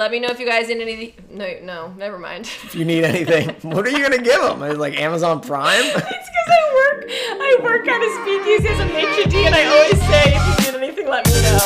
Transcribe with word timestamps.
Let 0.00 0.10
me 0.12 0.18
know 0.18 0.28
if 0.30 0.40
you 0.40 0.46
guys 0.46 0.66
need 0.68 0.80
any. 0.80 1.14
No, 1.30 1.46
no, 1.62 1.92
never 1.98 2.18
mind. 2.18 2.46
If 2.64 2.74
you 2.74 2.86
need 2.86 3.04
anything, 3.04 3.50
what 3.70 3.86
are 3.86 3.90
you 3.90 4.00
gonna 4.02 4.16
give 4.16 4.40
them? 4.40 4.60
Like 4.78 4.98
Amazon 4.98 5.42
Prime? 5.42 5.84
It's 5.94 5.94
because 5.94 6.48
I 6.48 6.62
work. 6.74 7.04
I 7.10 7.58
work 7.62 7.86
at 7.86 8.00
a 8.00 8.08
speakeasy 8.22 8.68
as 8.68 8.80
a 8.80 8.86
maitre 8.86 9.30
d, 9.30 9.44
and 9.44 9.54
I 9.54 9.66
always 9.66 10.00
say, 10.08 10.32
if 10.34 10.42
you 10.48 10.72
need 10.72 10.78
anything, 10.84 11.06
let 11.06 11.26
me 11.26 11.42
know. 11.42 11.60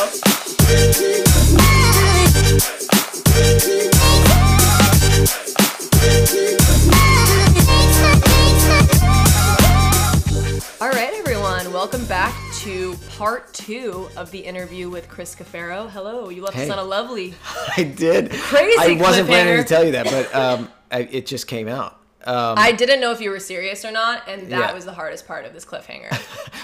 All 10.81 10.91
right, 10.91 11.15
everyone, 11.15 11.73
welcome 11.73 12.05
back 12.07 12.35
to 12.65 12.97
part 13.19 13.53
two 13.53 14.09
of 14.17 14.31
the 14.31 14.39
interview 14.39 14.89
with 14.89 15.07
Chris 15.07 15.35
Cafero. 15.35 15.91
Hello, 15.91 16.31
you 16.31 16.43
left 16.43 16.57
us 16.57 16.63
Hey. 16.65 16.71
on 16.71 16.79
a 16.79 16.83
lovely. 16.83 17.35
I 17.77 17.83
did. 17.83 18.31
Crazy 18.31 18.97
I 18.97 18.99
wasn't 18.99 19.29
planning 19.29 19.59
to 19.63 19.65
tell 19.65 19.85
you 19.85 19.93
that, 19.93 20.07
but 20.07 20.35
um, 20.35 20.71
I, 20.91 21.01
it 21.01 21.27
just 21.27 21.47
came 21.47 21.69
out. 21.69 22.01
Um, 22.25 22.55
I 22.57 22.73
didn't 22.73 23.01
know 23.03 23.13
if 23.13 23.21
you 23.21 23.29
were 23.29 23.39
serious 23.39 23.85
or 23.85 23.91
not, 23.93 24.27
and 24.27 24.45
that 24.51 24.69
Yeah. 24.71 24.73
was 24.73 24.87
the 24.87 24.95
hardest 24.95 25.27
part 25.27 25.45
of 25.45 25.53
this 25.53 25.67
cliffhanger. 25.67 26.09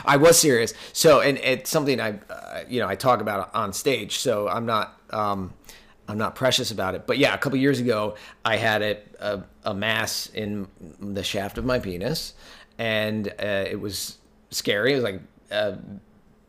I 0.06 0.16
was 0.16 0.38
serious. 0.38 0.72
So, 0.94 1.20
and 1.20 1.36
it's 1.36 1.68
something 1.68 2.00
I, 2.00 2.18
uh, 2.30 2.62
you 2.66 2.80
know, 2.80 2.88
I 2.88 2.94
talk 2.94 3.20
about 3.20 3.54
on 3.54 3.74
stage. 3.74 4.20
So 4.20 4.48
I'm 4.48 4.64
not, 4.64 4.98
um, 5.10 5.52
I'm 6.08 6.16
not 6.16 6.34
precious 6.34 6.70
about 6.70 6.94
it. 6.94 7.06
But 7.06 7.18
yeah, 7.18 7.34
a 7.34 7.38
couple 7.38 7.58
years 7.58 7.78
ago, 7.78 8.14
I 8.42 8.56
had 8.56 8.80
a, 8.80 8.96
a, 9.20 9.42
a 9.64 9.74
mass 9.74 10.30
in 10.32 10.66
the 10.98 11.22
shaft 11.22 11.58
of 11.58 11.66
my 11.66 11.78
penis, 11.78 12.32
and 12.78 13.28
uh, 13.38 13.66
it 13.68 13.78
was 13.78 14.16
scary. 14.50 14.92
It 14.92 14.94
was 14.94 15.04
like, 15.04 15.20
uh, 15.50 15.76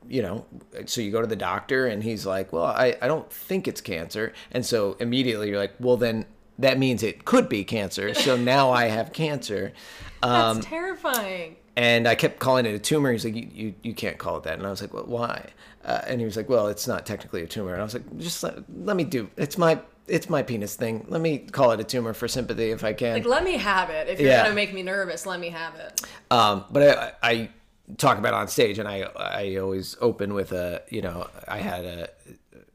you 0.08 0.22
know, 0.22 0.46
so 0.86 1.00
you 1.02 1.12
go 1.12 1.22
to 1.22 1.28
the 1.28 1.36
doctor, 1.36 1.88
and 1.88 2.04
he's 2.04 2.26
like, 2.26 2.52
"Well, 2.52 2.66
I, 2.66 2.98
I 3.02 3.08
don't 3.08 3.32
think 3.32 3.68
it's 3.68 3.82
cancer," 3.82 4.34
and 4.52 4.66
so 4.66 4.98
immediately 5.00 5.50
you're 5.50 5.60
like, 5.60 5.74
"Well, 5.80 5.98
then." 5.98 6.26
That 6.60 6.78
means 6.78 7.02
it 7.02 7.26
could 7.26 7.50
be 7.50 7.64
cancer. 7.64 8.14
So 8.14 8.36
now 8.56 8.70
I 8.70 8.86
have 8.86 9.14
cancer. 9.14 9.74
Um, 10.22 10.58
That's 10.58 10.68
terrifying. 10.68 11.56
and 11.76 12.08
I 12.08 12.14
kept 12.14 12.38
calling 12.38 12.68
it 12.68 12.76
a 12.76 12.78
tumor. 12.80 13.12
He's 13.12 13.26
like, 13.26 13.34
you, 13.34 13.48
you, 13.52 13.74
you 13.82 13.94
can't 13.96 14.20
call 14.20 14.38
it 14.38 14.44
that. 14.44 14.60
And 14.60 14.68
I 14.68 14.70
was 14.70 14.80
like, 14.80 14.94
well, 14.94 15.06
why? 15.06 15.50
Uh, 15.84 16.02
and 16.06 16.20
he 16.20 16.26
was 16.26 16.38
like, 16.38 16.50
well, 16.50 16.68
it's 16.68 16.88
not 16.88 17.04
technically 17.08 17.42
a 17.42 17.48
tumor. 17.48 17.72
And 17.72 17.82
I 17.82 17.84
was 17.84 17.96
like, 17.96 18.04
just 18.20 18.44
let, 18.44 18.58
let 18.84 18.96
me 18.96 19.04
do. 19.06 19.28
It's 19.38 19.58
my 19.58 19.80
it's 20.08 20.30
my 20.30 20.44
penis 20.44 20.76
thing. 20.76 21.04
Let 21.10 21.22
me 21.22 21.40
call 21.40 21.72
it 21.72 21.80
a 21.80 21.84
tumor 21.84 22.14
for 22.14 22.28
sympathy 22.28 22.70
if 22.70 22.84
I 22.84 22.94
can. 22.94 23.14
Like, 23.14 23.26
let 23.26 23.44
me 23.44 23.58
have 23.58 23.90
it. 23.90 24.08
If 24.10 24.20
you're 24.20 24.30
Yeah. 24.30 24.44
gonna 24.44 24.54
make 24.54 24.72
me 24.72 24.84
nervous, 24.84 25.26
let 25.26 25.40
me 25.40 25.50
have 25.50 25.74
it. 25.76 26.02
Um, 26.30 26.66
but 26.70 27.16
I, 27.24 27.28
I 27.32 27.50
talk 27.98 28.18
about 28.18 28.34
on 28.34 28.48
stage, 28.48 28.80
and 28.80 28.88
I 28.88 29.02
I 29.16 29.56
always 29.58 29.98
open 30.02 30.34
with 30.34 30.52
a 30.52 30.82
you 30.90 31.02
know 31.02 31.28
I 31.48 31.58
had 31.58 31.86
a 31.86 32.10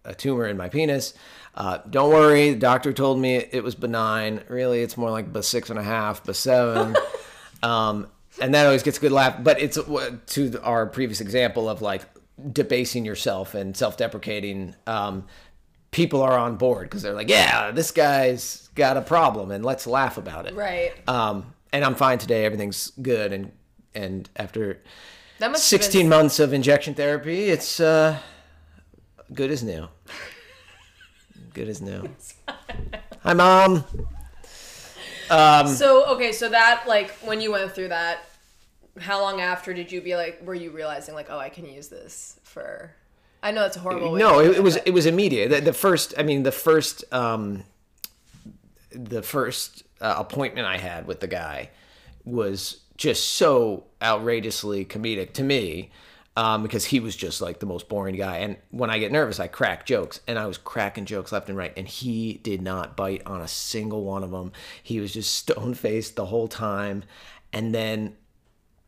a 0.04 0.14
tumor 0.14 0.46
in 0.46 0.56
my 0.56 0.68
penis. 0.68 1.14
Uh, 1.54 1.78
don't 1.88 2.10
worry, 2.10 2.50
the 2.50 2.58
doctor 2.58 2.92
told 2.92 3.18
me 3.18 3.36
it 3.36 3.64
was 3.64 3.74
benign. 3.74 4.42
Really, 4.48 4.80
it's 4.80 4.96
more 4.96 5.10
like 5.10 5.32
b 5.32 5.42
six 5.42 5.70
and 5.70 5.78
a 5.78 5.82
half, 5.82 6.24
b 6.24 6.32
seven. 6.32 6.96
um, 7.62 8.08
and 8.40 8.54
that 8.54 8.66
always 8.66 8.82
gets 8.82 8.98
a 8.98 9.00
good 9.00 9.12
laugh. 9.12 9.42
But 9.42 9.60
it's 9.60 9.78
uh, 9.78 10.16
to 10.26 10.62
our 10.62 10.86
previous 10.86 11.20
example 11.20 11.68
of 11.68 11.82
like 11.82 12.02
debasing 12.52 13.04
yourself 13.04 13.54
and 13.54 13.76
self-deprecating. 13.76 14.74
Um, 14.86 15.26
people 15.90 16.20
are 16.20 16.36
on 16.36 16.56
board 16.56 16.84
because 16.90 17.02
they're 17.02 17.14
like, 17.14 17.30
yeah, 17.30 17.70
this 17.70 17.90
guy's 17.90 18.68
got 18.74 18.98
a 18.98 19.02
problem, 19.02 19.50
and 19.50 19.64
let's 19.64 19.86
laugh 19.86 20.18
about 20.18 20.46
it. 20.46 20.54
Right. 20.54 20.92
Um, 21.08 21.54
and 21.72 21.84
I'm 21.84 21.94
fine 21.94 22.18
today. 22.18 22.44
Everything's 22.44 22.90
good. 23.00 23.32
And 23.32 23.52
and 23.96 24.28
after 24.36 24.80
That 25.38 25.50
must 25.50 25.70
have 25.70 25.82
16 25.82 26.02
been, 26.02 26.08
months 26.08 26.38
of 26.38 26.52
injection 26.52 26.94
therapy, 26.94 27.48
it's 27.48 27.80
uh, 27.80 28.18
good 29.32 29.50
as 29.50 29.62
new. 29.62 29.88
Good 31.54 31.68
as 31.68 31.80
new. 31.80 32.08
Hi, 33.22 33.32
mom. 33.32 33.84
Um, 35.30 35.66
So 35.66 36.06
okay, 36.14 36.32
so 36.32 36.48
that 36.50 36.84
like 36.86 37.10
when 37.18 37.40
you 37.40 37.50
went 37.50 37.72
through 37.72 37.88
that, 37.88 38.20
how 39.00 39.20
long 39.20 39.40
after 39.40 39.74
did 39.74 39.90
you 39.90 40.00
be 40.00 40.14
like? 40.14 40.40
Were 40.44 40.54
you 40.54 40.70
realizing 40.70 41.14
like, 41.14 41.28
oh, 41.30 41.38
I 41.38 41.48
can 41.48 41.66
use 41.66 41.88
this 41.88 42.38
for? 42.44 42.92
I 43.42 43.50
know 43.50 43.62
that's 43.62 43.76
a 43.76 43.80
horrible. 43.80 44.14
No, 44.14 44.40
it, 44.40 44.56
it 44.56 44.62
was 44.62 44.76
it 44.76 44.92
was 44.92 45.06
immediate. 45.06 45.50
The, 45.50 45.60
the 45.60 45.72
first, 45.72 46.14
I 46.16 46.22
mean, 46.22 46.42
the 46.42 46.52
first, 46.52 47.04
um, 47.12 47.64
the 48.90 49.22
first 49.22 49.82
uh, 50.00 50.14
appointment 50.18 50.66
I 50.66 50.78
had 50.78 51.06
with 51.06 51.20
the 51.20 51.26
guy 51.26 51.70
was 52.24 52.80
just 52.96 53.34
so 53.34 53.84
outrageously 54.02 54.84
comedic 54.84 55.32
to 55.34 55.42
me. 55.42 55.90
Um, 56.38 56.62
because 56.62 56.84
he 56.84 57.00
was 57.00 57.16
just 57.16 57.40
like 57.40 57.60
the 57.60 57.66
most 57.66 57.88
boring 57.88 58.14
guy, 58.14 58.36
and 58.40 58.58
when 58.70 58.90
I 58.90 58.98
get 58.98 59.10
nervous, 59.10 59.40
I 59.40 59.46
crack 59.46 59.86
jokes, 59.86 60.20
and 60.28 60.38
I 60.38 60.44
was 60.44 60.58
cracking 60.58 61.06
jokes 61.06 61.32
left 61.32 61.48
and 61.48 61.56
right, 61.56 61.72
and 61.78 61.88
he 61.88 62.34
did 62.42 62.60
not 62.60 62.94
bite 62.94 63.22
on 63.24 63.40
a 63.40 63.48
single 63.48 64.04
one 64.04 64.22
of 64.22 64.32
them. 64.32 64.52
He 64.82 65.00
was 65.00 65.14
just 65.14 65.34
stone 65.48 65.72
faced 65.72 66.14
the 66.14 66.26
whole 66.26 66.46
time, 66.46 67.04
and 67.54 67.74
then 67.74 68.16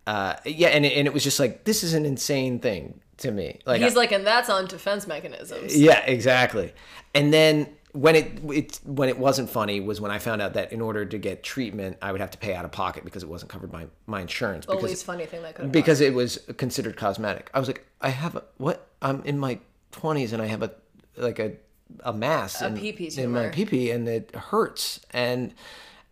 uh, 0.07 0.37
yeah, 0.45 0.69
and 0.69 0.85
and 0.85 1.07
it 1.07 1.15
was 1.15 1.25
just 1.25 1.41
like 1.41 1.65
this 1.65 1.83
is 1.83 1.95
an 1.95 2.05
insane 2.05 2.59
thing 2.59 3.01
to 3.19 3.31
me. 3.31 3.61
Like 3.65 3.81
He's 3.81 3.97
like, 3.97 4.13
and 4.13 4.27
that's 4.27 4.51
on 4.51 4.67
defense 4.67 5.07
mechanisms. 5.07 5.75
yeah, 5.75 6.01
exactly. 6.01 6.75
And 7.15 7.33
then 7.33 7.67
when 7.93 8.17
it 8.17 8.39
it 8.53 8.81
when 8.85 9.09
it 9.09 9.19
wasn't 9.19 9.49
funny 9.51 9.81
was 9.81 10.01
when 10.01 10.11
I 10.11 10.19
found 10.19 10.43
out 10.43 10.55
that 10.55 10.73
in 10.73 10.81
order 10.81 11.05
to 11.07 11.19
get 11.19 11.43
treatment, 11.43 11.97
I 12.03 12.13
would 12.13 12.21
have 12.21 12.31
to 12.33 12.39
pay 12.39 12.55
out 12.55 12.65
of 12.65 12.73
pocket 12.73 13.05
because 13.05 13.23
it 13.23 13.29
wasn't 13.29 13.51
covered 13.51 13.73
by 13.73 13.87
my 14.07 14.21
insurance. 14.21 14.67
Because 14.67 14.83
least 14.83 15.05
funny 15.05 15.27
thing 15.27 15.43
that 15.43 15.55
could 15.55 15.73
because 15.73 16.01
it 16.01 16.15
was 16.15 16.39
considered 16.57 16.97
cosmetic. 16.97 17.51
I 17.55 17.59
was 17.59 17.69
like, 17.69 17.87
I 18.01 18.11
have 18.11 18.37
a 18.37 18.45
what? 18.59 18.89
I'm 19.01 19.23
in 19.23 19.39
my 19.39 19.59
twenties 19.93 20.33
and 20.33 20.43
I 20.43 20.47
have 20.47 20.63
a 20.63 20.73
like 21.17 21.39
a 21.39 21.53
a 22.01 22.13
mass 22.13 22.61
in, 22.61 22.77
pee-pee 22.77 23.11
in 23.17 23.33
my 23.33 23.49
tumor. 23.49 23.67
pee 23.67 23.91
and 23.91 24.07
it 24.07 24.35
hurts. 24.37 25.01
And 25.13 25.55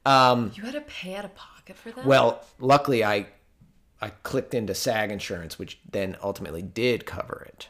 um, 0.07 0.53
You 0.55 0.63
had 0.63 0.73
to 0.75 0.81
pay 0.81 1.15
out 1.15 1.27
of 1.27 1.35
pocket 1.35 1.77
for 1.77 1.91
that. 1.91 2.07
well, 2.07 2.43
luckily 2.59 3.05
I 3.05 3.27
I 4.01 4.11
clicked 4.23 4.55
into 4.55 4.75
SAG 4.75 5.11
insurance, 5.11 5.59
which 5.59 5.79
then 5.91 6.17
ultimately 6.23 6.63
did 6.63 7.05
cover 7.07 7.47
it. 7.49 7.69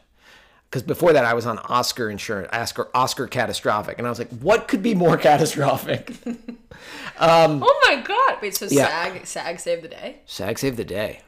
Because 0.69 0.83
before 0.83 1.13
that, 1.13 1.23
I 1.23 1.33
was 1.33 1.45
on 1.45 1.57
Oscar 1.59 2.09
insurance, 2.09 2.49
Oscar 2.51 2.89
Oscar 2.93 3.27
catastrophic, 3.27 3.97
and 3.97 4.05
I 4.05 4.09
was 4.09 4.19
like, 4.19 4.29
what 4.39 4.67
could 4.67 4.83
be 4.83 4.93
more 4.95 5.15
catastrophic? 5.29 6.11
oh 7.19 7.81
my 7.87 8.01
god! 8.01 8.41
Wait, 8.41 8.55
so 8.55 8.67
Yeah. 8.69 8.87
SAG 8.87 9.25
SAG 9.25 9.59
saved 9.59 9.83
the 9.83 9.87
day? 9.87 10.17
SAG 10.25 10.59
saved 10.59 10.77
the 10.77 10.83
day. 10.85 11.21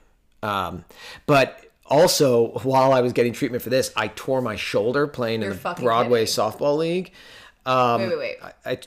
Um, 0.44 0.86
but 1.26 1.66
also, 1.86 2.50
while 2.64 2.94
I 2.94 3.02
was 3.02 3.14
getting 3.14 3.34
treatment 3.34 3.64
for 3.64 3.70
this, 3.70 3.92
I 3.96 4.08
tore 4.10 4.42
my 4.42 4.56
shoulder 4.56 5.08
playing 5.08 5.42
You're 5.42 5.52
in 5.52 5.58
the 5.58 5.76
Broadway 5.80 6.26
kidding. 6.26 6.34
softball 6.44 6.78
league. 6.78 7.12
Um, 7.66 8.02
wait, 8.02 8.10
wait, 8.10 8.18
wait. 8.18 8.38
I, 8.66 8.72
I, 8.72 8.78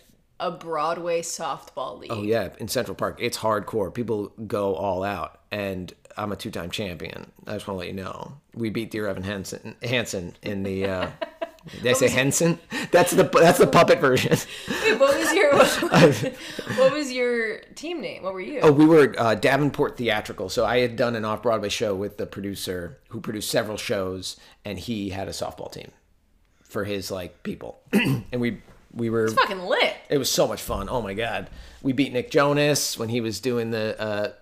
A 0.41 0.51
Broadway 0.51 1.23
softball 1.23 1.99
league. 1.99 2.13
oh 2.13 2.23
yeah, 2.23 2.51
in 2.59 2.69
Central 2.69 2.95
Park, 2.95 3.19
it's 3.21 3.39
hardcore. 3.39 3.93
People 3.93 4.33
go 4.47 4.75
all 4.75 5.03
out, 5.03 5.41
and 5.51 5.93
I'm 6.17 6.33
a 6.33 6.37
two-time 6.37 6.71
champion. 6.71 7.31
I 7.47 7.55
just 7.55 7.67
want 7.67 7.77
to 7.77 7.79
let 7.81 7.89
you 7.89 7.95
know. 7.95 8.33
We 8.55 8.71
beat 8.71 8.91
Dear 8.91 9.07
Evan 9.09 9.23
Hansen, 9.23 9.77
Hansen 9.83 10.35
in 10.43 10.63
the. 10.63 10.87
Uh, 10.87 11.11
did 11.83 11.87
I 11.87 11.93
say 11.93 12.09
Henson? 12.09 12.59
That's 12.91 13.13
the 13.13 13.25
that's 13.25 13.59
the 13.59 13.67
puppet 13.67 14.01
version. 14.01 14.33
Wait, 14.83 14.99
what 14.99 15.17
was 15.17 15.33
your 15.33 15.57
what, 15.57 16.35
what 16.77 16.93
was 16.93 17.13
your 17.13 17.59
team 17.75 18.01
name? 18.01 18.23
What 18.23 18.35
were 18.35 18.41
you? 18.41 18.61
Oh, 18.61 18.73
we 18.73 18.85
were 18.85 19.15
uh, 19.19 19.35
Davenport 19.35 19.97
Theatrical. 19.97 20.49
So 20.49 20.65
I 20.65 20.79
had 20.79 20.97
done 20.97 21.17
an 21.17 21.25
off 21.25 21.43
Broadway 21.43 21.69
show 21.69 21.95
with 21.95 22.17
the 22.17 22.27
producer 22.27 22.99
who 23.09 23.21
produced 23.21 23.51
several 23.51 23.77
shows, 23.77 24.37
and 24.65 24.79
he 24.79 25.11
had 25.11 25.29
a 25.29 25.33
softball 25.33 25.71
team 25.71 25.93
for 26.63 26.85
his 26.85 27.11
like 27.11 27.43
people, 27.43 27.81
and 27.93 28.41
we 28.41 28.61
we 28.93 29.11
were. 29.11 29.29
fucking 29.29 29.61
lit. 29.61 29.95
It 30.11 30.19
was 30.19 30.31
so 30.31 30.47
much 30.47 30.61
fun. 30.61 30.89
Oh 30.89 31.01
my 31.01 31.15
god, 31.15 31.49
we 31.83 31.93
beat 31.93 32.13
Nick 32.13 32.31
Jonas 32.31 32.99
when 32.99 33.09
he 33.09 33.21
was 33.21 33.41
doing 33.41 33.71
the. 33.71 34.01
Uh, 34.01 34.33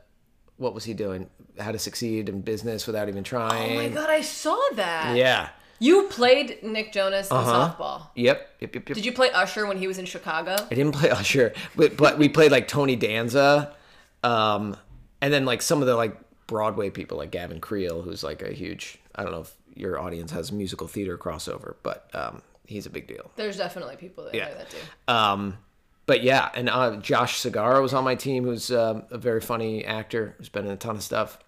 what 0.56 0.75
was 0.75 0.84
he 0.84 0.92
doing? 0.94 1.30
How 1.60 1.72
to 1.72 1.78
succeed 1.78 2.28
in 2.28 2.41
business 2.41 2.87
without 2.87 3.09
even 3.09 3.22
trying. 3.25 3.72
Oh 3.72 3.82
my 3.82 3.88
god, 3.88 4.10
I 4.10 4.22
saw 4.22 4.59
that. 4.75 5.16
Yeah. 5.16 5.50
You 5.82 6.09
played 6.09 6.62
Nick 6.62 6.93
Jonas 6.93 7.31
in 7.31 7.37
Uh-huh. 7.37 7.75
softball. 7.78 8.06
Yep. 8.15 8.56
Yep. 8.60 8.75
Yep. 8.75 8.88
Yep. 8.91 8.94
Did 8.97 9.04
you 9.06 9.12
play 9.12 9.31
Usher 9.31 9.66
when 9.66 9.78
he 9.78 9.87
was 9.87 9.98
in 9.98 10.04
Chicago? 10.04 10.56
I 10.71 10.75
didn't 10.75 10.93
play 10.94 11.10
Usher, 11.21 11.54
but, 11.77 11.97
but 11.97 12.18
we 12.18 12.28
played 12.28 12.51
like 12.53 12.68
Tony 12.68 12.97
Danza, 12.97 13.74
um, 14.22 14.77
and 15.21 15.33
then 15.33 15.45
like 15.45 15.62
some 15.62 15.80
of 15.80 15.86
the 15.86 15.97
like 15.97 16.16
Broadway 16.47 16.91
people 16.91 17.16
like 17.18 17.30
Gavin 17.30 17.60
Creel, 17.60 18.03
who's 18.03 18.22
like 18.24 18.42
a 18.42 18.53
huge. 18.53 18.98
I 19.15 19.22
don't 19.22 19.33
know 19.33 19.41
if 19.42 19.54
your 19.74 19.98
audience 19.98 20.30
has 20.33 20.51
musical 20.53 20.86
theater 20.86 21.16
crossover, 21.16 21.77
but 21.83 22.09
um, 22.15 22.42
he's 22.66 22.86
a 22.86 22.91
big 22.91 23.07
deal. 23.07 23.30
There's 23.36 23.57
definitely 23.57 23.97
people 23.97 24.24
that 24.24 24.34
Yeah. 24.34 24.48
know 24.48 24.54
that 24.59 24.71
do. 24.71 25.12
Um, 25.12 25.59
but 26.07 26.22
yeah, 26.22 26.51
and 26.54 26.68
uh, 26.68 26.97
Josh 26.97 27.41
Segarra 27.41 27.80
was 27.80 27.95
on 27.95 28.03
my 28.04 28.16
team, 28.16 28.45
who's 28.45 28.71
um, 28.72 29.04
a 29.10 29.16
very 29.18 29.41
funny 29.41 29.84
actor, 29.84 30.34
who's 30.39 30.48
been 30.48 30.66
in 30.66 30.72
a 30.72 30.77
ton 30.77 30.97
of 30.97 31.03
stuff. 31.03 31.39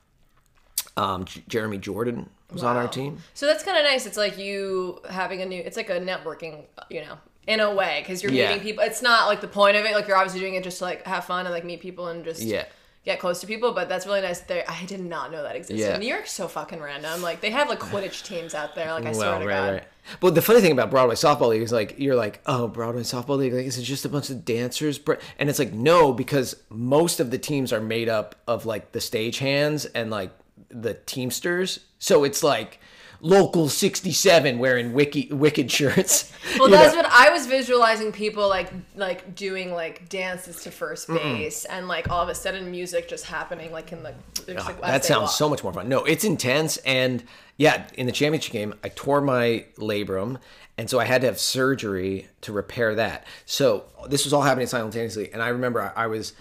Um, 0.97 1.25
J- 1.25 1.43
Jeremy 1.49 1.79
Jordan 1.79 2.29
was 2.53 2.63
on 2.63 2.77
our 2.77 2.87
team. 2.89 3.19
So 3.35 3.47
that's 3.47 3.65
kind 3.65 3.79
of 3.79 3.85
nice. 3.85 4.05
It's 4.07 4.17
like 4.19 4.37
you 4.39 5.01
having 5.09 5.41
a 5.43 5.47
new. 5.47 5.61
It's 5.61 5.77
like 5.77 5.89
a 5.91 5.99
networking, 6.01 6.65
you 6.91 7.01
know, 7.01 7.17
in 7.47 7.61
a 7.61 7.75
way, 7.75 8.01
because 8.03 8.23
you're 8.23 8.31
Yeah. 8.33 8.49
meeting 8.49 8.63
people. 8.63 8.85
It's 8.85 9.01
not 9.03 9.27
like 9.27 9.41
the 9.41 9.49
point 9.49 9.77
of 9.77 9.85
it. 9.87 9.95
Like 9.95 10.07
you're 10.07 10.17
obviously 10.17 10.41
doing 10.41 10.55
it 10.55 10.63
just 10.65 10.79
to 10.79 10.85
like 10.85 11.07
have 11.07 11.25
fun 11.25 11.47
and 11.47 11.55
like 11.55 11.65
meet 11.65 11.81
people 11.81 12.09
and 12.09 12.25
just 12.25 12.43
Yeah. 12.43 12.67
get 13.07 13.19
close 13.21 13.41
to 13.41 13.47
people. 13.47 13.73
But 13.73 13.89
that's 13.89 14.07
really 14.07 14.21
nice. 14.21 14.41
There, 14.41 14.65
I 14.69 14.85
did 14.85 15.01
not 15.01 15.33
know 15.33 15.43
that 15.43 15.57
existed. 15.57 15.79
Yeah. 15.83 15.97
New 15.97 16.07
York's 16.07 16.31
so 16.33 16.47
fucking 16.47 16.81
random. 16.81 17.23
Like 17.23 17.41
they 17.41 17.51
have 17.51 17.69
like 17.71 17.81
Quidditch 17.81 18.23
teams 18.27 18.55
out 18.55 18.75
there. 18.75 18.93
Like 18.93 19.07
I 19.07 19.13
swear 19.13 19.39
to 19.39 19.47
right, 19.47 19.55
God. 19.55 19.73
right. 19.73 19.85
But 20.21 20.35
the 20.35 20.43
funny 20.43 20.61
thing 20.61 20.73
about 20.73 20.91
Broadway 20.91 21.15
softball 21.15 21.49
league 21.51 21.63
is 21.63 21.73
like 21.73 21.95
you're 21.99 22.17
like, 22.17 22.41
oh, 22.45 22.69
Broadway 22.69 23.03
softball 23.03 23.39
league, 23.39 23.55
like 23.55 23.65
is 23.65 23.79
it 23.79 23.83
just 23.83 24.05
a 24.05 24.09
bunch 24.11 24.29
of 24.31 24.45
dancers? 24.45 24.99
Br-" 24.99 25.15
And 25.39 25.49
it's 25.49 25.59
like 25.59 25.73
no, 25.73 26.13
because 26.13 26.55
most 26.69 27.19
of 27.19 27.31
the 27.31 27.39
teams 27.39 27.73
are 27.73 27.81
made 27.81 28.09
up 28.11 28.35
of 28.47 28.67
like 28.67 28.93
the 28.93 28.99
stagehands 28.99 29.87
and 29.95 30.11
like 30.11 30.31
the 30.69 30.95
teamsters. 30.95 31.81
So 31.99 32.25
it's 32.25 32.43
like 32.43 32.81
local 33.23 33.69
67 33.69 34.59
wearing 34.59 34.93
wiki, 34.93 35.29
wicked 35.31 35.71
shirts. 35.71 36.31
Well, 36.59 36.69
that's 36.69 36.93
know? 36.93 37.03
what 37.03 37.11
I 37.11 37.31
was 37.31 37.47
visualizing 37.47 38.11
people 38.11 38.49
like 38.49 38.73
like 38.97 39.37
doing 39.37 39.73
like 39.73 40.09
dances 40.09 40.65
to 40.65 40.73
first 40.73 41.07
base 41.07 41.65
and 41.65 41.87
like 41.87 42.11
all 42.11 42.21
of 42.21 42.29
a 42.29 42.35
sudden 42.35 42.71
music 42.71 43.09
just 43.09 43.25
happening 43.25 43.71
like 43.71 43.93
in 43.93 44.03
the. 44.03 44.13
like, 44.49 44.81
that 44.81 45.05
sounds 45.05 45.23
walk. 45.23 45.31
so 45.31 45.49
much 45.49 45.63
more 45.63 45.73
fun. 45.73 45.89
No, 45.89 46.05
it's 46.05 46.25
intense, 46.25 46.79
and 46.79 47.23
yeah, 47.57 47.87
in 47.95 48.07
the 48.07 48.13
championship 48.13 48.53
game, 48.53 48.75
I 48.83 48.89
tore 48.89 49.21
my 49.21 49.65
labrum, 49.77 50.41
and 50.77 50.91
so 50.91 50.99
I 50.99 51.05
had 51.05 51.21
to 51.21 51.29
have 51.29 51.39
surgery 51.39 52.29
to 52.43 52.53
repair 52.53 52.97
that. 52.97 53.25
So 53.47 53.85
this 54.09 54.25
was 54.25 54.33
all 54.33 54.43
happening 54.43 54.67
simultaneously, 54.67 55.33
and 55.33 55.41
I 55.41 55.49
remember 55.49 55.81
I, 55.81 56.05
I 56.05 56.07
was 56.09 56.35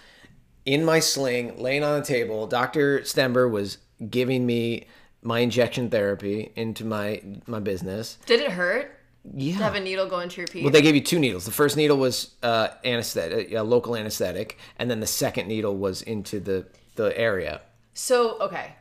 in 0.66 0.84
my 0.84 0.98
sling, 0.98 1.62
laying 1.62 1.84
on 1.84 2.00
the 2.00 2.04
table. 2.04 2.46
Doctor 2.48 3.00
Stember 3.00 3.50
was 3.50 3.78
giving 4.10 4.44
me 4.46 4.86
my 5.22 5.40
injection 5.40 5.88
therapy 5.90 6.52
into 6.56 6.84
my 6.84 7.22
my 7.46 7.60
business. 7.60 8.18
Did 8.26 8.40
it 8.40 8.50
hurt 8.52 8.98
Yeah. 9.34 9.56
to 9.58 9.62
have 9.62 9.74
a 9.76 9.80
needle 9.80 10.06
go 10.08 10.18
into 10.20 10.38
your 10.40 10.48
pee? 10.48 10.62
Well, 10.62 10.72
they 10.72 10.82
gave 10.82 10.94
you 10.94 11.00
two 11.00 11.18
needles. 11.18 11.44
The 11.44 11.52
first 11.52 11.76
needle 11.76 11.96
was 11.96 12.32
uh, 12.42 12.68
anesthetic, 12.84 13.54
uh, 13.54 13.62
local 13.62 13.94
anesthetic, 13.96 14.58
and 14.78 14.90
then 14.90 15.00
the 15.00 15.06
second 15.06 15.46
needle 15.48 15.76
was 15.76 16.02
into 16.02 16.40
the 16.40 16.66
the 16.96 17.16
area. 17.18 17.60
so 17.94 18.38
okay, 18.40 18.74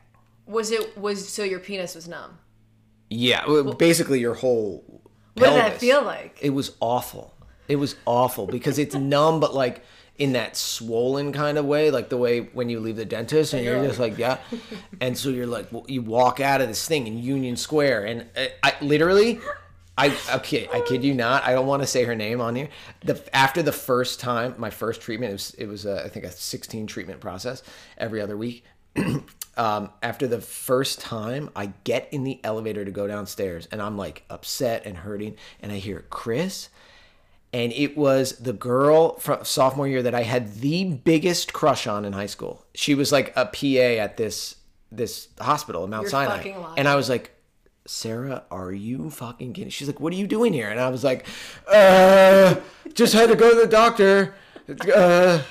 was 0.45 0.71
it 0.71 0.97
was 0.97 1.27
so 1.29 1.43
your 1.43 1.59
penis 1.59 1.95
was 1.95 2.07
numb? 2.07 2.37
Yeah, 3.09 3.43
well, 3.47 3.73
basically 3.73 4.19
your 4.19 4.33
whole. 4.35 4.83
What 5.35 5.49
did 5.49 5.55
that 5.57 5.77
feel 5.79 6.01
like? 6.03 6.37
It 6.41 6.49
was 6.51 6.75
awful. 6.79 7.33
It 7.67 7.75
was 7.77 7.95
awful 8.05 8.47
because 8.47 8.77
it's 8.79 8.95
numb, 8.95 9.39
but 9.39 9.53
like 9.53 9.81
in 10.21 10.33
that 10.33 10.55
swollen 10.55 11.33
kind 11.33 11.57
of 11.57 11.65
way, 11.65 11.89
like 11.89 12.09
the 12.09 12.17
way 12.17 12.41
when 12.41 12.69
you 12.69 12.79
leave 12.79 12.95
the 12.95 13.05
dentist 13.05 13.53
and 13.53 13.65
you're 13.65 13.83
just 13.83 13.99
like, 13.99 14.19
yeah, 14.19 14.37
and 15.01 15.17
so 15.17 15.29
you're 15.29 15.47
like, 15.47 15.71
well, 15.71 15.83
you 15.87 16.03
walk 16.03 16.39
out 16.39 16.61
of 16.61 16.67
this 16.67 16.87
thing 16.87 17.07
in 17.07 17.17
Union 17.17 17.55
Square, 17.55 18.05
and 18.05 18.27
I, 18.37 18.51
I 18.61 18.73
literally. 18.81 19.39
I 19.97 20.17
okay, 20.35 20.69
I 20.71 20.79
kid 20.79 21.03
you 21.03 21.13
not. 21.13 21.43
I 21.43 21.51
don't 21.51 21.67
want 21.67 21.83
to 21.83 21.87
say 21.87 22.05
her 22.05 22.15
name 22.15 22.39
on 22.39 22.55
here. 22.55 22.69
The 23.03 23.21
after 23.35 23.61
the 23.61 23.73
first 23.73 24.19
time, 24.19 24.55
my 24.57 24.69
first 24.69 25.01
treatment, 25.01 25.31
it 25.31 25.33
was 25.33 25.53
it 25.55 25.65
was 25.65 25.85
a, 25.85 26.05
I 26.05 26.07
think 26.07 26.25
a 26.25 26.31
16 26.31 26.87
treatment 26.87 27.19
process 27.19 27.61
every 27.97 28.21
other 28.21 28.37
week. 28.37 28.63
um, 29.57 29.89
after 30.01 30.27
the 30.27 30.39
first 30.39 31.01
time, 31.01 31.49
I 31.55 31.73
get 31.83 32.07
in 32.11 32.23
the 32.23 32.39
elevator 32.43 32.85
to 32.85 32.91
go 32.91 33.05
downstairs, 33.05 33.67
and 33.71 33.81
I'm 33.81 33.97
like 33.97 34.23
upset 34.29 34.85
and 34.85 34.97
hurting, 34.97 35.35
and 35.61 35.71
I 35.73 35.77
hear 35.77 36.05
Chris, 36.09 36.69
and 37.53 37.71
it 37.73 37.97
was 37.97 38.37
the 38.37 38.53
girl 38.53 39.17
from 39.19 39.43
sophomore 39.43 39.87
year 39.87 40.01
that 40.03 40.15
I 40.15 40.23
had 40.23 40.55
the 40.55 40.85
biggest 40.85 41.53
crush 41.53 41.87
on 41.87 42.05
in 42.05 42.13
high 42.13 42.25
school. 42.27 42.65
She 42.75 42.95
was 42.95 43.11
like 43.11 43.33
a 43.35 43.45
PA 43.45 44.01
at 44.01 44.17
this 44.17 44.55
this 44.91 45.29
hospital 45.39 45.83
in 45.83 45.89
Mount 45.89 46.03
You're 46.03 46.11
Sinai, 46.11 46.53
and 46.77 46.87
I 46.87 46.95
was 46.95 47.09
like. 47.09 47.35
Sarah, 47.87 48.43
are 48.51 48.71
you 48.71 49.09
fucking 49.09 49.53
kidding? 49.53 49.71
She's 49.71 49.87
like, 49.87 49.99
"What 49.99 50.13
are 50.13 50.15
you 50.15 50.27
doing 50.27 50.53
here?" 50.53 50.69
And 50.69 50.79
I 50.79 50.89
was 50.89 51.03
like, 51.03 51.25
"Uh, 51.67 52.55
just 52.93 53.11
had 53.13 53.29
to 53.29 53.35
go 53.35 53.49
to 53.49 53.59
the 53.59 53.67
doctor." 53.67 54.35
Uh, 54.95 55.41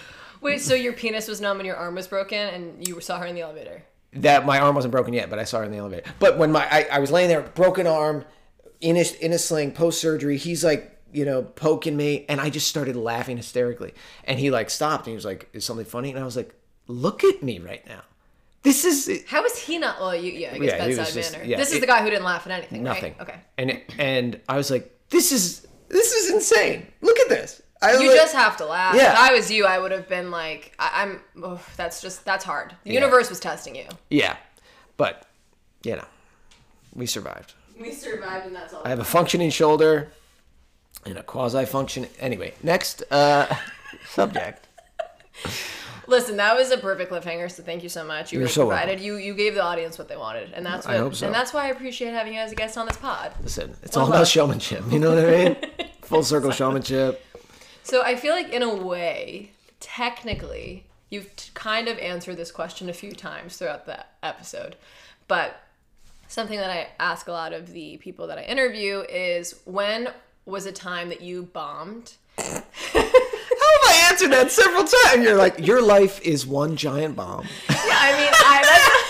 Wait, 0.41 0.61
so 0.61 0.75
your 0.75 0.93
penis 0.93 1.27
was 1.27 1.41
numb 1.41 1.59
and 1.59 1.67
your 1.67 1.75
arm 1.75 1.97
was 1.97 2.07
broken, 2.07 2.39
and 2.39 2.87
you 2.87 3.01
saw 3.01 3.19
her 3.19 3.27
in 3.27 3.35
the 3.35 3.41
elevator. 3.41 3.83
that 4.13 4.47
my 4.47 4.61
arm 4.61 4.77
wasn't 4.77 4.93
broken 4.93 5.13
yet, 5.13 5.29
but 5.29 5.41
I 5.41 5.45
saw 5.45 5.59
her 5.59 5.65
in 5.65 5.73
the 5.73 5.79
elevator. 5.79 6.09
But 6.21 6.39
when 6.39 6.53
my 6.53 6.67
I, 6.71 6.87
I 6.93 6.99
was 7.01 7.11
laying 7.11 7.29
there, 7.29 7.43
broken 7.43 7.89
arm, 7.89 8.25
in 8.81 8.97
a 8.97 9.05
in 9.21 9.33
a 9.33 9.39
sling, 9.39 9.73
post 9.73 10.01
surgery, 10.01 10.37
he's 10.37 10.65
like, 10.65 11.00
you 11.13 11.25
know, 11.25 11.43
poking 11.43 11.97
me, 11.97 12.25
and 12.29 12.41
I 12.41 12.51
just 12.51 12.69
started 12.69 12.97
laughing 12.97 13.37
hysterically. 13.37 13.95
And 14.25 14.39
he 14.39 14.51
like 14.51 14.71
stopped, 14.71 15.07
and 15.07 15.13
he 15.13 15.15
was 15.17 15.25
like, 15.25 15.49
"Is 15.53 15.65
something 15.65 15.87
funny?" 15.87 16.11
And 16.11 16.19
I 16.19 16.25
was 16.25 16.37
like, 16.37 16.55
"Look 16.87 17.25
at 17.25 17.43
me 17.43 17.59
right 17.59 17.87
now. 17.87 18.03
This 18.63 18.85
is 18.85 19.25
How 19.27 19.45
is 19.45 19.57
he 19.59 19.79
not? 19.79 19.99
Well, 20.01 20.15
you, 20.15 20.33
yeah, 20.33 20.51
I 20.53 20.59
guess 20.59 20.67
Yeah, 20.77 20.87
he 20.89 20.95
was 20.97 21.15
just- 21.15 21.33
manner. 21.33 21.45
yeah, 21.45 21.57
this 21.57 21.71
is 21.71 21.77
it- 21.77 21.81
the 21.81 21.87
guy 21.87 22.03
who 22.03 22.11
didn't 22.11 22.25
laugh 22.25 22.47
at 22.47 22.53
anything. 22.53 22.85
right? 22.85 22.95
nothing. 22.95 23.15
Okay. 23.21 23.37
And 23.57 23.71
it, 23.71 23.95
and 23.99 24.41
I 24.49 24.57
was 24.57 24.71
like, 24.71 24.95
"This 25.09 25.33
is 25.33 25.67
this 25.89 26.13
is 26.13 26.31
insane. 26.31 26.87
Look 27.01 27.19
at 27.19 27.29
this." 27.29 27.63
I 27.83 27.93
You 27.95 28.09
like- 28.09 28.17
just 28.19 28.35
have 28.35 28.59
to 28.59 28.67
laugh. 28.67 28.95
Yeah. 28.95 29.13
If 29.13 29.19
I 29.19 29.33
was 29.33 29.51
you, 29.51 29.65
I 29.65 29.79
would 29.79 29.91
have 29.91 30.07
been 30.07 30.31
like, 30.31 30.75
I, 30.79 31.03
I'm. 31.03 31.21
Oh, 31.43 31.59
that's 31.77 32.03
just 32.03 32.25
that's 32.27 32.45
hard. 32.45 32.77
The 32.85 32.93
universe 32.93 33.31
was 33.31 33.41
testing 33.41 33.75
you. 33.75 33.87
yeah, 34.11 34.37
but 34.99 35.27
you 35.83 35.97
know, 35.97 36.05
we 36.95 37.07
survived. 37.07 37.55
We 37.81 37.93
survived, 37.93 38.45
and 38.47 38.55
that's 38.55 38.75
all. 38.75 38.83
I 38.85 38.91
have 38.91 38.99
a 38.99 39.05
functioning 39.05 39.49
shoulder 39.49 40.13
and 41.05 41.19
a 41.19 41.23
quasi 41.23 41.65
function. 41.65 42.07
Anyway, 42.19 42.55
next 42.63 43.03
uh, 43.11 43.55
subject. 44.09 44.67
Listen, 46.07 46.37
that 46.39 46.57
was 46.57 46.71
a 46.73 46.79
perfect 46.79 47.13
cliffhanger. 47.13 47.51
So 47.51 47.63
thank 47.63 47.83
you 47.83 47.89
so 47.89 48.05
much. 48.05 48.33
You 48.33 48.39
You're 48.39 48.45
really 48.47 48.53
so 48.53 48.67
provided. 48.67 49.01
You 49.01 49.17
you 49.17 49.35
gave 49.35 49.55
the 49.55 49.63
audience 49.63 49.97
what 49.99 50.09
they 50.09 50.17
wanted, 50.17 50.53
and 50.53 50.67
that's 50.67 50.87
I 50.87 50.97
hope 50.97 51.15
so. 51.15 51.27
And 51.27 51.35
that's 51.35 51.53
why 51.55 51.67
I 51.67 51.69
appreciate 51.69 52.13
having 52.13 52.35
you 52.35 52.41
as 52.41 52.53
a 52.53 52.57
guest 52.57 52.77
on 52.77 52.87
this 52.87 52.97
pod. 52.97 53.33
Listen, 53.43 53.77
it's 53.83 53.97
Well, 53.97 54.07
all 54.07 54.13
about 54.13 54.27
showmanship. 54.27 54.85
You 54.91 54.99
know 54.99 55.15
what 55.15 55.25
I 55.25 55.45
mean? 55.45 55.57
Full 56.03 56.25
circle 56.25 56.51
showmanship. 56.51 57.25
So 57.85 58.03
I 58.03 58.17
feel 58.17 58.35
like 58.35 58.53
in 58.53 58.63
a 58.63 58.75
way, 58.75 59.53
technically, 59.79 60.87
you've 61.11 61.35
t- 61.37 61.51
kind 61.55 61.87
of 61.87 61.97
answered 61.99 62.37
this 62.37 62.51
question 62.51 62.89
a 62.89 62.93
few 62.93 63.13
times 63.13 63.57
throughout 63.57 63.87
the 63.87 64.05
episode, 64.23 64.75
but 65.29 65.61
something 66.27 66.59
that 66.59 66.71
I 66.71 66.89
ask 66.99 67.29
a 67.29 67.33
lot 67.33 67.53
of 67.53 67.73
the 67.73 67.97
people 67.99 68.27
that 68.29 68.39
I 68.39 68.43
interview 68.43 69.01
is 69.09 69.61
when 69.65 70.09
was 70.45 70.67
a 70.67 70.73
time 70.73 71.09
that 71.09 71.21
you 71.21 71.45
bombed? 71.45 72.15
How 72.39 72.45
have 72.53 72.65
I 72.95 74.09
answered 74.11 74.33
that 74.33 74.51
several 74.51 74.85
times? 74.85 75.25
You're 75.25 75.37
like, 75.37 75.59
your 75.59 75.83
life 75.83 76.21
is 76.23 76.47
one 76.47 76.77
giant 76.77 77.17
bomb. 77.17 77.47
Yeah, 77.69 77.77
I 77.77 78.13
mean, 78.17 78.33
I 78.33 79.07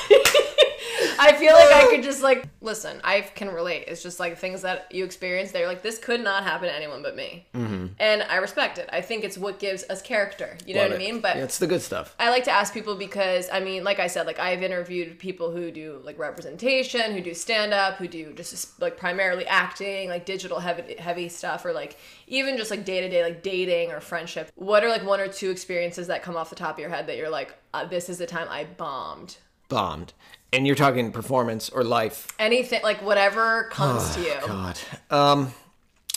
I 1.21 1.35
feel 1.35 1.53
like 1.53 1.71
I 1.71 1.87
could 1.91 2.03
just 2.11 2.23
like 2.23 2.49
listen. 2.63 3.01
I 3.05 3.21
can 3.21 3.49
relate. 3.49 3.85
It's 3.89 4.03
just 4.03 4.19
like 4.19 4.39
things 4.39 4.63
that 4.63 4.91
you 4.91 5.05
experience. 5.05 5.53
They're 5.53 5.67
like 5.67 5.83
this 5.83 5.99
could 5.99 6.23
not 6.23 6.45
happen 6.45 6.69
to 6.69 6.75
anyone 6.75 7.03
but 7.03 7.15
me, 7.15 7.47
mm-hmm. 7.55 7.89
and 7.99 8.23
I 8.23 8.37
respect 8.37 8.79
it. 8.79 8.89
I 8.91 9.03
think 9.03 9.23
it's 9.23 9.37
what 9.37 9.59
gives 9.59 9.85
us 9.91 10.01
character. 10.01 10.57
You 10.67 10.75
know 10.75 10.81
Love 10.81 10.93
what 10.93 10.97
I 10.97 10.99
mean? 10.99 11.21
But 11.21 11.37
yeah, 11.37 11.45
it's 11.45 11.59
the 11.59 11.67
good 11.67 11.83
stuff. 11.83 12.17
I 12.19 12.31
like 12.31 12.45
to 12.45 12.51
ask 12.51 12.73
people 12.73 12.97
because 12.97 13.51
I 13.53 13.61
mean, 13.61 13.85
like 13.85 14.01
I 14.01 14.07
said, 14.07 14.27
like 14.27 14.39
I've 14.39 14.63
interviewed 14.63 15.19
people 15.19 15.51
who 15.51 15.71
do 15.71 16.01
like 16.05 16.19
representation, 16.19 17.13
who 17.13 17.21
do 17.21 17.35
stand 17.35 17.75
up, 17.75 17.97
who 17.97 18.09
do 18.09 18.33
just 18.33 18.81
like 18.81 18.97
primarily 18.97 19.47
acting, 19.47 20.09
like 20.09 20.25
digital 20.25 20.59
heavy 20.59 20.97
heavy 20.97 21.29
stuff, 21.29 21.67
or 21.67 21.73
like 21.75 21.99
even 22.29 22.57
just 22.57 22.71
like 22.71 22.87
day 22.87 23.03
to 23.03 23.11
day 23.11 23.23
like 23.23 23.43
dating 23.43 23.91
or 23.91 24.01
friendship. 24.01 24.51
What 24.55 24.85
are 24.85 24.89
like 24.89 25.05
one 25.05 25.21
or 25.21 25.29
two 25.29 25.51
experiences 25.51 26.07
that 26.07 26.23
come 26.23 26.37
off 26.37 26.49
the 26.49 26.57
top 26.57 26.77
of 26.77 26.79
your 26.79 26.89
head 26.89 27.07
that 27.09 27.19
you're 27.19 27.29
like, 27.29 27.55
uh, 27.75 27.85
this 27.85 28.09
is 28.09 28.17
the 28.17 28.27
time 28.27 28.49
I 28.49 28.65
bombed? 28.65 29.37
Bombed. 29.69 30.15
And 30.53 30.67
you're 30.67 30.77
talking 30.77 31.13
performance 31.13 31.69
or 31.69 31.85
life. 31.85 32.29
Anything 32.39 32.83
like 32.83 33.03
whatever 33.03 33.65
comes 33.71 34.15
to 34.17 34.21
you. 34.23 34.35
God. 34.47 34.79
Um, 35.11 35.53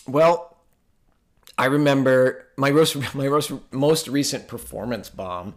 well, 0.08 0.58
I 1.58 1.66
remember 1.66 2.48
my 2.58 2.72
most 2.72 2.96
my 3.16 3.28
most 3.28 3.52
most 3.72 4.08
recent 4.08 4.48
performance 4.48 5.10
bomb 5.10 5.56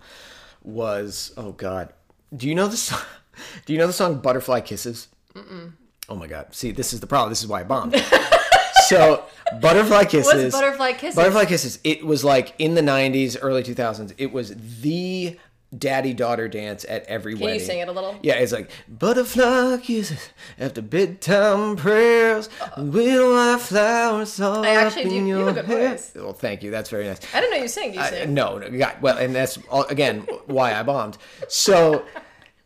was 0.63 1.33
oh 1.37 1.53
God. 1.53 1.93
Do 2.37 2.49
you 2.49 2.55
know 2.55 2.69
the 2.69 2.77
song? 2.77 3.01
Do 3.67 3.73
you 3.73 3.79
know 3.79 3.87
the 3.87 3.93
song 3.93 4.21
"Butterfly 4.21 4.61
Kisses"? 4.61 5.09
Mm-mm. 5.35 5.73
Oh 6.09 6.17
my 6.17 6.27
God! 6.27 6.55
See, 6.55 6.71
this 6.71 6.93
is 6.93 7.01
the 7.01 7.07
problem. 7.07 7.31
This 7.31 7.43
is 7.43 7.49
why 7.49 7.61
I 7.61 7.65
bombed. 7.65 7.97
so, 8.87 9.25
"Butterfly 9.61 10.05
Kisses." 10.05 10.53
What's 10.53 10.55
butterfly 10.55 10.93
kisses? 10.93 11.17
Butterfly 11.17 11.45
Kisses. 11.45 11.79
It 11.85 12.05
was 12.05 12.25
like 12.25 12.55
in 12.59 12.75
the 12.75 12.81
'90s, 12.81 13.37
early 13.41 13.63
2000s. 13.63 14.15
It 14.19 14.33
was 14.33 14.55
the 14.81 15.39
daddy 15.77 16.13
daughter 16.15 16.49
dance 16.49 16.85
at 16.89 17.05
every 17.05 17.35
Can 17.35 17.43
wedding. 17.43 17.59
Can 17.59 17.61
you 17.61 17.67
sing 17.67 17.79
it 17.81 17.89
a 17.89 17.93
little? 17.93 18.17
Yeah, 18.23 18.35
it's 18.35 18.53
like 18.53 18.71
butterfly 18.89 19.79
kisses 19.79 20.31
after 20.59 20.81
bedtime 20.83 21.77
prayers, 21.77 22.49
little 22.77 23.33
white 23.33 23.61
flowers 23.61 24.41
all 24.41 24.65
I 24.65 24.71
actually 24.71 25.05
up 25.05 25.09
do- 25.11 25.17
in 25.17 25.27
you 25.27 25.37
your 25.39 25.47
have 25.49 25.57
a 25.57 25.61
good 25.63 25.65
hair. 25.67 25.89
voice. 25.91 26.13
Well, 26.15 26.33
thank 26.33 26.63
you. 26.63 26.71
That's 26.71 26.91
very 26.91 27.07
nice. 27.07 27.19
I 27.35 27.41
didn't 27.41 27.57
know 27.57 27.63
you 27.63 27.69
sing. 27.69 27.91
Do 27.93 27.97
you 27.99 28.03
I- 28.05 28.11
sing? 28.11 28.35
no, 28.35 28.59
no, 28.59 28.69
yeah, 28.69 28.97
well, 29.01 29.19
and 29.19 29.35
that's 29.35 29.59
all, 29.71 29.85
again 29.85 30.21
why 30.47 30.75
I 30.75 30.83
bombed. 30.83 31.19
So 31.49 32.05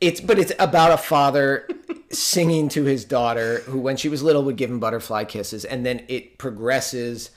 it's 0.01 0.21
but 0.21 0.39
it's 0.39 0.53
about 0.59 0.93
a 0.93 0.97
father 0.99 1.69
singing 2.11 2.69
to 2.71 2.85
his 2.85 3.05
daughter 3.05 3.59
who, 3.61 3.79
when 3.81 3.97
she 3.97 4.09
was 4.09 4.23
little, 4.23 4.43
would 4.45 4.57
give 4.57 4.71
him 4.71 4.79
butterfly 4.81 5.25
kisses, 5.25 5.65
and 5.65 5.87
then 5.87 6.05
it 6.09 6.39
progresses 6.39 7.31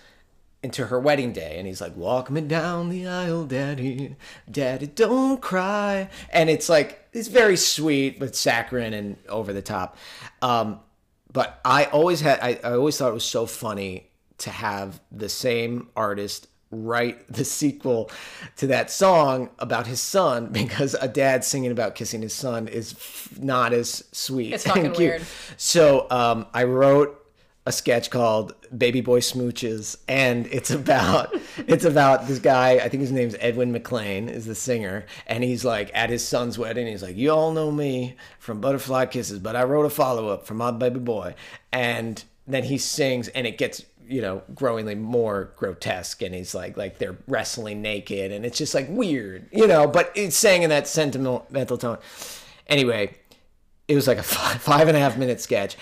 into 0.63 0.87
her 0.87 0.99
wedding 0.99 1.33
day, 1.33 1.55
and 1.57 1.67
he's 1.67 1.81
like, 1.81 1.95
"Walk 1.95 2.31
me 2.31 2.41
down 2.41 2.89
the 2.89 3.05
aisle, 3.05 3.45
Daddy, 3.45 4.15
Daddy, 4.49 4.87
don't 4.87 5.41
cry," 5.41 6.09
and 6.31 6.49
it's 6.49 6.69
like 6.69 7.07
it's 7.13 7.27
very 7.27 7.57
sweet 7.57 8.19
but 8.19 8.35
saccharine 8.35 8.93
and 8.93 9.17
over 9.29 9.53
the 9.53 9.61
top. 9.61 9.97
Um, 10.41 10.79
but 11.31 11.59
I 11.65 11.85
always 11.85 12.21
had, 12.21 12.39
I, 12.41 12.59
I 12.63 12.73
always 12.73 12.97
thought 12.97 13.09
it 13.09 13.13
was 13.13 13.25
so 13.25 13.45
funny 13.45 14.09
to 14.39 14.49
have 14.51 15.01
the 15.11 15.29
same 15.29 15.89
artist 15.95 16.47
write 16.69 17.27
the 17.31 17.45
sequel 17.45 18.09
to 18.57 18.67
that 18.67 18.89
song 18.89 19.49
about 19.59 19.87
his 19.87 19.99
son 20.01 20.47
because 20.51 20.95
a 20.95 21.07
dad 21.07 21.43
singing 21.43 21.71
about 21.71 21.95
kissing 21.95 22.21
his 22.21 22.33
son 22.33 22.67
is 22.67 22.93
f- 22.93 23.39
not 23.39 23.73
as 23.73 24.03
sweet. 24.11 24.53
It's 24.53 24.65
fucking 24.65 24.93
weird. 24.93 25.23
So 25.57 26.07
um, 26.09 26.45
I 26.53 26.63
wrote 26.63 27.19
a 27.65 27.71
sketch 27.71 28.09
called 28.09 28.53
Baby 28.77 29.01
Boy 29.01 29.19
Smooches, 29.19 29.97
and 30.07 30.47
it's 30.47 30.69
about 30.71 31.33
it's 31.57 31.85
about 31.85 32.27
this 32.27 32.39
guy. 32.39 32.73
I 32.73 32.89
think 32.89 33.01
his 33.01 33.11
name's 33.11 33.35
Edwin 33.39 33.71
McLean, 33.71 34.27
is 34.27 34.45
the 34.45 34.55
singer, 34.55 35.05
and 35.27 35.43
he's 35.43 35.63
like 35.63 35.89
at 35.93 36.09
his 36.09 36.27
son's 36.27 36.57
wedding. 36.57 36.87
He's 36.87 37.03
like, 37.03 37.15
"You 37.15 37.31
all 37.31 37.51
know 37.51 37.71
me 37.71 38.15
from 38.39 38.59
Butterfly 38.59 39.05
Kisses, 39.07 39.39
but 39.39 39.55
I 39.55 39.63
wrote 39.63 39.85
a 39.85 39.89
follow 39.89 40.27
up 40.29 40.45
for 40.45 40.55
my 40.55 40.71
baby 40.71 40.99
boy," 40.99 41.35
and 41.71 42.23
then 42.47 42.63
he 42.63 42.77
sings, 42.77 43.29
and 43.29 43.47
it 43.47 43.57
gets 43.57 43.85
you 44.05 44.21
know 44.21 44.43
growingly 44.53 44.95
more 44.95 45.53
grotesque 45.55 46.21
and 46.21 46.35
he's 46.35 46.53
like 46.53 46.75
like 46.75 46.97
they're 46.97 47.17
wrestling 47.25 47.81
naked 47.81 48.33
and 48.33 48.45
it's 48.45 48.57
just 48.57 48.75
like 48.75 48.85
weird 48.89 49.47
you 49.53 49.65
know 49.65 49.87
but 49.87 50.11
it's 50.13 50.35
saying 50.35 50.61
in 50.61 50.69
that 50.69 50.87
sentimental 50.87 51.77
tone 51.77 51.97
anyway 52.67 53.09
it 53.87 53.95
was 53.95 54.07
like 54.07 54.17
a 54.17 54.23
five, 54.23 54.61
five 54.61 54.87
and 54.87 54.97
a 54.97 54.99
half 54.99 55.17
minute 55.17 55.39
sketch 55.39 55.77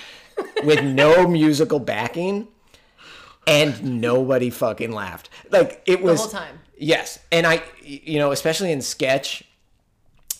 with 0.64 0.84
no 0.84 1.28
musical 1.28 1.80
backing 1.80 2.48
and 3.48 4.02
nobody 4.02 4.50
fucking 4.50 4.92
laughed 4.92 5.30
like 5.50 5.82
it 5.86 6.02
was 6.02 6.20
whole 6.20 6.30
time. 6.30 6.60
yes 6.78 7.20
and 7.32 7.48
i 7.48 7.62
you 7.82 8.20
know 8.20 8.32
especially 8.32 8.72
in 8.72 8.82
sketch 8.82 9.44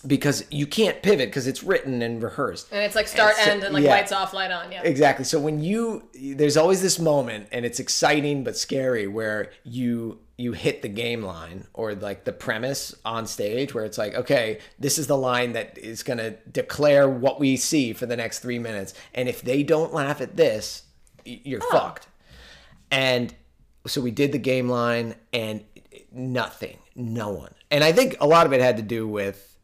because 0.06 0.44
you 0.50 0.66
can't 0.66 1.00
pivot 1.02 1.28
because 1.28 1.46
it's 1.46 1.62
written 1.62 2.02
and 2.02 2.20
rehearsed 2.22 2.66
And 2.72 2.82
it's 2.82 2.96
like 2.96 3.06
start, 3.06 3.36
so- 3.36 3.50
end, 3.50 3.62
and 3.62 3.72
like 3.72 3.84
yeah. 3.84 3.90
lights 3.90 4.10
off, 4.10 4.32
light 4.34 4.50
on. 4.50 4.72
Yeah. 4.72 4.82
Exactly. 4.82 5.24
So 5.24 5.38
when 5.38 5.62
you 5.62 6.08
there's 6.12 6.56
always 6.56 6.82
this 6.82 6.98
moment 6.98 7.46
and 7.52 7.64
it's 7.64 7.78
exciting 7.78 8.42
but 8.42 8.56
scary 8.56 9.06
where 9.06 9.52
you 9.62 10.18
you 10.38 10.52
hit 10.52 10.82
the 10.82 10.88
game 10.88 11.22
line 11.22 11.66
or 11.74 11.94
like 11.94 12.24
the 12.24 12.32
premise 12.32 12.94
on 13.04 13.26
stage 13.26 13.74
where 13.74 13.84
it's 13.84 13.98
like 13.98 14.14
okay 14.14 14.58
this 14.78 14.98
is 14.98 15.06
the 15.06 15.16
line 15.16 15.52
that 15.52 15.76
is 15.78 16.02
going 16.02 16.18
to 16.18 16.30
declare 16.50 17.08
what 17.08 17.38
we 17.38 17.56
see 17.56 17.92
for 17.92 18.06
the 18.06 18.16
next 18.16 18.40
3 18.40 18.58
minutes 18.58 18.94
and 19.14 19.28
if 19.28 19.42
they 19.42 19.62
don't 19.62 19.92
laugh 19.92 20.20
at 20.20 20.36
this 20.36 20.84
you're 21.24 21.60
fucked. 21.60 22.06
And 22.90 23.34
so 23.86 24.00
we 24.00 24.10
did 24.10 24.32
the 24.32 24.38
game 24.38 24.68
line 24.68 25.14
and 25.32 25.64
nothing, 26.12 26.78
no 26.94 27.30
one. 27.30 27.54
And 27.70 27.82
I 27.82 27.92
think 27.92 28.16
a 28.20 28.26
lot 28.26 28.46
of 28.46 28.52
it 28.52 28.60
had 28.60 28.76
to 28.76 28.82
do 28.82 29.06
with 29.08 29.56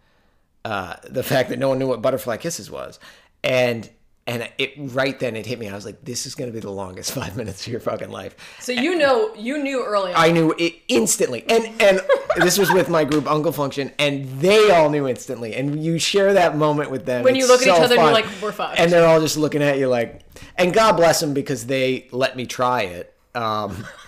uh, 0.64 0.96
the 1.08 1.22
fact 1.22 1.50
that 1.50 1.58
no 1.58 1.68
one 1.68 1.78
knew 1.78 1.86
what 1.86 2.02
butterfly 2.02 2.36
kisses 2.36 2.70
was, 2.70 2.98
and 3.44 3.88
and 4.28 4.48
it 4.58 4.74
right 4.76 5.18
then 5.18 5.36
it 5.36 5.46
hit 5.46 5.58
me. 5.58 5.68
I 5.68 5.74
was 5.74 5.86
like, 5.86 6.04
this 6.04 6.26
is 6.26 6.34
going 6.34 6.50
to 6.50 6.54
be 6.54 6.60
the 6.60 6.70
longest 6.70 7.12
five 7.14 7.36
minutes 7.36 7.66
of 7.66 7.72
your 7.72 7.80
fucking 7.80 8.10
life. 8.10 8.36
So 8.60 8.72
you 8.72 8.94
know, 8.94 9.34
you 9.34 9.60
knew 9.62 9.84
early 9.84 10.12
on. 10.12 10.22
I 10.22 10.30
knew 10.30 10.54
it 10.58 10.74
instantly, 10.88 11.44
and 11.48 11.64
and 11.80 12.00
this 12.36 12.58
was 12.58 12.70
with 12.70 12.90
my 12.90 13.04
group 13.04 13.26
Uncle 13.26 13.52
Function, 13.52 13.90
and 13.98 14.28
they 14.40 14.70
all 14.70 14.90
knew 14.90 15.08
instantly. 15.08 15.54
And 15.54 15.82
you 15.82 15.98
share 15.98 16.34
that 16.34 16.56
moment 16.56 16.90
with 16.90 17.06
them 17.06 17.24
When 17.24 17.34
you 17.34 17.48
look 17.48 17.62
at 17.62 17.68
each 17.68 17.74
so 17.74 17.82
other 17.82 17.94
and 17.96 18.04
you're 18.04 18.12
like, 18.12 18.26
"We're 18.42 18.52
fucked." 18.52 18.78
and 18.78 18.92
they're 18.92 19.08
all 19.08 19.20
just 19.20 19.38
looking 19.38 19.62
at 19.62 19.78
you 19.78 19.88
like, 19.88 20.20
and 20.56 20.74
God 20.74 20.96
bless 20.96 21.20
them 21.20 21.32
because 21.32 21.66
they 21.66 22.06
let 22.12 22.36
me 22.36 22.44
try 22.44 22.82
it. 22.82 23.14
Um, 23.34 23.86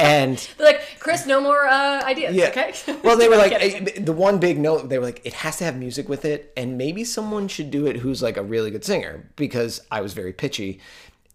and 0.00 0.48
They're 0.58 0.66
like, 0.66 0.80
Chris, 0.98 1.26
no 1.26 1.40
more 1.40 1.66
uh, 1.66 2.02
ideas. 2.04 2.34
yeah. 2.34 2.48
Okay. 2.48 2.74
well, 3.04 3.16
they 3.16 3.28
were 3.28 3.36
like 3.36 3.52
eh, 3.52 4.00
the 4.00 4.12
one 4.12 4.38
big 4.38 4.58
note. 4.58 4.88
They 4.88 4.98
were 4.98 5.04
like, 5.04 5.20
it 5.24 5.34
has 5.34 5.58
to 5.58 5.64
have 5.64 5.76
music 5.76 6.08
with 6.08 6.24
it, 6.24 6.52
and 6.56 6.76
maybe 6.78 7.04
someone 7.04 7.48
should 7.48 7.70
do 7.70 7.86
it 7.86 7.98
who's 7.98 8.22
like 8.22 8.36
a 8.36 8.42
really 8.42 8.70
good 8.70 8.84
singer 8.84 9.30
because 9.36 9.80
I 9.90 10.00
was 10.00 10.12
very 10.14 10.32
pitchy, 10.32 10.80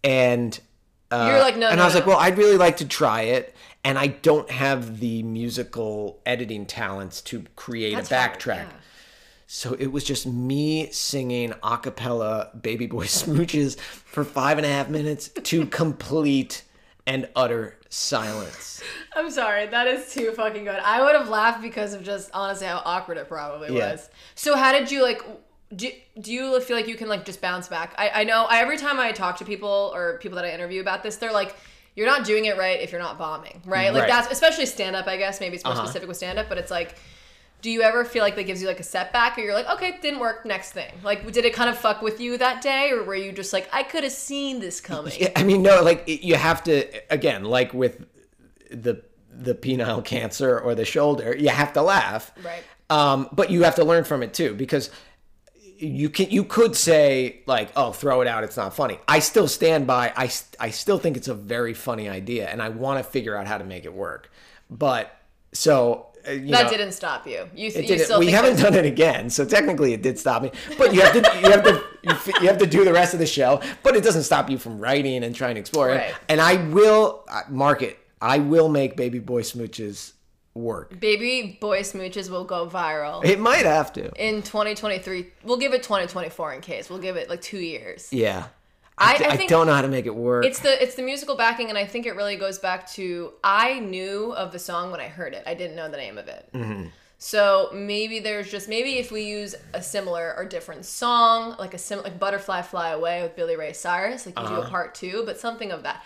and 0.03 0.59
uh, 1.11 1.27
You're 1.31 1.39
like, 1.39 1.57
no, 1.57 1.67
and 1.67 1.77
no, 1.77 1.83
I 1.83 1.85
was 1.85 1.93
no. 1.93 1.99
like, 1.99 2.07
well, 2.07 2.17
I'd 2.17 2.37
really 2.37 2.57
like 2.57 2.77
to 2.77 2.87
try 2.87 3.21
it, 3.23 3.55
and 3.83 3.97
I 3.97 4.07
don't 4.07 4.49
have 4.49 4.99
the 4.99 5.23
musical 5.23 6.19
editing 6.25 6.65
talents 6.65 7.21
to 7.23 7.45
create 7.55 7.95
That's 7.95 8.11
a 8.11 8.15
backtrack. 8.15 8.55
yeah. 8.55 8.69
So 9.47 9.73
it 9.73 9.87
was 9.91 10.03
just 10.03 10.25
me 10.25 10.89
singing 10.91 11.53
a 11.61 11.77
cappella 11.77 12.49
Baby 12.59 12.87
Boy 12.87 13.05
Smooches 13.05 13.79
for 13.79 14.23
five 14.23 14.57
and 14.57 14.65
a 14.65 14.69
half 14.69 14.89
minutes 14.89 15.29
to 15.29 15.67
complete 15.67 16.63
and 17.05 17.29
utter 17.35 17.77
silence. 17.95 18.81
I'm 19.15 19.31
sorry, 19.31 19.65
that 19.67 19.87
is 19.87 20.11
too 20.13 20.31
fucking 20.33 20.65
good. 20.65 20.75
I 20.83 21.01
would 21.01 21.15
have 21.15 21.29
laughed 21.29 21.61
because 21.61 21.93
of 21.93 22.03
just 22.03 22.29
honestly 22.33 22.67
how 22.67 22.81
awkward 22.85 23.17
it 23.17 23.27
probably 23.27 23.75
Yeah. 23.75 23.91
was. 23.91 24.09
So 24.35 24.55
how 24.55 24.71
did 24.71 24.91
you 24.91 25.01
like? 25.01 25.21
Do, 25.75 25.89
do 26.21 26.31
you 26.31 26.59
feel 26.61 26.77
like 26.77 26.87
you 26.87 26.95
can 26.95 27.07
like 27.07 27.25
just 27.25 27.41
bounce 27.41 27.67
back? 27.67 27.95
I, 27.97 28.09
I 28.21 28.23
know 28.23 28.45
I, 28.45 28.59
every 28.59 28.77
time 28.77 28.99
I 28.99 29.11
talk 29.11 29.37
to 29.37 29.45
people 29.45 29.91
or 29.95 30.19
people 30.19 30.35
that 30.35 30.45
I 30.45 30.51
interview 30.51 30.79
about 30.81 31.01
this, 31.03 31.15
they're 31.15 31.31
like, 31.33 31.55
"You're 31.95 32.05
not 32.05 32.25
doing 32.25 32.45
it 32.45 32.57
right 32.57 32.79
if 32.81 32.91
you're 32.91 33.01
not 33.01 33.17
bombing, 33.17 33.61
right?" 33.65 33.91
Like 33.93 34.03
Right. 34.03 34.09
that's 34.11 34.31
especially 34.31 34.65
stand 34.67 34.95
up. 34.95 35.07
I 35.07 35.17
guess 35.17 35.39
maybe 35.39 35.55
it's 35.55 35.65
more 35.65 35.73
Uh-huh. 35.73 35.85
specific 35.85 36.07
with 36.07 36.17
stand 36.17 36.37
up, 36.37 36.49
but 36.49 36.57
it's 36.57 36.71
like. 36.71 36.97
Do 37.61 37.71
you 37.71 37.81
ever 37.81 38.05
feel 38.05 38.21
like 38.21 38.35
that 38.35 38.43
gives 38.43 38.61
you 38.61 38.67
like 38.67 38.79
a 38.79 38.83
setback, 38.83 39.37
or 39.37 39.41
you're 39.41 39.53
like, 39.55 39.67
okay, 39.69 39.97
didn't 40.01 40.19
work, 40.19 40.45
next 40.45 40.73
thing? 40.73 40.91
Like, 41.03 41.31
did 41.31 41.45
it 41.45 41.53
kind 41.53 41.69
of 41.69 41.77
fuck 41.77 42.01
with 42.03 42.19
you 42.19 42.37
that 42.37 42.61
day, 42.61 42.91
or 42.91 43.03
were 43.03 43.15
you 43.15 43.31
just 43.31 43.53
like, 43.53 43.67
I 43.73 43.81
could 43.83 44.03
have 44.03 44.13
seen 44.13 44.59
this 44.59 44.79
coming? 44.79 45.13
Yeah, 45.17 45.31
I 45.35 45.43
mean, 45.43 45.63
no, 45.63 45.81
like 45.81 46.07
it- 46.07 46.23
you 46.23 46.35
have 46.35 46.63
to 46.65 46.85
again, 47.11 47.43
like 47.43 47.73
with 47.73 48.05
the 48.69 49.01
the 49.31 49.55
penile 49.55 50.03
cancer 50.13 50.59
or 50.59 50.75
the 50.75 50.85
shoulder, 50.85 51.35
you 51.35 51.49
have 51.49 51.73
to 51.73 51.81
laugh, 51.81 52.31
Right. 52.43 52.63
Um, 52.89 53.29
but 53.31 53.49
you 53.49 53.63
have 53.63 53.75
to 53.75 53.83
learn 53.83 54.03
from 54.03 54.21
it 54.21 54.31
too 54.35 54.53
because 54.53 54.91
you 55.77 56.07
can 56.09 56.29
you 56.29 56.43
could 56.43 56.75
say 56.75 57.41
like, 57.47 57.69
oh, 57.75 57.91
throw 57.91 58.21
it 58.21 58.27
out, 58.27 58.43
it's 58.43 58.57
not 58.57 58.75
funny. 58.75 58.99
I 59.07 59.19
still 59.19 59.47
stand 59.47 59.87
by. 59.87 60.13
I 60.15 60.29
I 60.59 60.69
still 60.69 60.99
think 60.99 61.17
it's 61.17 61.27
a 61.27 61.33
very 61.33 61.73
funny 61.73 62.07
idea, 62.07 62.47
and 62.47 62.61
I 62.61 62.69
want 62.69 63.03
to 63.03 63.09
figure 63.11 63.35
out 63.35 63.47
how 63.47 63.57
to 63.57 63.63
make 63.65 63.85
it 63.85 63.93
work. 63.93 64.31
But 64.69 65.11
so. 65.51 66.07
Uh, 66.27 66.31
That 66.31 66.41
know, 66.43 66.69
didn't 66.69 66.91
stop 66.93 67.25
you. 67.27 67.47
You, 67.55 67.67
it 67.73 67.89
you 67.89 67.99
still 67.99 68.19
we 68.19 68.27
haven't 68.27 68.57
done 68.59 68.73
it 68.73 68.85
again, 68.85 69.29
so 69.29 69.45
technically 69.45 69.93
it 69.93 70.01
did 70.01 70.17
stop 70.19 70.41
me. 70.43 70.51
But 70.77 70.93
you 70.93 71.01
have 71.01 71.13
to, 71.13 71.19
you 71.39 71.51
have 71.51 71.63
to, 71.63 71.83
you, 72.03 72.11
f- 72.11 72.41
you 72.41 72.47
have 72.47 72.57
to 72.59 72.65
do 72.67 72.83
the 72.85 72.93
rest 72.93 73.13
of 73.13 73.19
the 73.19 73.25
show. 73.25 73.61
But 73.83 73.95
it 73.95 74.03
doesn't 74.03 74.23
stop 74.23 74.49
you 74.49 74.57
from 74.57 74.79
writing 74.79 75.23
and 75.23 75.35
trying 75.35 75.55
to 75.55 75.59
explore 75.59 75.87
Right. 75.87 76.09
it. 76.09 76.15
And 76.29 76.41
I 76.41 76.55
will 76.67 77.23
uh, 77.29 77.41
mark 77.49 77.81
it. 77.81 77.97
I 78.21 78.39
will 78.39 78.69
make 78.69 78.95
Baby 78.95 79.19
Boy 79.19 79.41
Smooches 79.41 80.13
work. 80.53 80.97
Baby 81.01 81.57
boy 81.59 81.81
smooches 81.81 82.29
will 82.29 82.45
go 82.45 82.65
viral 82.65 83.25
It 83.25 83.39
might 83.39 83.65
have 83.65 83.91
to. 83.93 84.05
in 84.15 84.41
2023. 84.41 85.27
We'll 85.43 85.57
give 85.57 85.73
it 85.73 85.83
2024 85.83 86.53
in 86.53 86.61
case. 86.61 86.89
We'll 86.89 86.99
give 86.99 87.17
it 87.17 87.29
like 87.29 87.41
two 87.41 87.59
years. 87.59 88.07
Yeah. 88.13 88.45
I, 88.97 89.13
I, 89.13 89.33
I 89.33 89.45
don't 89.47 89.67
know 89.67 89.73
how 89.73 89.81
to 89.81 89.87
make 89.87 90.05
it 90.05 90.15
work. 90.15 90.45
it's 90.45 90.59
the 90.59 90.81
it's 90.81 90.95
the 90.95 91.01
musical 91.01 91.35
backing, 91.35 91.69
and 91.69 91.77
I 91.77 91.85
think 91.85 92.05
it 92.05 92.15
really 92.15 92.37
goes 92.37 92.59
back 92.59 92.89
to 92.91 93.33
I 93.43 93.79
knew 93.79 94.33
of 94.33 94.51
the 94.51 94.59
song 94.59 94.91
when 94.91 95.01
I 95.01 95.07
heard 95.07 95.33
it. 95.33 95.43
I 95.45 95.53
didn't 95.53 95.75
know 95.75 95.89
the 95.89 95.97
name 95.97 96.17
of 96.17 96.27
it. 96.27 96.49
Mm-hmm. 96.53 96.87
So 97.17 97.69
maybe 97.73 98.19
there's 98.19 98.49
just 98.49 98.69
maybe 98.69 98.97
if 98.97 99.11
we 99.11 99.23
use 99.23 99.55
a 99.73 99.81
similar 99.81 100.33
or 100.37 100.45
different 100.45 100.85
song, 100.85 101.55
like 101.57 101.73
a 101.73 101.77
sim 101.77 102.03
like 102.03 102.19
Butterfly 102.19 102.61
Fly 102.61 102.89
Away 102.89 103.21
with 103.23 103.35
Billy 103.35 103.55
Ray 103.55 103.73
Cyrus, 103.73 104.25
like 104.25 104.39
you 104.39 104.47
do 104.47 104.55
a 104.55 104.67
part 104.67 104.95
two, 104.95 105.23
but 105.25 105.39
something 105.39 105.71
of 105.71 105.83
that. 105.83 106.03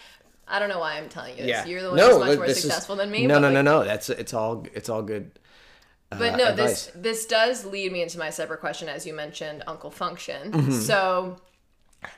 I 0.48 0.58
don't 0.58 0.70
know 0.70 0.80
why 0.80 0.98
I'm 0.98 1.10
telling 1.10 1.38
you 1.38 1.44
this. 1.44 1.58
Uh-huh. 1.58 1.64
yeah. 1.68 1.72
You're 1.72 1.82
the 1.84 1.90
one 1.90 1.98
no, 1.98 2.10
who's 2.10 2.28
much 2.28 2.38
more 2.38 2.48
this 2.48 2.58
is- 2.58 2.64
successful 2.64 2.96
than 2.96 3.12
me. 3.12 3.28
No, 3.28 3.38
no, 3.38 3.48
like, 3.48 3.54
no, 3.54 3.62
no. 3.62 3.84
That's 3.84 4.10
it's 4.10 4.34
all 4.34 4.66
it's 4.74 4.90
all 4.90 5.04
good. 5.04 5.32
But 6.10 6.34
uh, 6.34 6.38
no, 6.38 6.46
advice. 6.46 6.88
this 6.88 6.92
this 6.96 7.26
does 7.28 7.66
lead 7.66 7.92
me 7.92 8.02
into 8.02 8.18
my 8.18 8.32
separate 8.32 8.60
question, 8.60 8.90
as 8.90 9.06
you 9.06 9.14
mentioned, 9.14 9.64
Uncle 9.68 9.92
Function. 9.92 10.52
Mm-hmm. 10.52 10.72
So, 10.72 11.38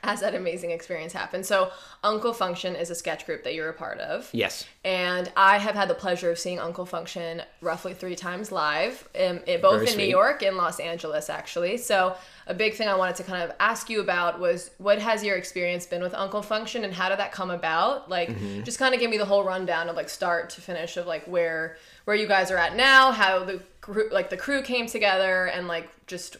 as 0.04 0.20
that 0.20 0.34
amazing 0.34 0.70
experience 0.70 1.12
happened, 1.12 1.44
so 1.44 1.70
Uncle 2.04 2.32
Function 2.32 2.76
is 2.76 2.90
a 2.90 2.94
sketch 2.94 3.26
group 3.26 3.42
that 3.44 3.54
you're 3.54 3.68
a 3.68 3.74
part 3.74 3.98
of. 3.98 4.28
Yes. 4.32 4.64
And 4.84 5.30
I 5.36 5.58
have 5.58 5.74
had 5.74 5.88
the 5.88 5.94
pleasure 5.94 6.30
of 6.30 6.38
seeing 6.38 6.58
Uncle 6.60 6.86
Function 6.86 7.42
roughly 7.60 7.92
three 7.94 8.14
times 8.14 8.52
live, 8.52 9.08
um, 9.16 9.40
it, 9.46 9.60
both 9.60 9.80
Very 9.80 9.90
in 9.92 9.98
New. 9.98 10.04
York 10.04 10.42
and 10.42 10.56
Los 10.56 10.78
Angeles, 10.78 11.28
actually. 11.28 11.76
So, 11.78 12.16
a 12.46 12.54
big 12.54 12.74
thing 12.74 12.88
I 12.88 12.96
wanted 12.96 13.16
to 13.16 13.22
kind 13.24 13.42
of 13.42 13.54
ask 13.60 13.88
you 13.88 14.00
about 14.00 14.40
was 14.40 14.70
what 14.78 14.98
has 14.98 15.22
your 15.24 15.36
experience 15.36 15.86
been 15.86 16.02
with 16.02 16.14
Uncle 16.14 16.42
Function 16.42 16.84
and 16.84 16.92
how 16.92 17.08
did 17.08 17.18
that 17.18 17.32
come 17.32 17.50
about? 17.50 18.08
Like, 18.10 18.30
Mm-hmm. 18.30 18.62
just 18.62 18.78
kind 18.78 18.94
of 18.94 19.00
give 19.00 19.10
me 19.10 19.18
the 19.18 19.24
whole 19.24 19.44
rundown 19.44 19.88
of 19.88 19.96
like 19.96 20.08
start 20.08 20.50
to 20.50 20.60
finish 20.60 20.96
of 20.96 21.06
like 21.06 21.24
where 21.26 21.76
where 22.04 22.16
you 22.16 22.26
guys 22.26 22.50
are 22.50 22.56
at 22.56 22.74
now, 22.76 23.12
how 23.12 23.44
the 23.44 23.60
crew, 23.80 24.08
like 24.10 24.30
the 24.30 24.36
crew 24.36 24.62
came 24.62 24.86
together, 24.86 25.46
and 25.46 25.66
like 25.68 25.88
just. 26.06 26.36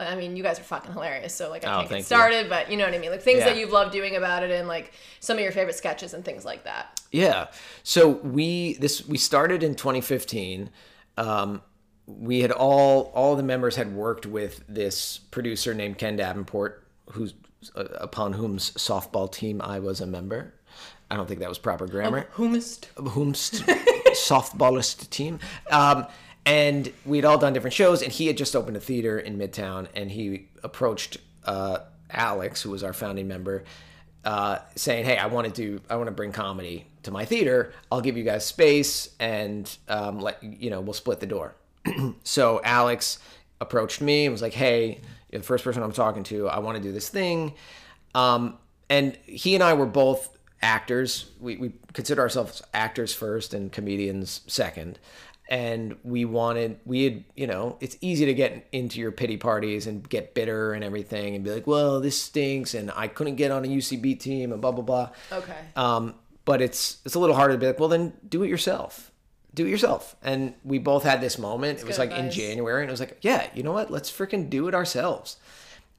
I 0.00 0.14
mean, 0.14 0.36
you 0.36 0.42
guys 0.42 0.58
are 0.60 0.62
fucking 0.64 0.92
hilarious. 0.92 1.34
So 1.34 1.50
like, 1.50 1.64
I 1.64 1.68
Oh, 1.72 1.76
can't 1.78 1.88
thank 1.88 1.90
get 1.90 1.98
you. 1.98 2.04
started, 2.04 2.48
but 2.48 2.70
you 2.70 2.76
know 2.76 2.84
what 2.84 2.94
I 2.94 2.98
mean. 2.98 3.10
Like 3.10 3.22
things 3.22 3.38
Yeah. 3.40 3.46
that 3.46 3.56
you've 3.56 3.70
loved 3.72 3.92
doing 3.92 4.16
about 4.16 4.42
it, 4.42 4.50
and 4.50 4.68
like 4.68 4.92
some 5.20 5.36
of 5.36 5.42
your 5.42 5.52
favorite 5.52 5.76
sketches 5.76 6.14
and 6.14 6.24
things 6.24 6.44
like 6.44 6.64
that. 6.64 7.00
Yeah. 7.10 7.46
So 7.82 8.08
we 8.08 8.74
this 8.74 9.06
we 9.06 9.18
started 9.18 9.62
in 9.62 9.74
2015. 9.74 10.70
Um, 11.16 11.62
we 12.06 12.40
had 12.40 12.52
all 12.52 13.10
all 13.14 13.36
the 13.36 13.42
members 13.42 13.76
had 13.76 13.94
worked 13.94 14.24
with 14.26 14.62
this 14.68 15.18
producer 15.30 15.74
named 15.74 15.98
Ken 15.98 16.16
Davenport, 16.16 16.84
who's 17.12 17.34
uh, 17.74 17.84
upon 17.94 18.34
whom's 18.34 18.70
softball 18.72 19.30
team 19.30 19.60
I 19.62 19.78
was 19.80 20.00
a 20.00 20.06
member. 20.06 20.54
I 21.10 21.16
don't 21.16 21.26
think 21.26 21.40
that 21.40 21.48
was 21.48 21.58
proper 21.58 21.86
grammar. 21.86 22.28
Whomst. 22.34 22.86
whomst 22.96 23.62
softballist 24.14 25.08
team. 25.10 25.38
Um, 25.70 26.06
and 26.48 26.90
we'd 27.04 27.26
all 27.26 27.36
done 27.36 27.52
different 27.52 27.74
shows, 27.74 28.00
and 28.00 28.10
he 28.10 28.26
had 28.26 28.38
just 28.38 28.56
opened 28.56 28.74
a 28.74 28.80
theater 28.80 29.18
in 29.18 29.36
Midtown, 29.36 29.86
and 29.94 30.10
he 30.10 30.48
approached 30.62 31.18
uh, 31.44 31.80
Alex, 32.10 32.62
who 32.62 32.70
was 32.70 32.82
our 32.82 32.94
founding 32.94 33.28
member, 33.28 33.64
uh, 34.24 34.58
saying, 34.74 35.04
"Hey, 35.04 35.18
I 35.18 35.26
want 35.26 35.46
to 35.46 35.52
do, 35.52 35.82
I 35.90 35.96
want 35.96 36.06
to 36.06 36.12
bring 36.12 36.32
comedy 36.32 36.86
to 37.02 37.10
my 37.10 37.26
theater. 37.26 37.74
I'll 37.92 38.00
give 38.00 38.16
you 38.16 38.24
guys 38.24 38.46
space, 38.46 39.10
and 39.20 39.70
um, 39.88 40.20
let 40.20 40.42
you 40.42 40.70
know, 40.70 40.80
we'll 40.80 40.94
split 40.94 41.20
the 41.20 41.26
door." 41.26 41.54
so 42.24 42.62
Alex 42.64 43.18
approached 43.60 44.00
me 44.00 44.24
and 44.24 44.32
was 44.32 44.40
like, 44.40 44.54
"Hey, 44.54 45.02
you're 45.30 45.40
the 45.40 45.46
first 45.46 45.64
person 45.64 45.82
I'm 45.82 45.92
talking 45.92 46.22
to. 46.24 46.48
I 46.48 46.60
want 46.60 46.78
to 46.78 46.82
do 46.82 46.92
this 46.92 47.10
thing." 47.10 47.52
Um, 48.14 48.56
and 48.88 49.18
he 49.26 49.54
and 49.54 49.62
I 49.62 49.74
were 49.74 49.84
both 49.84 50.38
actors. 50.62 51.30
We, 51.38 51.56
we 51.58 51.72
consider 51.92 52.22
ourselves 52.22 52.62
actors 52.72 53.12
first 53.12 53.52
and 53.52 53.70
comedians 53.70 54.40
second. 54.46 54.98
And 55.48 55.96
we 56.04 56.26
wanted, 56.26 56.78
we 56.84 57.04
had, 57.04 57.24
you 57.34 57.46
know, 57.46 57.78
it's 57.80 57.96
easy 58.02 58.26
to 58.26 58.34
get 58.34 58.66
into 58.70 59.00
your 59.00 59.10
pity 59.10 59.38
parties 59.38 59.86
and 59.86 60.06
get 60.06 60.34
bitter 60.34 60.74
and 60.74 60.84
everything 60.84 61.34
and 61.34 61.42
be 61.42 61.50
like, 61.50 61.66
well, 61.66 62.00
this 62.00 62.20
stinks 62.20 62.74
and 62.74 62.90
I 62.94 63.08
couldn't 63.08 63.36
get 63.36 63.50
on 63.50 63.64
a 63.64 63.68
UCB 63.68 64.20
team 64.20 64.52
and 64.52 64.60
blah, 64.60 64.72
blah, 64.72 64.84
blah. 64.84 65.10
Okay. 65.32 65.56
Um, 65.74 66.14
but 66.48 66.62
it's 66.62 66.96
it's 67.04 67.14
a 67.14 67.18
little 67.18 67.36
harder 67.36 67.52
to 67.52 67.58
be 67.58 67.66
like, 67.66 67.78
well, 67.78 67.90
then 67.90 68.14
do 68.26 68.42
it 68.42 68.48
yourself. 68.48 69.12
Do 69.52 69.66
it 69.66 69.68
yourself. 69.68 70.16
And 70.22 70.54
we 70.64 70.78
both 70.78 71.02
had 71.02 71.20
this 71.20 71.38
moment. 71.38 71.80
it 71.80 71.86
was 71.86 71.98
like 71.98 72.10
in. 72.10 72.30
January, 72.30 72.82
and 72.82 72.88
it 72.88 72.92
was 72.92 73.00
like, 73.00 73.18
yeah, 73.20 73.48
you 73.54 73.62
know 73.62 73.72
what? 73.72 73.90
Let's 73.90 74.10
freaking 74.10 74.48
do 74.48 74.66
it 74.66 74.74
ourselves. 74.74 75.36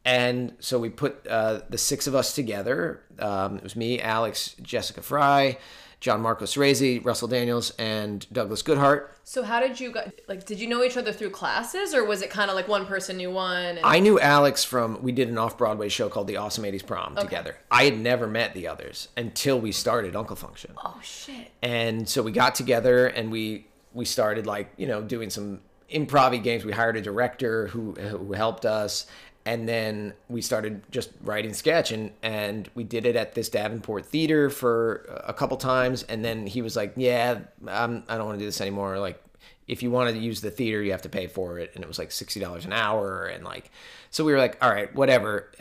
And 0.03 0.55
so 0.59 0.79
we 0.79 0.89
put 0.89 1.27
uh, 1.27 1.61
the 1.69 1.77
six 1.77 2.07
of 2.07 2.15
us 2.15 2.33
together. 2.33 3.03
Um, 3.19 3.57
it 3.57 3.63
was 3.63 3.75
me, 3.75 4.01
Alex, 4.01 4.55
Jessica 4.59 5.03
Fry, 5.03 5.59
John 5.99 6.21
Marcos 6.21 6.55
Rezi, 6.55 7.03
Russell 7.03 7.27
Daniels, 7.27 7.71
and 7.71 8.25
Douglas 8.31 8.63
Goodhart. 8.63 9.07
So 9.23 9.43
how 9.43 9.59
did 9.59 9.79
you 9.79 9.91
guys 9.91 10.11
like? 10.27 10.45
Did 10.45 10.59
you 10.59 10.67
know 10.67 10.83
each 10.83 10.95
other 10.97 11.11
through 11.11 11.31
classes, 11.31 11.93
or 11.93 12.05
was 12.05 12.21
it 12.21 12.29
kind 12.29 12.49
of 12.49 12.55
like 12.55 12.67
one 12.67 12.85
person 12.85 13.17
knew 13.17 13.31
one? 13.31 13.77
And, 13.77 13.79
I 13.83 13.99
knew 13.99 14.19
Alex 14.19 14.63
from 14.63 15.01
we 15.03 15.11
did 15.11 15.27
an 15.29 15.37
off 15.37 15.57
Broadway 15.57 15.89
show 15.89 16.07
called 16.09 16.27
The 16.27 16.37
Awesome 16.37 16.63
80s 16.63 16.85
Prom 16.85 17.15
together. 17.15 17.57
I 17.69 17.83
had 17.83 17.99
never 17.99 18.27
met 18.27 18.53
the 18.53 18.67
others 18.67 19.09
until 19.17 19.59
we 19.59 19.71
started 19.71 20.15
Uncle 20.15 20.35
Function. 20.35 20.71
oh 20.83 20.99
shit. 21.03 21.51
and 21.61 22.07
so 22.07 22.23
we 22.23 22.31
got 22.31 22.55
together 22.55 23.07
and 23.07 23.31
we 23.31 23.67
we 23.93 24.05
started 24.05 24.45
like 24.45 24.71
you 24.77 24.87
know 24.87 25.01
doing 25.01 25.29
some 25.29 25.59
improv 25.91 26.41
games 26.43 26.63
we 26.63 26.71
hired 26.71 26.95
a 26.95 27.01
director 27.01 27.67
who 27.67 27.93
who 27.93 28.33
helped 28.33 28.63
us 28.63 29.07
and 29.45 29.67
then 29.67 30.13
we 30.27 30.41
started 30.41 30.83
just 30.91 31.11
writing 31.21 31.53
sketch 31.53 31.91
and 31.91 32.11
and 32.21 32.69
we 32.75 32.83
did 32.83 33.05
it 33.05 33.15
at 33.15 33.33
this 33.33 33.49
Davenport 33.49 34.05
theater 34.05 34.49
for 34.49 35.21
a 35.25 35.33
couple 35.33 35.57
times. 35.57 36.03
And 36.03 36.23
then 36.23 36.47
he 36.47 36.61
was 36.61 36.75
like 36.75 36.93
yeah 36.95 37.39
I'm, 37.67 38.03
I 38.07 38.17
don't 38.17 38.25
want 38.25 38.37
to 38.37 38.43
do 38.43 38.47
this 38.47 38.61
anymore. 38.61 38.99
Like 38.99 39.23
if 39.67 39.83
you 39.83 39.91
wanted 39.91 40.13
to 40.13 40.19
use 40.19 40.41
the 40.41 40.51
theater 40.51 40.81
you 40.81 40.91
have 40.91 41.01
to 41.03 41.09
pay 41.09 41.27
for 41.27 41.59
it. 41.59 41.71
And 41.75 41.83
it 41.83 41.87
was 41.87 41.99
like 41.99 42.09
$60 42.09 42.65
an 42.65 42.73
hour 42.73 43.25
and 43.25 43.43
like 43.43 43.71
so 44.11 44.23
we 44.23 44.31
were 44.31 44.37
like 44.37 44.57
all 44.61 44.71
right 44.71 44.93
whatever. 44.93 45.51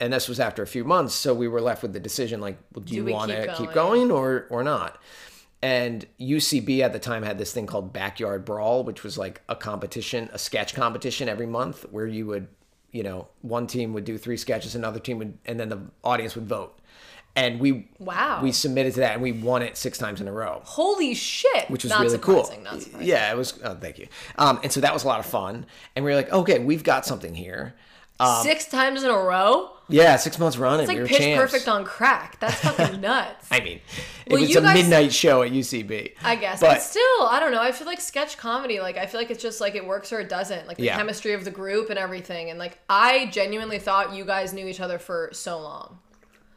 And 0.00 0.12
this 0.12 0.28
was 0.28 0.40
after 0.40 0.62
a 0.62 0.66
few 0.66 0.84
months 0.84 1.14
so 1.14 1.34
we 1.34 1.48
were 1.48 1.60
left 1.60 1.82
with 1.82 1.92
the 1.92 2.00
decision 2.00 2.40
like 2.40 2.58
well, 2.72 2.84
do, 2.84 2.94
you 2.94 3.04
we 3.04 3.12
want 3.12 3.30
to 3.30 3.54
keep 3.56 3.72
going? 3.72 4.10
or 4.10 4.46
or 4.50 4.62
not? 4.62 4.98
And 5.64 6.04
UCB 6.20 6.80
at 6.80 6.92
the 6.92 6.98
time 6.98 7.22
had 7.22 7.38
this 7.38 7.50
thing 7.50 7.64
called 7.64 7.90
Backyard 7.90 8.44
Brawl, 8.44 8.84
which 8.84 9.02
was 9.02 9.16
like 9.16 9.40
a 9.48 9.56
competition, 9.56 10.28
a 10.30 10.38
sketch 10.38 10.74
competition 10.74 11.26
every 11.26 11.46
month 11.46 11.86
where 11.90 12.06
you 12.06 12.26
would, 12.26 12.48
you 12.94 13.02
know, 13.02 13.26
one 13.42 13.66
team 13.66 13.92
would 13.92 14.04
do 14.04 14.16
three 14.16 14.36
sketches, 14.38 14.74
another 14.74 15.00
team 15.00 15.18
would, 15.18 15.36
and 15.44 15.58
then 15.60 15.68
the 15.68 15.80
audience 16.02 16.34
would 16.36 16.46
vote. 16.46 16.78
And 17.36 17.58
we 17.58 17.88
Wow. 17.98 18.40
we 18.42 18.52
submitted 18.52 18.94
to 18.94 19.00
that 19.00 19.14
and 19.14 19.22
we 19.22 19.32
won 19.32 19.60
it 19.62 19.76
six 19.76 19.98
times 19.98 20.20
in 20.20 20.28
a 20.28 20.32
row 20.32 20.62
Holy 20.64 21.14
shit. 21.14 21.68
which 21.68 21.82
was 21.82 21.90
not 21.90 22.02
really 22.02 22.18
cool. 22.18 22.48
Not 22.62 22.80
surprising. 22.80 23.08
Yeah, 23.08 23.32
it 23.32 23.36
was. 23.36 23.58
Oh, 23.64 23.74
thank 23.74 23.98
you. 23.98 24.06
Um, 24.38 24.60
and 24.62 24.70
so 24.70 24.80
that 24.80 24.94
was 24.94 25.02
a 25.02 25.08
lot 25.08 25.18
of 25.18 25.26
fun. 25.26 25.66
And 25.96 26.04
we 26.04 26.12
were 26.12 26.16
like, 26.16 26.32
okay, 26.32 26.60
we've 26.60 26.84
got 26.84 27.04
something 27.04 27.34
here. 27.34 27.74
Um, 28.20 28.44
Six 28.44 28.66
times 28.66 29.02
in 29.02 29.10
a 29.10 29.18
row. 29.18 29.72
Yeah, 29.88 30.16
six 30.16 30.38
months 30.38 30.56
running. 30.56 30.80
It's 30.80 30.88
like 30.88 30.98
we 30.98 31.06
pitch 31.08 31.18
champs. 31.18 31.52
perfect 31.52 31.68
on 31.68 31.84
crack. 31.84 32.40
That's 32.40 32.54
fucking 32.60 33.00
nuts. 33.02 33.46
I 33.50 33.60
mean, 33.60 33.80
it 34.24 34.32
Well, 34.32 34.40
was 34.40 34.56
a 34.56 34.60
guys- 34.62 34.74
midnight 34.74 35.12
show 35.12 35.42
at 35.42 35.52
UCB. 35.52 36.12
I 36.22 36.36
guess, 36.36 36.60
but, 36.60 36.68
but 36.74 36.82
still, 36.82 37.02
I 37.28 37.38
don't 37.38 37.52
know. 37.52 37.60
I 37.60 37.70
feel 37.72 37.86
like 37.86 38.00
sketch 38.00 38.38
comedy, 38.38 38.80
like 38.80 38.96
I 38.96 39.04
feel 39.06 39.20
like 39.20 39.30
it's 39.30 39.42
just 39.42 39.60
like 39.60 39.74
it 39.74 39.86
works 39.86 40.12
or 40.12 40.20
it 40.20 40.28
doesn't. 40.30 40.66
Like 40.66 40.78
the 40.78 40.84
Yeah. 40.84 40.96
chemistry 40.96 41.34
of 41.34 41.44
the 41.44 41.50
group 41.50 41.90
and 41.90 41.98
everything. 41.98 42.48
And 42.50 42.58
like 42.58 42.78
I 42.88 43.26
genuinely 43.26 43.78
thought 43.78 44.14
you 44.14 44.24
guys 44.24 44.52
knew 44.54 44.66
each 44.66 44.80
other 44.80 44.98
for 44.98 45.28
so 45.32 45.58
long. 45.60 45.98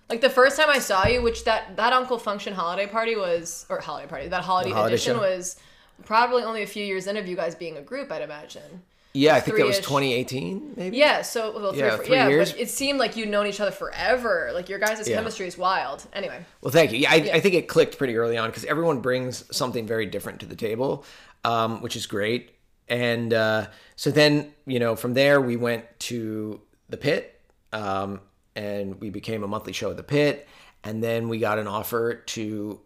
Like 0.10 0.22
the 0.22 0.30
first 0.30 0.56
time 0.58 0.70
I 0.70 0.80
saw 0.80 1.06
you, 1.06 1.22
which 1.22 1.44
that 1.44 1.76
that 1.76 1.92
Uncle 1.92 2.18
Function 2.18 2.54
holiday 2.54 2.88
party 2.88 3.18
was, 3.18 3.66
or 3.70 3.82
holiday 3.82 4.08
party, 4.08 4.28
that 4.30 4.44
holiday, 4.44 4.72
holiday 4.72 4.94
edition 4.94 5.16
show? 5.16 5.20
was 5.22 5.58
probably 6.06 6.44
only 6.44 6.64
a 6.64 6.68
few 6.68 6.86
years 6.86 7.08
in 7.08 7.18
of 7.18 7.28
you 7.28 7.36
guys 7.36 7.56
being 7.56 7.76
a 7.76 7.82
group. 7.82 8.10
I'd 8.10 8.22
imagine. 8.22 8.84
Yeah, 9.18 9.36
I 9.36 9.40
think 9.40 9.58
that 9.58 9.66
was 9.66 9.78
2018, 9.80 10.74
maybe. 10.76 10.98
Yeah, 10.98 11.22
so 11.22 11.58
well, 11.60 11.72
three, 11.72 11.80
Yeah, 11.82 11.96
four- 11.96 12.06
three 12.06 12.16
yeah, 12.16 12.28
years. 12.30 12.52
but 12.52 12.62
it 12.62 12.70
seemed 12.70 13.00
like 13.00 13.16
you'd 13.16 13.30
known 13.30 13.48
each 13.48 13.60
other 13.60 13.72
forever. 13.72 14.52
Like 14.54 14.70
your 14.70 14.80
guys' 14.80 15.08
Yeah. 15.08 15.18
chemistry 15.18 15.48
is 15.48 15.58
wild. 15.58 16.06
Anyway, 16.14 16.46
Well, 16.62 16.72
thank 16.72 16.92
you. 16.92 17.00
Yeah, 17.00 17.12
I, 17.12 17.16
I 17.34 17.40
think 17.40 17.56
it 17.56 17.68
clicked 17.68 17.98
pretty 17.98 18.16
early 18.18 18.38
on 18.38 18.50
because 18.50 18.66
everyone 18.66 19.02
brings 19.02 19.44
something 19.56 19.86
very 19.88 20.06
different 20.06 20.40
to 20.42 20.46
the 20.46 20.56
table, 20.56 21.04
um, 21.44 21.82
which 21.82 21.96
is 21.96 22.06
great. 22.06 22.52
And 22.90 23.34
uh, 23.34 23.68
so 23.96 24.12
then, 24.12 24.54
you 24.66 24.80
know, 24.80 24.96
from 24.96 25.14
there 25.14 25.42
we 25.42 25.58
went 25.58 25.86
to 26.02 26.62
the 26.90 26.98
pit, 26.98 27.42
um, 27.74 28.22
and 28.56 29.00
we 29.02 29.10
became 29.10 29.44
a 29.44 29.48
monthly 29.48 29.74
show 29.74 29.92
at 29.92 29.98
the 29.98 30.04
pit. 30.04 30.48
And 30.84 31.04
then 31.04 31.28
we 31.28 31.38
got 31.40 31.60
an 31.60 31.68
offer 31.68 32.14
to 32.16 32.80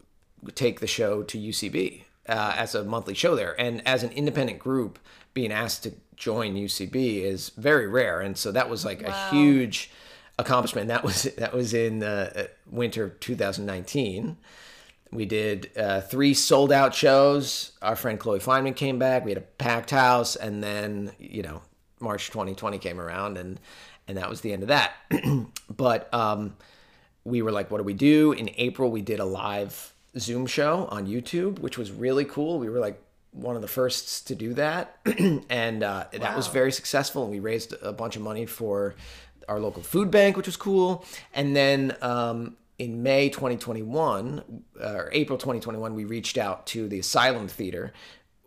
take 0.56 0.80
the 0.80 0.88
show 0.88 1.22
to 1.24 1.38
UCB 1.38 2.04
uh, 2.28 2.54
as 2.58 2.74
a 2.74 2.84
monthly 2.84 3.14
show 3.14 3.36
there. 3.36 3.54
And 3.62 3.86
as 3.88 4.02
an 4.02 4.10
independent 4.12 4.58
group, 4.58 4.98
being 5.36 5.52
asked 5.52 5.84
to 5.84 5.94
join 6.22 6.54
UCB 6.54 7.24
is 7.24 7.50
very 7.58 7.88
rare. 7.88 8.22
And 8.22 8.38
so 8.38 8.52
that 8.52 8.70
was 8.70 8.86
like 8.86 9.02
a 9.02 9.30
huge 9.32 9.90
accomplishment. 10.38 10.88
That 10.88 11.04
was 11.04 11.24
that 11.38 11.52
was 11.52 11.74
in 11.74 12.04
uh, 12.04 12.46
winter 12.70 13.06
of 13.06 13.20
2019. 13.20 14.38
We 15.12 15.26
did 15.26 15.72
uh, 15.76 16.02
three 16.02 16.36
sold 16.36 16.72
out 16.72 16.94
shows. 16.94 17.72
Our 17.82 17.96
friend 17.96 18.20
Chloe 18.20 18.40
Fineman 18.40 18.76
came 18.76 19.00
back. 19.00 19.26
We 19.26 19.32
had 19.32 19.40
a 19.40 19.42
packed 19.42 19.90
house, 19.90 20.36
and 20.36 20.64
then 20.64 21.12
you 21.18 21.42
know 21.42 21.64
March 22.00 22.28
2020 22.28 22.78
came 22.78 23.02
around, 23.02 23.38
and 23.38 23.60
and 24.08 24.18
that 24.18 24.30
was 24.30 24.42
the 24.42 24.54
end 24.54 24.62
of 24.62 24.70
that. 24.70 24.94
but 25.76 26.14
um, 26.14 26.56
we 27.26 27.42
were 27.42 27.52
like, 27.52 27.72
what 27.72 27.80
do 27.80 27.84
we 27.84 27.96
do? 27.96 28.32
In 28.32 28.52
April, 28.58 28.92
we 28.92 29.02
did 29.02 29.20
a 29.20 29.26
live 29.26 29.94
Zoom 30.20 30.46
show 30.46 30.86
on 30.92 31.08
YouTube, 31.08 31.60
which 31.60 31.80
was 31.80 31.92
really 31.92 32.26
cool. 32.26 32.60
We 32.60 32.70
were 32.70 32.80
like 32.80 33.02
one 33.32 33.56
of 33.56 33.62
the 33.62 33.68
firsts 33.68 34.22
to 34.22 34.36
do 34.36 34.54
that, 34.56 34.98
and 35.50 35.84
uh, 35.84 36.06
that 36.12 36.36
was 36.36 36.48
very 36.48 36.72
successful. 36.72 37.24
And 37.24 37.32
we 37.32 37.40
raised 37.40 37.74
a 37.82 37.94
bunch 37.94 38.16
of 38.16 38.22
money 38.22 38.46
for 38.46 38.96
our 39.48 39.60
local 39.60 39.84
food 39.84 40.12
bank, 40.12 40.38
which 40.38 40.48
was 40.48 40.58
cool. 40.58 41.06
And 41.34 41.56
then 41.56 41.96
um, 42.02 42.58
in 42.78 43.04
May 43.04 43.30
2021 43.30 44.64
uh, 44.80 44.86
or 44.86 45.10
April 45.12 45.38
2021, 45.38 45.96
we 45.96 46.06
reached 46.06 46.38
out 46.38 46.66
to 46.68 46.88
the 46.88 47.00
Asylum 47.00 47.48
Theater. 47.48 47.94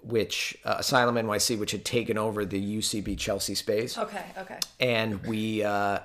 Which 0.07 0.59
uh, 0.67 0.77
Asylum 0.81 1.15
NYC, 1.15 1.59
which 1.59 1.73
had 1.73 1.83
taken 1.83 2.19
over 2.19 2.45
the 2.45 2.79
UCB 2.79 3.17
Chelsea 3.17 3.55
space, 3.55 3.97
okay, 3.97 4.23
okay. 4.37 4.59
and 4.79 5.25
we 5.25 5.65
uh, 5.65 6.01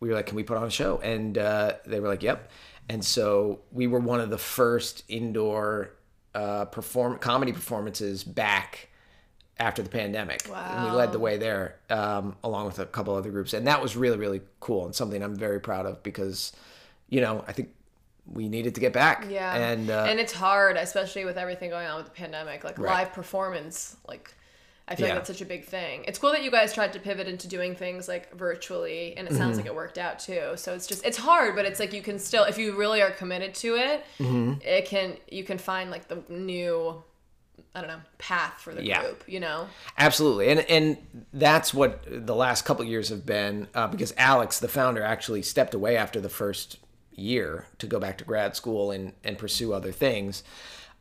we 0.00 0.08
were 0.08 0.14
like, 0.14 0.28
"Can 0.28 0.36
we 0.36 0.42
put 0.42 0.56
on 0.56 0.64
a 0.64 0.70
show?" 0.70 1.00
And 1.02 1.36
uh, 1.36 1.74
they 1.84 2.00
were 2.00 2.08
like, 2.08 2.22
"Yep." 2.22 2.50
And 2.88 3.04
so 3.04 3.60
we 3.72 3.86
were 3.86 4.00
one 4.00 4.20
of 4.20 4.30
the 4.30 4.38
first 4.38 5.04
indoor 5.08 5.95
uh, 6.36 6.64
perform 6.66 7.18
comedy 7.18 7.52
performances 7.52 8.22
back 8.22 8.88
after 9.58 9.82
the 9.82 9.88
pandemic. 9.88 10.46
And 10.54 10.84
we 10.84 10.90
led 10.90 11.12
the 11.12 11.18
way 11.18 11.38
there, 11.38 11.76
um, 11.88 12.36
along 12.44 12.66
with 12.66 12.78
a 12.78 12.84
couple 12.86 13.14
other 13.14 13.30
groups, 13.30 13.54
and 13.54 13.66
that 13.66 13.80
was 13.82 13.96
really 13.96 14.18
really 14.18 14.42
cool 14.60 14.84
and 14.84 14.94
something 14.94 15.22
I'm 15.22 15.34
very 15.34 15.60
proud 15.60 15.86
of 15.86 16.02
because, 16.02 16.52
you 17.08 17.20
know, 17.22 17.42
I 17.48 17.52
think 17.52 17.70
we 18.30 18.48
needed 18.48 18.74
to 18.74 18.80
get 18.80 18.92
back. 18.92 19.26
Yeah. 19.30 19.54
And 19.54 19.88
uh, 19.90 20.06
and 20.08 20.18
it's 20.20 20.32
hard, 20.32 20.76
especially 20.76 21.24
with 21.24 21.38
everything 21.38 21.70
going 21.70 21.86
on 21.86 21.96
with 21.96 22.06
the 22.06 22.12
pandemic. 22.12 22.64
Like 22.64 22.78
Right. 22.78 22.92
live 22.98 23.12
performance, 23.12 23.96
like 24.06 24.34
I 24.88 24.94
feel 24.94 25.06
Yeah. 25.06 25.14
like 25.14 25.20
that's 25.20 25.28
such 25.36 25.40
a 25.42 25.46
big 25.46 25.64
thing. 25.64 26.04
It's 26.06 26.18
cool 26.18 26.30
that 26.30 26.44
you 26.44 26.50
guys 26.50 26.72
tried 26.72 26.92
to 26.92 27.00
pivot 27.00 27.26
into 27.26 27.48
doing 27.48 27.74
things 27.74 28.06
like 28.06 28.32
virtually, 28.34 29.16
and 29.16 29.26
it 29.26 29.30
Mm-hmm. 29.32 29.38
sounds 29.38 29.56
like 29.56 29.66
it 29.66 29.74
worked 29.74 29.98
out 29.98 30.18
too. 30.20 30.52
So 30.56 30.74
it's 30.74 30.86
just 30.86 31.04
it's 31.04 31.16
hard, 31.18 31.56
but 31.56 31.64
it's 31.64 31.80
like 31.80 31.92
you 31.92 32.02
can 32.02 32.18
still, 32.18 32.44
if 32.44 32.56
you 32.56 32.76
really 32.76 33.02
are 33.02 33.10
committed 33.10 33.54
to 33.56 33.74
it, 33.76 34.04
Mm-hmm. 34.20 34.60
it 34.62 34.84
can 34.86 35.16
you 35.30 35.42
can 35.44 35.58
find 35.58 35.90
like 35.90 36.06
the 36.06 36.22
new, 36.28 37.02
I 37.74 37.80
don't 37.80 37.88
know, 37.88 38.00
path 38.18 38.60
for 38.60 38.72
the 38.74 38.84
Yeah. 38.84 39.00
group. 39.02 39.24
You 39.26 39.40
know, 39.40 39.66
Absolutely, 39.98 40.50
and 40.50 40.60
and 40.60 40.96
that's 41.32 41.74
what 41.74 42.04
the 42.06 42.34
last 42.36 42.64
couple 42.64 42.84
of 42.84 42.88
years 42.88 43.08
have 43.08 43.26
been 43.26 43.66
uh, 43.74 43.88
because 43.88 44.14
Alex, 44.16 44.60
the 44.60 44.68
founder, 44.68 45.02
actually 45.02 45.42
stepped 45.42 45.74
away 45.74 45.96
after 45.96 46.20
the 46.20 46.28
first 46.28 46.78
year 47.12 47.66
to 47.78 47.86
go 47.88 47.98
back 47.98 48.18
to 48.18 48.24
grad 48.24 48.54
school 48.54 48.92
and 48.92 49.14
and 49.24 49.36
pursue 49.36 49.72
other 49.72 49.90
things. 49.90 50.44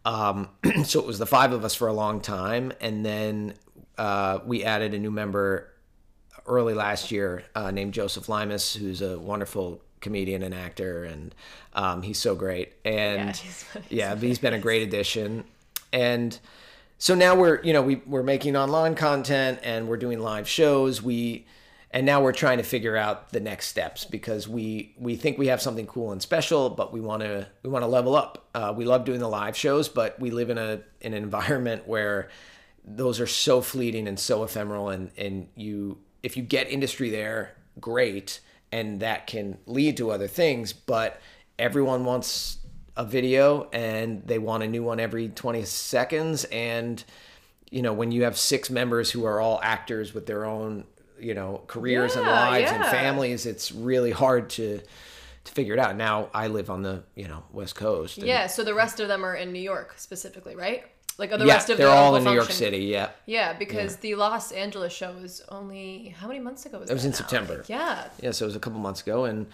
Um, 0.05 0.49
so 0.85 0.99
it 0.99 1.05
was 1.05 1.19
the 1.19 1.25
five 1.27 1.51
of 1.53 1.63
us 1.63 1.75
for 1.75 1.87
a 1.87 1.93
long 1.93 2.19
time, 2.19 2.73
and 2.81 3.05
then 3.05 3.53
uh, 3.97 4.39
we 4.45 4.63
added 4.63 4.93
a 4.93 4.99
new 4.99 5.11
member 5.11 5.69
early 6.47 6.73
last 6.73 7.11
year 7.11 7.43
uh, 7.55 7.71
named 7.71 7.93
Joseph 7.93 8.29
Limas, 8.29 8.75
who's 8.75 9.01
a 9.01 9.17
wonderful 9.17 9.81
comedian 10.01 10.43
and 10.43 10.53
actor, 10.53 11.03
and 11.03 11.33
um, 11.73 12.01
he's 12.03 12.19
so 12.19 12.35
great. 12.35 12.73
And 12.85 13.35
he's- 13.35 13.65
yeah, 13.89 14.15
he's 14.15 14.39
been 14.39 14.53
a 14.53 14.59
great 14.59 14.83
addition. 14.83 15.45
And 15.91 16.37
so 16.97 17.15
now 17.15 17.35
we're 17.35 17.61
you 17.63 17.73
know 17.73 17.81
we 17.81 17.95
we're 18.05 18.23
making 18.23 18.55
online 18.55 18.95
content 18.95 19.59
and 19.63 19.87
we're 19.87 19.97
doing 19.97 20.19
live 20.19 20.47
shows. 20.47 21.01
We 21.01 21.45
and 21.91 22.05
now 22.05 22.21
we're 22.21 22.33
trying 22.33 22.57
to 22.57 22.63
figure 22.63 22.97
out 22.97 23.29
the 23.31 23.39
next 23.39 23.67
steps 23.67 24.03
because 24.05 24.47
we 24.47 24.93
we 24.97 25.15
think 25.15 25.37
we 25.37 25.47
have 25.47 25.61
something 25.61 25.87
cool 25.87 26.11
and 26.11 26.21
special, 26.21 26.69
but 26.69 26.91
we 26.93 26.99
want 27.01 27.21
to 27.23 27.47
we 27.63 27.69
want 27.69 27.83
to 27.83 27.87
level 27.87 28.15
up. 28.15 28.45
Uh, 28.53 28.73
we 28.75 28.85
love 28.85 29.05
doing 29.05 29.19
the 29.19 29.29
live 29.29 29.55
shows, 29.57 29.87
but 29.89 30.19
we 30.19 30.31
live 30.31 30.49
in 30.49 30.57
a 30.57 30.81
in 31.01 31.13
an 31.13 31.23
environment 31.23 31.87
where 31.87 32.29
those 32.87 33.19
are 33.19 33.27
so 33.27 33.61
fleeting 33.61 34.07
and 34.07 34.19
so 34.19 34.43
ephemeral 34.43 34.89
and 34.89 35.09
and 35.17 35.47
you 35.55 35.97
if 36.23 36.37
you 36.37 36.43
get 36.43 36.69
industry 36.69 37.09
there 37.09 37.55
great 37.79 38.39
and 38.71 38.99
that 38.99 39.25
can 39.27 39.57
lead 39.65 39.97
to 39.97 40.11
other 40.11 40.27
things 40.27 40.71
but 40.71 41.19
everyone 41.57 42.05
wants 42.05 42.59
a 42.95 43.03
video 43.03 43.67
and 43.73 44.21
they 44.27 44.37
want 44.37 44.61
a 44.63 44.67
new 44.67 44.83
one 44.83 44.99
every 44.99 45.29
20 45.29 45.63
seconds 45.65 46.43
and 46.45 47.03
you 47.71 47.81
know 47.81 47.91
when 47.93 48.11
you 48.11 48.23
have 48.23 48.37
six 48.37 48.69
members 48.69 49.09
who 49.11 49.25
are 49.25 49.39
all 49.41 49.59
actors 49.63 50.13
with 50.13 50.25
their 50.27 50.45
own 50.45 50.83
you 51.19 51.33
know 51.33 51.61
careers 51.67 52.15
and 52.15 52.25
Yeah, 52.25 52.49
lives 52.49 52.71
and 52.71 52.85
families 52.85 53.45
it's 53.45 53.71
really 53.71 54.11
hard 54.11 54.49
to 54.51 54.79
to 55.45 55.51
figure 55.51 55.73
it 55.73 55.79
out 55.79 55.95
now 55.95 56.29
i 56.33 56.47
live 56.47 56.69
on 56.69 56.83
the 56.83 57.03
you 57.15 57.27
know 57.27 57.43
west 57.51 57.75
coast 57.75 58.17
and- 58.19 58.27
Yeah, 58.27 58.47
so 58.47 58.63
the 58.63 58.73
rest 58.75 58.99
of 58.99 59.07
them 59.07 59.25
are 59.25 59.35
in 59.35 59.51
New 59.51 59.59
York 59.61 59.93
specifically, 59.97 60.55
right? 60.55 60.85
Like 61.17 61.29
the 61.29 61.45
yeah 61.45 61.53
rest 61.53 61.69
of 61.69 61.77
they're 61.77 61.87
the 61.87 61.93
all 61.93 62.15
in 62.15 62.23
new 62.23 62.33
york 62.33 62.51
city 62.51 62.79
yeah 62.79 63.09
Yeah, 63.25 63.53
because 63.53 63.95
the 63.97 64.15
Los 64.15 64.51
Angeles 64.51 64.91
show 64.93 65.13
was 65.13 65.41
only 65.49 66.15
how 66.19 66.27
many 66.27 66.39
months 66.39 66.65
ago 66.65 66.79
was 66.79 66.87
that? 66.87 66.93
it 66.93 66.95
was 66.95 67.05
in 67.05 67.11
now? 67.11 67.17
september 67.17 67.57
Like, 67.57 67.69
yeah. 67.69 68.07
yeah 68.21 68.31
so 68.31 68.45
it 68.45 68.47
was 68.47 68.55
a 68.55 68.59
couple 68.59 68.79
months 68.79 69.01
ago 69.01 69.25
and 69.25 69.47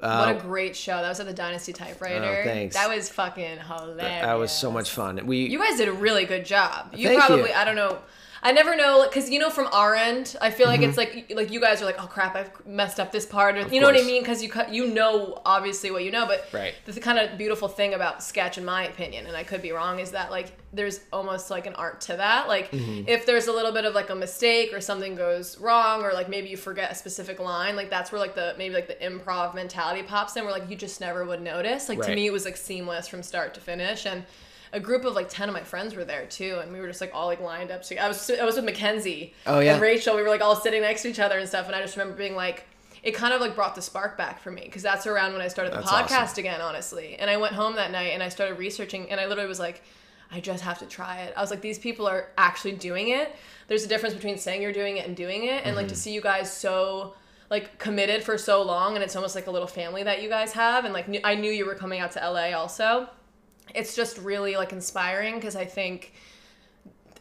What 0.00 0.08
uh, 0.28 0.34
a 0.38 0.40
great 0.40 0.76
show. 0.76 0.96
That 1.02 1.08
was 1.08 1.18
at 1.18 1.26
the 1.26 1.32
Dynasty 1.34 1.72
Typewriter. 1.72 2.24
Oh, 2.24 2.44
thanks. 2.44 2.76
That 2.76 2.88
was 2.88 3.08
fucking 3.08 3.58
hilarious. 3.58 3.96
that 3.98 4.34
was 4.38 4.52
so 4.52 4.70
much 4.70 4.90
fun 4.90 5.26
we 5.26 5.48
You 5.48 5.58
guys 5.58 5.76
did 5.76 5.88
a 5.88 5.92
really 5.92 6.24
good 6.24 6.44
job. 6.44 6.92
You 6.94 7.16
probably 7.16 7.50
you. 7.50 7.54
I 7.54 7.64
don't 7.64 7.74
know. 7.76 7.98
I 8.42 8.52
never 8.52 8.76
know 8.76 9.04
because 9.08 9.28
you 9.30 9.38
know 9.38 9.50
from 9.50 9.68
our 9.72 9.94
end, 9.94 10.36
I 10.40 10.50
feel 10.50 10.68
like 10.68 10.80
it's 10.80 10.96
Mm-hmm. 10.96 11.18
like 11.28 11.36
like 11.36 11.50
you 11.52 11.60
guys 11.60 11.82
are 11.82 11.84
like, 11.84 12.00
oh 12.02 12.06
crap, 12.06 12.36
I've 12.36 12.50
messed 12.66 13.00
up 13.00 13.10
this 13.12 13.26
part, 13.26 13.56
or 13.56 13.66
you 13.68 13.80
know 13.80 13.86
what 13.86 13.96
I 13.96 14.04
mean? 14.04 14.22
Because 14.22 14.42
you 14.42 14.48
cut, 14.48 14.72
you 14.72 14.86
know 14.86 15.40
obviously 15.44 15.90
what 15.90 16.04
you 16.04 16.10
know, 16.10 16.26
but 16.26 16.46
Right. 16.52 16.74
the 16.84 17.00
kind 17.00 17.18
of 17.18 17.36
beautiful 17.36 17.68
thing 17.68 17.94
about 17.94 18.22
sketch, 18.22 18.56
in 18.58 18.64
my 18.64 18.86
opinion, 18.86 19.26
and 19.26 19.36
I 19.36 19.42
could 19.44 19.60
be 19.62 19.72
wrong, 19.72 19.98
is 19.98 20.12
that 20.12 20.30
like 20.30 20.52
there's 20.72 21.00
almost 21.12 21.50
like 21.50 21.66
an 21.66 21.74
art 21.74 22.00
to 22.02 22.16
that. 22.16 22.46
Like 22.48 22.70
Mm-hmm. 22.70 23.08
if 23.08 23.26
there's 23.26 23.46
a 23.48 23.52
little 23.52 23.72
bit 23.72 23.84
of 23.84 23.94
like 23.94 24.10
a 24.10 24.14
mistake 24.14 24.72
or 24.72 24.80
something 24.80 25.14
goes 25.16 25.58
wrong, 25.58 26.02
or 26.02 26.12
like 26.12 26.28
maybe 26.28 26.48
you 26.48 26.56
forget 26.56 26.92
a 26.92 26.94
specific 26.94 27.40
line, 27.40 27.74
like 27.76 27.90
that's 27.90 28.12
where 28.12 28.20
like 28.20 28.34
the 28.34 28.54
maybe 28.56 28.74
like 28.74 28.86
the 28.88 28.94
improv 29.04 29.54
mentality 29.54 30.02
pops 30.02 30.36
in, 30.36 30.44
where 30.44 30.52
like 30.52 30.70
you 30.70 30.76
just 30.76 31.00
never 31.00 31.24
would 31.24 31.42
notice. 31.42 31.88
Like 31.88 32.00
to 32.02 32.14
me, 32.14 32.26
it 32.26 32.32
was 32.32 32.44
like 32.44 32.56
seamless 32.56 33.08
from 33.08 33.22
start 33.22 33.54
to 33.54 33.60
finish, 33.60 34.06
and 34.06 34.24
a 34.72 34.80
group 34.80 35.04
of 35.04 35.14
like 35.14 35.28
10 35.28 35.48
of 35.48 35.54
my 35.54 35.62
friends 35.62 35.94
were 35.94 36.04
there 36.04 36.26
too 36.26 36.58
and 36.62 36.72
we 36.72 36.80
were 36.80 36.86
just 36.88 37.00
like 37.00 37.10
all 37.14 37.26
like 37.26 37.40
lined 37.40 37.70
up 37.70 37.84
so 37.84 37.94
i 37.96 38.06
was 38.08 38.30
i 38.30 38.44
was 38.44 38.56
with 38.56 38.64
mackenzie 38.64 39.32
Oh, 39.46 39.60
yeah. 39.60 39.72
and 39.74 39.80
rachel 39.82 40.14
we 40.16 40.22
were 40.22 40.28
like 40.28 40.40
all 40.42 40.56
sitting 40.56 40.82
next 40.82 41.02
to 41.02 41.08
each 41.08 41.18
other 41.20 41.38
and 41.38 41.48
stuff 41.48 41.66
and 41.66 41.74
i 41.76 41.80
just 41.80 41.96
remember 41.96 42.16
being 42.16 42.34
like 42.36 42.66
it 43.02 43.12
kind 43.14 43.32
of 43.32 43.40
like 43.40 43.54
brought 43.54 43.74
the 43.74 43.82
spark 43.82 44.18
back 44.18 44.40
for 44.40 44.50
me 44.50 44.62
because 44.64 44.82
that's 44.82 45.06
around 45.06 45.32
when 45.32 45.40
i 45.40 45.48
started 45.48 45.72
the 45.72 45.78
That's 45.78 45.90
podcast 45.90 46.22
awesome. 46.22 46.40
again 46.40 46.60
honestly 46.60 47.16
and 47.16 47.30
i 47.30 47.36
went 47.36 47.54
home 47.54 47.76
that 47.76 47.90
night 47.92 48.12
and 48.12 48.22
i 48.22 48.28
started 48.28 48.58
researching 48.58 49.10
and 49.10 49.20
i 49.20 49.26
literally 49.26 49.48
was 49.48 49.60
like 49.60 49.82
i 50.32 50.40
just 50.40 50.62
have 50.64 50.78
to 50.80 50.86
try 50.86 51.20
it 51.22 51.32
i 51.36 51.40
was 51.40 51.50
like 51.50 51.60
these 51.60 51.78
people 51.78 52.06
are 52.06 52.28
actually 52.36 52.72
doing 52.72 53.08
it 53.08 53.34
there's 53.68 53.84
a 53.84 53.88
difference 53.88 54.14
between 54.14 54.36
saying 54.36 54.60
you're 54.60 54.72
doing 54.72 54.96
it 54.96 55.06
and 55.06 55.16
doing 55.16 55.44
it 55.44 55.64
and 55.64 55.76
like 55.76 55.86
Mm-hmm. 55.86 55.94
to 55.94 55.96
see 55.96 56.12
you 56.12 56.20
guys 56.20 56.52
so 56.52 57.14
like 57.50 57.78
committed 57.78 58.22
for 58.22 58.36
so 58.36 58.62
long 58.62 58.94
and 58.96 59.02
it's 59.02 59.16
almost 59.16 59.34
like 59.34 59.46
a 59.46 59.50
little 59.50 59.68
family 59.68 60.02
that 60.02 60.20
you 60.22 60.28
guys 60.28 60.52
have 60.52 60.84
and 60.84 60.92
like 60.92 61.08
knew- 61.08 61.20
i 61.24 61.34
knew 61.34 61.50
you 61.50 61.64
were 61.64 61.74
coming 61.74 62.00
out 62.00 62.10
to 62.12 62.30
la 62.30 62.50
also 62.58 63.08
it's 63.74 63.94
just 63.94 64.18
really 64.18 64.56
like 64.56 64.72
inspiring 64.72 65.34
because 65.36 65.56
I 65.56 65.64
think 65.64 66.12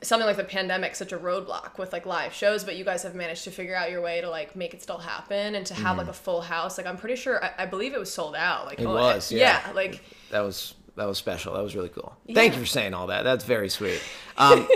something 0.01 0.27
like 0.27 0.37
the 0.37 0.43
pandemic 0.43 0.95
such 0.95 1.11
a 1.11 1.17
roadblock 1.17 1.79
with 1.79 1.91
like 1.91 2.05
live 2.05 2.31
shows 2.31 2.63
but 2.63 2.75
you 2.75 2.85
guys 2.85 3.01
have 3.01 3.15
managed 3.15 3.43
to 3.43 3.49
figure 3.49 3.75
out 3.75 3.89
your 3.89 3.99
way 3.99 4.21
to 4.21 4.29
like 4.29 4.55
make 4.55 4.75
it 4.75 4.83
still 4.83 4.99
happen 4.99 5.55
and 5.55 5.65
to 5.65 5.73
have 5.73 5.97
like 5.97 6.07
a 6.07 6.13
full 6.13 6.39
house 6.39 6.77
like 6.77 6.85
i'm 6.85 6.97
pretty 6.97 7.15
sure 7.15 7.43
i, 7.43 7.51
I 7.57 7.65
believe 7.65 7.95
it 7.95 7.99
was 7.99 8.13
sold 8.13 8.35
out 8.35 8.67
like 8.67 8.77
Mm-hmm. 8.77 8.87
It 8.87 8.91
oh, 8.91 8.93
was, 9.15 9.31
yeah. 9.31 9.71
like 9.73 10.03
that 10.29 10.41
was 10.41 10.75
that 10.97 11.07
was 11.07 11.17
special. 11.17 11.53
That 11.53 11.63
was 11.63 11.75
really 11.75 11.89
cool. 11.89 12.17
Thank 12.33 12.55
you 12.55 12.59
for 12.59 12.65
saying 12.65 12.93
all 12.95 13.07
that. 13.07 13.23
That's 13.23 13.45
very 13.45 13.69
sweet. 13.69 14.01
Um, 14.35 14.67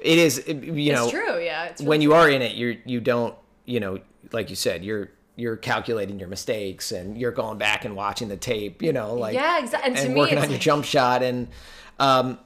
it 0.00 0.18
is, 0.18 0.38
it- 0.38 0.62
you 0.62 0.92
know, 0.92 1.04
it's 1.04 1.12
true 1.12 1.38
yeah 1.38 1.66
it's 1.66 1.80
when 1.80 2.00
you 2.02 2.12
are 2.14 2.28
in 2.28 2.42
it, 2.42 2.56
you're 2.56 2.74
you 2.84 3.00
don't, 3.00 3.34
you 3.64 3.80
know, 3.80 4.00
like 4.32 4.50
you 4.50 4.56
said, 4.56 4.84
you're 4.84 5.10
you're 5.38 5.56
calculating 5.56 6.18
your 6.18 6.28
mistakes 6.28 6.90
and 6.90 7.16
you're 7.16 7.30
going 7.30 7.58
back 7.58 7.84
and 7.84 7.94
watching 7.94 8.28
the 8.28 8.36
tape, 8.36 8.82
you 8.82 8.92
know, 8.92 9.14
like 9.14 9.34
yeah 9.34 9.60
exactly 9.60 9.88
and, 9.88 9.96
to 9.96 10.04
and 10.04 10.14
me 10.14 10.18
working 10.18 10.36
it's 10.36 10.46
on 10.46 10.50
your 10.50 10.58
jump 10.58 10.84
shot 10.84 11.22
and, 11.22 11.48
um, 12.00 12.38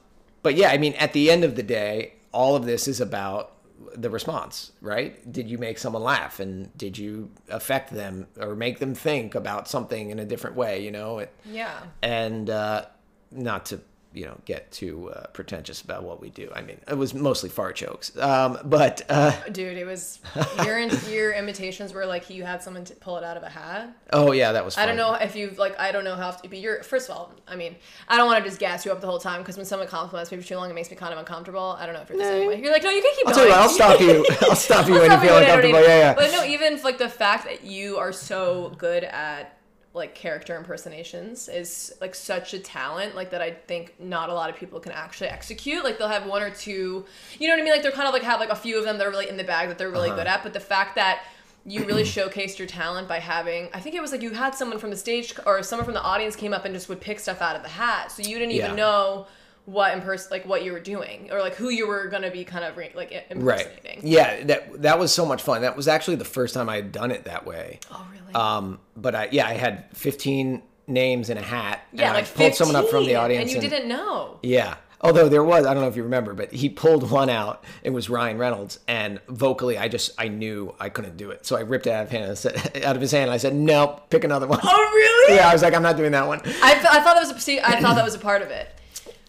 but 0.43 0.55
yeah, 0.55 0.69
I 0.69 0.77
mean, 0.77 0.93
at 0.93 1.13
the 1.13 1.31
end 1.31 1.43
of 1.43 1.55
the 1.55 1.63
day, 1.63 2.13
all 2.31 2.55
of 2.55 2.65
this 2.65 2.87
is 2.87 3.01
about 3.01 3.53
the 3.95 4.09
response, 4.09 4.71
right? 4.81 5.31
Did 5.31 5.49
you 5.49 5.57
make 5.57 5.77
someone 5.79 6.03
laugh 6.03 6.39
and 6.39 6.75
did 6.77 6.97
you 6.97 7.31
affect 7.49 7.91
them 7.91 8.27
or 8.39 8.55
make 8.55 8.79
them 8.79 8.93
think 8.93 9.33
about 9.33 9.67
something 9.67 10.11
in 10.11 10.19
a 10.19 10.25
different 10.25 10.55
way, 10.55 10.83
you 10.83 10.91
know? 10.91 11.19
It, 11.19 11.33
yeah 11.45 11.79
and 12.01 12.49
uh, 12.49 12.85
not 13.31 13.65
to 13.67 13.81
you 14.13 14.25
know 14.25 14.37
get 14.45 14.71
too 14.71 15.09
uh, 15.09 15.27
pretentious 15.27 15.81
about 15.81 16.03
what 16.03 16.21
we 16.21 16.29
do. 16.29 16.51
I 16.55 16.61
mean, 16.61 16.77
it 16.87 16.97
was 16.97 17.13
mostly 17.13 17.49
fart 17.49 17.75
jokes, 17.75 18.15
um, 18.17 18.59
but 18.65 19.01
uh, 19.09 19.31
dude 19.51 19.77
it 19.77 19.85
was 19.85 20.19
your 20.63 20.79
your 21.09 21.33
imitations 21.33 21.93
were 21.93 22.05
like 22.05 22.29
you 22.29 22.43
had 22.43 22.61
someone 22.61 22.85
to 22.85 22.95
pull 22.95 23.17
it 23.17 23.23
out 23.23 23.37
of 23.37 23.43
a 23.43 23.49
hat 23.49 23.95
oh 24.11 24.31
yeah, 24.31 24.51
that 24.51 24.63
was. 24.63 24.75
Fun. 24.75 24.83
I 24.83 24.87
don't 24.87 24.97
know 24.97 25.13
if 25.13 25.35
you've 25.35 25.57
like 25.57 25.79
I 25.79 25.91
don't 25.91 26.03
know 26.03 26.15
how 26.15 26.31
to 26.31 26.49
but 26.49 26.57
you're 26.57 26.83
first 26.83 27.09
of 27.09 27.15
all 27.15 27.33
I 27.47 27.55
mean 27.55 27.75
I 28.07 28.17
don't 28.17 28.27
want 28.27 28.43
to 28.43 28.49
just 28.49 28.59
gas 28.59 28.85
you 28.85 28.91
up 28.91 29.01
the 29.01 29.07
whole 29.07 29.19
time 29.19 29.41
because 29.41 29.57
when 29.57 29.65
someone 29.65 29.87
compliments 29.87 30.31
me 30.31 30.37
for 30.37 30.47
too 30.47 30.55
long 30.55 30.69
it 30.69 30.73
makes 30.73 30.89
me 30.89 30.97
kind 30.97 31.13
of 31.13 31.19
uncomfortable 31.19 31.75
I 31.79 31.85
don't 31.85 31.95
know 31.95 32.01
if 32.01 32.09
you're 32.09 32.17
the 32.17 32.23
same 32.23 32.47
way 32.47 32.61
you're 32.61 32.71
like 32.71 32.83
no 32.83 32.89
you 32.89 33.01
can 33.01 33.15
keep 33.15 33.27
I'll 33.27 33.33
going 33.33 33.47
tell 33.49 33.57
you 33.57 33.63
I'll 33.63 33.69
stop 33.69 33.99
you. 33.99 34.25
I'll 34.41 34.55
stop 34.55 34.87
you 34.87 34.93
when 34.93 35.03
you 35.03 35.07
Stop 35.07 35.21
me 35.21 35.27
feel 35.27 35.37
uncomfortable. 35.37 35.81
Yeah, 35.81 35.87
yeah. 35.87 36.13
But 36.13 36.31
no, 36.31 36.43
even 36.43 36.81
like 36.83 36.97
the 36.97 37.09
fact 37.09 37.45
that 37.45 37.63
you 37.63 37.97
are 37.97 38.11
so 38.11 38.73
good 38.77 39.03
at 39.03 39.57
like 39.95 40.15
character 40.15 40.57
impersonations 40.57 41.47
is 41.47 41.93
like 42.01 42.15
such 42.15 42.53
a 42.55 42.59
talent 42.59 43.15
like 43.15 43.29
that 43.29 43.41
I 43.43 43.51
think 43.51 43.93
not 43.99 44.29
a 44.29 44.33
lot 44.33 44.49
of 44.49 44.55
people 44.55 44.79
can 44.79 44.91
actually 44.91 45.29
execute. 45.29 45.83
Like 45.83 45.97
they'll 45.99 46.07
have 46.07 46.25
one 46.25 46.41
or 46.41 46.49
two, 46.49 47.05
you 47.39 47.47
know 47.47 47.53
what 47.53 47.61
I 47.61 47.63
mean? 47.63 47.73
Like 47.73 47.83
they're 47.83 47.91
kind 47.91 48.07
of 48.07 48.13
like 48.13 48.23
have 48.23 48.39
like 48.39 48.49
a 48.49 48.55
few 48.55 48.77
of 48.79 48.85
them 48.85 48.97
that 48.97 49.05
are 49.05 49.11
really 49.11 49.29
in 49.29 49.37
the 49.37 49.43
bag 49.43 49.69
that 49.69 49.77
they're 49.77 49.91
really 49.91 50.09
Uh-huh. 50.09 50.17
good 50.19 50.27
at. 50.27 50.41
But 50.43 50.53
the 50.53 50.59
fact 50.59 50.95
that 50.95 51.23
you 51.65 51.85
really 51.85 52.03
showcased 52.15 52.57
your 52.57 52.67
talent 52.67 53.07
by 53.07 53.19
having 53.19 53.69
I 53.73 53.79
think 53.79 53.95
it 53.95 54.01
was 54.01 54.11
like 54.11 54.23
you 54.23 54.31
had 54.31 54.55
someone 54.55 54.79
from 54.79 54.89
the 54.89 54.97
stage 54.97 55.33
or 55.45 55.61
someone 55.61 55.85
from 55.85 55.93
the 55.93 56.01
audience 56.01 56.35
came 56.35 56.53
up 56.53 56.65
and 56.65 56.73
just 56.73 56.89
would 56.89 56.99
pick 56.99 57.19
stuff 57.19 57.39
out 57.41 57.55
of 57.55 57.61
the 57.61 57.69
hat. 57.69 58.11
So 58.11 58.23
you 58.23 58.39
didn't 58.39 58.53
even 58.53 58.71
Yeah. 58.71 58.75
know 58.75 59.27
what 59.65 59.93
imperson 59.93 60.29
like 60.31 60.45
what 60.45 60.63
you 60.63 60.73
were 60.73 60.79
doing 60.79 61.29
or 61.31 61.39
like 61.39 61.55
who 61.55 61.69
you 61.69 61.87
were 61.87 62.07
gonna 62.07 62.29
be 62.29 62.43
kind 62.43 62.65
of 62.65 62.75
re- 62.75 62.91
like 62.95 63.25
Right. 63.33 63.67
Yeah, 64.03 64.43
that 64.45 64.81
that 64.81 64.99
was 64.99 65.13
so 65.13 65.25
much 65.25 65.41
fun. 65.41 65.61
That 65.61 65.77
was 65.77 65.87
actually 65.87 66.17
the 66.17 66.25
first 66.25 66.53
time 66.53 66.67
I 66.69 66.75
had 66.75 66.91
done 66.91 67.11
it 67.11 67.23
that 67.25 67.45
way. 67.45 67.79
Oh 67.91 68.05
really? 68.11 68.33
Um, 68.33 68.79
but 68.97 69.15
I 69.15 69.29
yeah, 69.31 69.47
I 69.47 69.53
had 69.53 69.85
15 69.93 70.61
names 70.87 71.29
in 71.29 71.37
a 71.37 71.41
hat. 71.41 71.81
Yeah, 71.93 72.07
and 72.07 72.15
like 72.15 72.25
I 72.25 72.27
pulled 72.27 72.55
someone 72.55 72.75
up 72.75 72.89
from 72.89 73.05
the 73.05 73.15
audience, 73.15 73.53
and 73.53 73.63
you 73.63 73.69
didn't 73.69 73.87
know. 73.87 74.39
Yeah. 74.43 74.75
Although 74.99 75.27
there 75.27 75.43
was, 75.43 75.65
I 75.65 75.73
don't 75.73 75.83
know 75.83 75.89
if 75.89 75.97
you 75.97 76.03
remember, 76.03 76.33
but 76.33 76.53
he 76.53 76.69
pulled 76.69 77.11
one 77.11 77.29
out. 77.29 77.65
It 77.83 77.89
was 77.89 78.09
Ryan 78.09 78.37
Reynolds, 78.37 78.79
and 78.87 79.19
vocally, 79.27 79.77
I 79.77 79.89
just 79.89 80.11
I 80.17 80.29
knew 80.29 80.73
I 80.79 80.87
couldn't 80.87 81.17
do 81.17 81.31
it, 81.31 81.45
so 81.45 81.57
I 81.57 81.59
ripped 81.59 81.87
it 81.87 81.91
out 81.91 82.03
of 82.05 82.09
hand. 82.11 82.37
Said, 82.37 82.55
out 82.85 82.95
of 82.95 83.01
his 83.01 83.11
hand. 83.11 83.29
I 83.29 83.35
said, 83.35 83.53
"Nope, 83.53 84.09
pick 84.09 84.23
another 84.23 84.47
one." 84.47 84.59
Oh 84.63 84.91
really? 84.95 85.35
Yeah, 85.35 85.49
I 85.49 85.53
was 85.53 85.61
like, 85.61 85.73
"I'm 85.73 85.83
not 85.83 85.97
doing 85.97 86.11
that 86.13 86.25
one." 86.25 86.39
I, 86.39 86.73
th- 86.75 86.85
I 86.85 87.01
thought 87.03 87.15
that 87.15 87.19
was 87.19 87.31
a 87.31 87.39
see, 87.39 87.59
I 87.59 87.81
thought 87.81 87.95
that 87.97 88.05
was 88.05 88.15
a 88.15 88.19
part 88.19 88.41
of 88.41 88.49
it. 88.49 88.72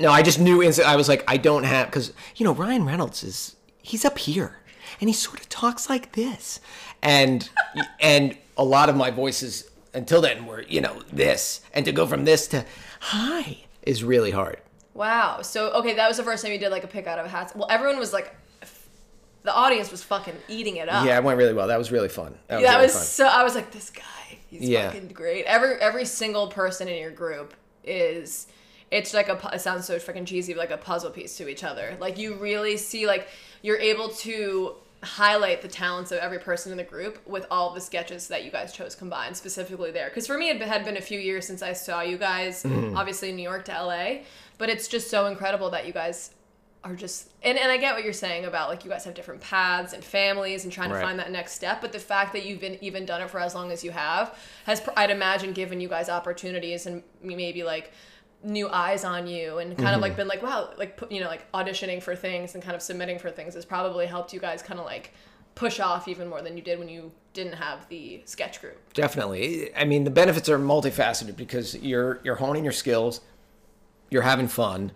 No, 0.01 0.11
I 0.11 0.23
just 0.23 0.41
knew. 0.41 0.63
I 0.63 0.97
was 0.97 1.09
like, 1.09 1.25
I 1.29 1.37
don't 1.37 1.65
have 1.65 1.87
because 1.87 2.13
you 2.37 2.45
know 2.45 2.53
Ryan 2.53 2.85
Reynolds 2.85 3.23
is 3.23 3.57
he's 3.83 4.05
up 4.05 4.19
here, 4.19 4.57
and 5.01 5.09
he 5.09 5.15
sort 5.15 5.41
of 5.41 5.49
talks 5.49 5.89
like 5.89 6.13
this, 6.13 6.61
and 7.03 7.49
and 8.01 8.37
a 8.57 8.65
lot 8.65 8.89
of 8.89 8.97
my 8.97 9.11
voices 9.11 9.71
until 9.93 10.21
then 10.21 10.47
were 10.47 10.63
you 10.63 10.81
know 10.81 11.03
this, 11.13 11.61
and 11.73 11.85
to 11.85 11.93
go 11.93 12.07
from 12.07 12.25
this 12.25 12.49
to 12.49 12.65
hi 13.01 13.59
is 13.83 14.03
really 14.03 14.31
hard. 14.33 14.61
Wow. 14.95 15.43
So 15.43 15.71
okay, 15.75 15.95
that 15.95 16.09
was 16.09 16.17
the 16.17 16.23
first 16.25 16.43
time 16.43 16.53
you 16.53 16.59
did 16.59 16.71
like 16.71 16.85
a 16.85 16.89
pick 16.89 17.07
out 17.07 17.19
of 17.19 17.27
a 17.27 17.29
hat. 17.29 17.53
Well, 17.55 17.69
everyone 17.71 17.99
was 17.99 18.13
like, 18.13 18.35
the 19.43 19.55
audience 19.55 19.91
was 19.91 20.03
fucking 20.03 20.35
eating 20.49 20.77
it 20.77 20.89
up. 20.89 21.05
Yeah, 21.07 21.19
it 21.19 21.25
went 21.25 21.39
really 21.39 21.53
well. 21.55 21.69
That 21.69 21.79
was 21.79 21.93
really 21.93 22.09
fun. 22.09 22.37
That 22.49 22.57
was, 22.57 22.65
that 22.65 22.73
really 22.75 22.83
was 22.87 23.09
so. 23.09 23.27
I 23.27 23.43
was 23.45 23.55
like, 23.55 23.71
this 23.71 23.91
guy, 23.91 24.39
he's 24.49 24.63
Yeah. 24.69 24.91
fucking 24.91 25.09
great. 25.09 25.45
Every 25.45 25.75
every 25.77 26.05
single 26.05 26.49
person 26.49 26.89
in 26.89 27.01
your 27.01 27.13
group 27.13 27.55
is. 27.85 28.49
It's 28.95 29.13
like 29.13 29.29
a. 29.29 29.39
It 29.53 29.61
sounds 29.61 29.87
so 29.87 29.99
freaking 29.99 30.27
cheesy, 30.27 30.53
but 30.55 30.61
like 30.61 30.71
a 30.71 30.77
puzzle 30.77 31.11
piece 31.11 31.37
to 31.39 31.49
each 31.49 31.65
other. 31.65 31.97
Like 32.01 32.17
you 32.17 32.35
really 32.35 32.77
see, 32.77 33.07
like 33.07 33.27
you're 33.63 33.79
able 33.79 34.09
to 34.09 34.77
highlight 35.03 35.61
the 35.63 35.69
talents 35.69 36.13
of 36.13 36.19
every 36.19 36.39
person 36.39 36.73
in 36.73 36.79
the 36.79 36.85
group 36.85 37.19
with 37.27 37.47
all 37.51 37.75
the 37.75 37.81
sketches 37.81 38.29
that 38.29 38.45
you 38.45 38.51
guys 38.51 38.73
chose 38.73 38.95
combined 38.95 39.37
specifically 39.37 39.91
there 39.91 40.09
because 40.09 40.27
for 40.27 40.39
me 40.39 40.49
it 40.49 40.63
had 40.63 40.83
been 40.83 40.97
a 40.97 41.01
few 41.01 41.21
years 41.21 41.47
since 41.47 41.61
i 41.63 41.75
saw 41.75 42.01
you 42.01 42.17
guys 42.17 42.63
Mm-hmm. 42.63 42.97
obviously 42.97 43.29
in 43.29 43.37
new 43.37 43.43
york 43.43 43.67
to 43.67 43.73
la 43.85 44.15
but 44.57 44.71
it's 44.71 44.89
just 44.89 45.11
so 45.11 45.27
incredible 45.27 45.69
that 45.71 45.87
you 45.87 45.93
guys 45.93 46.31
are 46.85 46.95
just 46.95 47.31
and, 47.43 47.59
and 47.59 47.71
i 47.71 47.77
get 47.77 47.95
what 47.95 48.03
you're 48.03 48.15
saying 48.15 48.47
about 48.47 48.71
like 48.71 48.83
you 48.83 48.91
guys 48.91 49.05
have 49.05 49.13
different 49.13 49.43
paths 49.43 49.93
and 49.93 50.03
families 50.03 50.65
and 50.65 50.73
trying 50.73 50.89
to 50.89 50.99
find 50.99 51.19
that 51.19 51.31
next 51.31 51.53
step 51.53 51.83
but 51.83 51.93
the 51.93 51.99
fact 51.99 52.33
that 52.33 52.47
you've 52.47 52.61
been 52.61 52.79
even 52.83 53.05
done 53.05 53.21
it 53.21 53.29
for 53.29 53.41
as 53.41 53.55
long 53.55 53.71
as 53.71 53.85
you 53.85 53.91
have 53.91 54.39
has 54.65 54.81
i'd 54.97 55.11
imagine 55.11 55.53
given 55.53 55.81
you 55.83 55.89
guys 55.89 56.09
opportunities 56.09 56.87
and 56.87 57.03
maybe 57.23 57.63
like 57.63 57.93
new 58.45 58.69
eyes 58.69 59.05
on 59.05 59.27
you 59.27 59.59
and 59.59 59.77
kind 59.77 59.89
of 59.89 59.95
Mm-hmm. 59.95 60.03
like 60.03 60.17
been 60.17 60.29
like 60.29 60.43
wow 60.43 60.71
like 60.77 61.01
you 61.11 61.21
know 61.21 61.29
like 61.29 61.51
auditioning 61.53 62.03
for 62.03 62.15
things 62.15 62.55
and 62.55 62.63
kind 62.63 62.77
of 62.77 62.83
submitting 62.83 63.19
for 63.19 63.31
things 63.31 63.55
has 63.55 63.65
probably 63.65 64.07
helped 64.07 64.33
you 64.33 64.41
guys 64.41 64.63
kind 64.63 64.79
of 64.79 64.87
like 64.87 65.13
push 65.55 65.81
off 65.81 66.09
even 66.09 66.29
more 66.29 66.43
than 66.43 66.57
you 66.57 66.63
did 66.63 66.79
when 66.79 66.89
you 66.89 67.11
didn't 67.33 67.55
have 67.55 67.89
the 67.89 68.21
sketch 68.27 68.61
group 68.61 68.79
Definitely. 68.93 69.75
I 69.75 69.85
mean, 69.85 70.05
the 70.05 70.11
benefits 70.11 70.49
are 70.49 70.59
multifaceted 70.59 71.37
because 71.37 71.75
you're 71.77 72.21
you're 72.23 72.37
honing 72.37 72.65
your 72.65 72.73
skills, 72.73 73.21
you're 74.11 74.23
having 74.23 74.49
fun, 74.49 74.93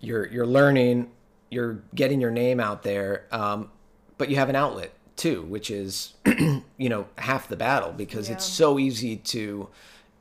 you're 0.00 0.26
you're 0.26 0.46
learning, 0.46 1.10
you're 1.50 1.80
getting 1.94 2.20
your 2.20 2.30
name 2.30 2.60
out 2.60 2.82
there, 2.82 3.24
um, 3.32 3.70
but 4.18 4.28
you 4.28 4.36
have 4.36 4.48
an 4.48 4.56
outlet 4.56 4.92
too, 5.16 5.42
which 5.42 5.70
is 5.70 6.14
you 6.26 6.88
know 6.88 7.06
half 7.18 7.48
the 7.48 7.56
battle 7.56 7.92
because 7.92 8.28
it's 8.30 8.44
so 8.44 8.78
easy 8.78 9.16
to 9.16 9.68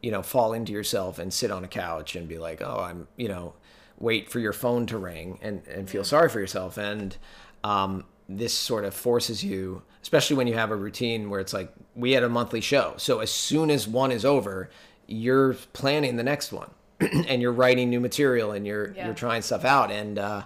you 0.01 0.11
know, 0.11 0.21
fall 0.21 0.53
into 0.53 0.71
yourself 0.71 1.19
and 1.19 1.33
sit 1.33 1.51
on 1.51 1.63
a 1.63 1.67
couch 1.67 2.15
and 2.15 2.27
be 2.27 2.37
like, 2.37 2.61
oh, 2.61 2.79
I'm, 2.81 3.07
you 3.17 3.27
know, 3.27 3.53
wait 3.99 4.29
for 4.29 4.39
your 4.39 4.53
phone 4.53 4.85
to 4.87 4.97
ring 4.97 5.39
and, 5.41 5.61
and 5.67 5.89
feel 5.89 6.03
sorry 6.03 6.29
for 6.29 6.39
yourself. 6.39 6.77
And 6.77 7.17
um, 7.63 8.05
this 8.29 8.53
sort 8.53 8.85
of 8.85 8.93
forces 8.93 9.43
you, 9.43 9.81
especially 10.01 10.37
when 10.37 10.47
you 10.47 10.53
have 10.53 10.71
a 10.71 10.75
routine 10.75 11.29
where 11.29 11.39
it's 11.41 11.51
like, 11.53 11.73
we 11.95 12.11
had 12.13 12.23
a 12.23 12.29
monthly 12.29 12.61
show. 12.61 12.93
So 12.97 13.19
as 13.19 13.29
soon 13.31 13.69
as 13.69 13.87
one 13.87 14.11
is 14.11 14.23
over, 14.23 14.69
you're 15.07 15.53
planning 15.73 16.15
the 16.15 16.23
next 16.23 16.53
one 16.53 16.69
and 16.99 17.41
you're 17.41 17.51
writing 17.51 17.89
new 17.89 17.99
material 17.99 18.51
and 18.51 18.65
you're, 18.65 18.91
Yeah. 18.93 19.07
you're 19.07 19.15
trying 19.15 19.41
stuff 19.41 19.65
out. 19.65 19.91
And 19.91 20.17
uh, 20.17 20.43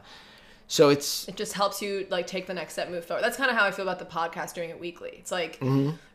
so 0.68 0.90
it's, 0.90 1.28
it 1.28 1.36
just 1.36 1.54
helps 1.54 1.82
you 1.82 2.08
like 2.10 2.26
take 2.26 2.48
the 2.48 2.54
next 2.54 2.74
step 2.74 2.90
move 2.90 3.06
forward. 3.06 3.24
That's 3.24 3.38
kind 3.38 3.52
of 3.52 3.58
how 3.58 3.66
i 3.66 3.72
feel 3.72 3.88
about 3.88 4.00
the 4.00 4.06
podcast 4.06 4.54
doing 4.56 4.70
it 4.70 4.80
weekly. 4.80 5.12
It's 5.20 5.32
like 5.32 5.60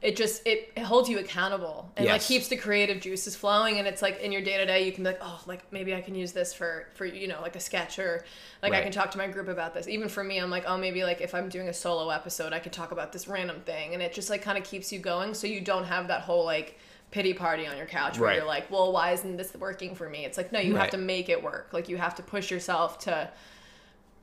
it 0.02 0.16
just 0.16 0.44
it, 0.46 0.72
it 0.74 0.82
holds 0.82 1.08
you 1.08 1.18
accountable 1.18 1.92
and 1.96 2.06
like 2.06 2.20
Mm-hmm. 2.22 2.28
Keeps 2.28 2.48
the 2.48 2.56
creative 2.56 3.00
juices 3.00 3.36
flowing. 3.36 3.78
And 3.78 3.86
it's 3.86 4.02
like 4.02 4.20
in 4.20 4.32
your 4.32 4.42
day-to-day 4.42 4.84
you 4.86 4.92
can 4.92 5.04
be 5.04 5.10
like 5.10 5.20
oh 5.20 5.40
like 5.46 5.70
maybe 5.72 5.94
i 5.94 6.00
can 6.00 6.14
use 6.14 6.32
this 6.32 6.52
for 6.54 6.88
for 6.94 7.04
you 7.04 7.28
know 7.28 7.40
like 7.42 7.56
a 7.56 7.60
sketch 7.60 7.98
or 7.98 8.24
like 8.62 8.72
i 8.72 8.82
can 8.82 8.90
talk 8.90 9.10
to 9.12 9.18
my 9.18 9.26
group 9.28 9.48
about 9.48 9.74
this. 9.74 9.86
Even 9.86 10.08
for 10.08 10.24
me 10.24 10.38
i'm 10.38 10.50
like 10.50 10.64
oh 10.66 10.76
maybe 10.76 11.04
like 11.04 11.20
if 11.20 11.34
i'm 11.34 11.48
doing 11.48 11.68
a 11.68 11.74
solo 11.74 12.08
episode 12.10 12.52
i 12.52 12.58
could 12.58 12.72
talk 12.72 12.90
about 12.90 13.12
this 13.12 13.28
random 13.28 13.60
thing. 13.60 13.94
And 13.94 14.02
it 14.02 14.12
just 14.12 14.30
like 14.30 14.42
kind 14.42 14.58
of 14.58 14.64
keeps 14.64 14.90
you 14.92 14.98
going 14.98 15.34
so 15.34 15.46
you 15.46 15.60
don't 15.60 15.84
have 15.84 16.08
that 16.08 16.22
whole 16.22 16.44
like 16.44 16.78
pity 17.10 17.32
party 17.32 17.66
on 17.66 17.76
your 17.76 17.86
couch 17.86 18.18
where 18.18 18.28
Right. 18.28 18.36
you're 18.38 18.46
like 18.46 18.70
well 18.70 18.92
why 18.92 19.12
isn't 19.12 19.36
this 19.36 19.54
working 19.54 19.94
for 19.94 20.08
me? 20.08 20.24
It's 20.24 20.36
like 20.36 20.52
no 20.52 20.58
you 20.58 20.74
have 20.76 20.90
to 20.90 20.98
make 20.98 21.28
it 21.28 21.42
work. 21.42 21.68
Like 21.72 21.88
you 21.88 21.96
have 21.98 22.14
to 22.16 22.22
push 22.22 22.50
yourself 22.50 22.98
to 23.00 23.30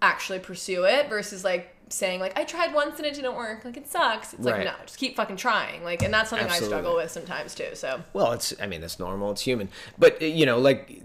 actually 0.01 0.39
pursue 0.39 0.83
it 0.83 1.09
versus 1.09 1.43
like 1.43 1.75
saying 1.89 2.19
like 2.19 2.37
I 2.37 2.43
tried 2.43 2.73
once 2.73 2.97
and 2.97 3.05
it 3.05 3.13
didn't 3.13 3.35
work. 3.35 3.63
Like 3.65 3.77
it 3.77 3.87
sucks. 3.87 4.33
It's 4.33 4.43
like 4.43 4.63
no 4.63 4.73
just 4.85 4.97
keep 4.97 5.15
fucking 5.15 5.37
trying. 5.37 5.83
Like 5.83 6.03
and 6.03 6.13
that's 6.13 6.29
something 6.29 6.47
Absolutely. 6.47 6.75
I 6.75 6.79
struggle 6.79 6.95
with 6.97 7.11
sometimes 7.11 7.55
too 7.55 7.69
so. 7.73 8.03
Well, 8.13 8.31
it's 8.33 8.53
I 8.61 8.67
mean 8.67 8.83
it's 8.83 8.99
normal, 8.99 9.31
it's 9.31 9.41
human. 9.41 9.69
But 9.97 10.21
you 10.21 10.45
know, 10.45 10.59
like 10.59 11.01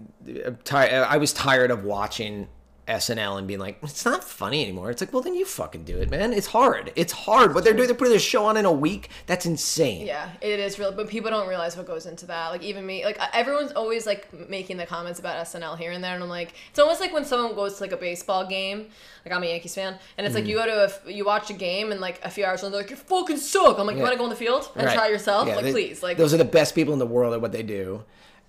uh, 0.71 0.85
I 0.87 1.17
was 1.17 1.33
tired 1.33 1.71
of 1.71 1.83
watching 1.83 2.47
SNL 2.91 3.37
and 3.37 3.47
being 3.47 3.59
like, 3.59 3.77
it's 3.83 4.05
not 4.05 4.23
funny 4.23 4.61
anymore. 4.63 4.89
It's 4.91 5.01
like, 5.01 5.11
well, 5.13 5.21
then 5.21 5.33
you 5.35 5.45
fucking 5.45 5.83
do 5.83 5.97
it, 5.97 6.09
man. 6.09 6.33
It's 6.33 6.47
hard. 6.47 6.91
It's 6.95 7.13
hard. 7.13 7.53
What 7.55 7.63
they're 7.63 7.73
doing, 7.73 7.87
they're 7.87 7.95
putting 7.95 8.13
this 8.13 8.23
show 8.23 8.45
on 8.45 8.57
in 8.57 8.65
a 8.65 8.71
week. 8.71 9.09
That's 9.27 9.45
insane. 9.45 10.05
yeah 10.07 10.29
it 10.41 10.59
is 10.59 10.77
real 10.79 10.91
but 10.91 11.07
people 11.07 11.29
don't 11.31 11.47
realize 11.47 11.75
what 11.77 11.85
goes 11.85 12.05
into 12.05 12.25
that 12.27 12.49
like 12.49 12.63
even 12.63 12.85
me 12.85 13.03
like 13.05 13.19
everyone's 13.33 13.71
always 13.73 14.05
like 14.05 14.23
making 14.49 14.77
the 14.77 14.85
comments 14.85 15.19
about 15.19 15.35
SNL 15.45 15.77
here 15.77 15.91
and 15.91 16.03
there 16.03 16.13
and 16.15 16.23
I'm 16.23 16.29
like 16.29 16.53
it's 16.69 16.79
almost 16.79 16.99
like 17.01 17.13
when 17.13 17.25
someone 17.25 17.53
goes 17.55 17.75
to 17.77 17.83
like 17.83 17.91
a 17.91 17.97
baseball 17.97 18.45
game 18.47 18.87
like 19.25 19.33
I'm 19.33 19.43
a 19.43 19.45
Yankees 19.47 19.75
fan 19.75 19.97
and 20.17 20.25
it's 20.25 20.35
like 20.35 20.45
Mm. 20.45 20.47
you 20.47 20.55
go 20.55 20.65
to 20.65 21.01
a 21.07 21.11
you 21.11 21.25
watch 21.25 21.49
a 21.49 21.53
game 21.53 21.91
and 21.91 22.01
like 22.01 22.19
a 22.23 22.29
few 22.29 22.43
hours 22.45 22.63
later 22.63 22.71
they're 22.71 22.81
like 22.81 22.89
you 22.89 22.95
fucking 22.95 23.37
suck 23.37 23.77
I'm 23.79 23.85
like 23.87 23.95
you 23.95 24.01
want 24.01 24.13
to 24.13 24.17
go 24.17 24.23
on 24.25 24.29
the 24.29 24.35
field 24.35 24.69
and 24.75 24.85
Right. 24.87 24.95
try 24.95 25.07
yourself 25.09 25.47
Yeah, 25.47 25.55
like 25.55 25.65
they- 25.65 25.71
please 25.71 26.01
like 26.03 26.17
those 26.17 26.33
are 26.33 26.37
the 26.37 26.45
best 26.45 26.73
people 26.75 26.93
in 26.93 26.99
the 26.99 27.05
world 27.05 27.33
at 27.33 27.41
what 27.41 27.51
they 27.51 27.63
do. 27.63 28.03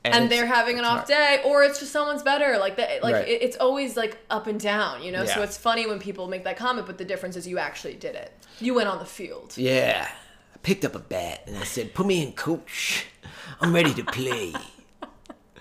And 0.05 0.15
it's- 0.25 0.31
they're 0.31 0.47
having 0.47 0.79
an 0.79 0.85
off 0.85 1.07
day 1.07 1.41
or 1.45 1.63
it's 1.63 1.79
just 1.79 1.93
someone's 1.93 2.23
better 2.23 2.59
like 2.59 2.77
that 2.77 3.03
like 3.03 3.15
Right. 3.15 3.29
it, 3.29 3.43
it's 3.43 3.57
always 3.57 3.97
like 3.97 4.19
up 4.31 4.47
and 4.47 4.59
down 4.59 5.03
you 5.03 5.13
know 5.13 5.25
so 5.25 5.43
it's 5.43 5.57
funny 5.57 5.87
when 5.87 5.99
people 5.99 6.27
make 6.29 6.45
that 6.45 6.57
comment 6.57 6.87
but 6.87 6.99
the 6.99 7.05
difference 7.05 7.37
is 7.37 7.47
you 7.47 7.59
actually 7.59 7.95
did 7.95 8.15
it 8.15 8.33
you 8.61 8.75
went 8.75 8.89
on 8.89 8.99
the 8.99 9.05
field 9.05 9.55
Yeah. 9.57 10.09
I 10.55 10.59
picked 10.59 10.85
up 10.85 10.95
a 10.95 11.01
bat 11.01 11.43
and 11.47 11.57
I 11.57 11.65
said, 11.65 11.93
put 11.95 12.07
me 12.07 12.23
in, 12.23 12.33
coach. 12.33 13.07
I'm 13.61 13.73
ready 13.75 13.93
to 13.95 14.05
play. 14.05 14.53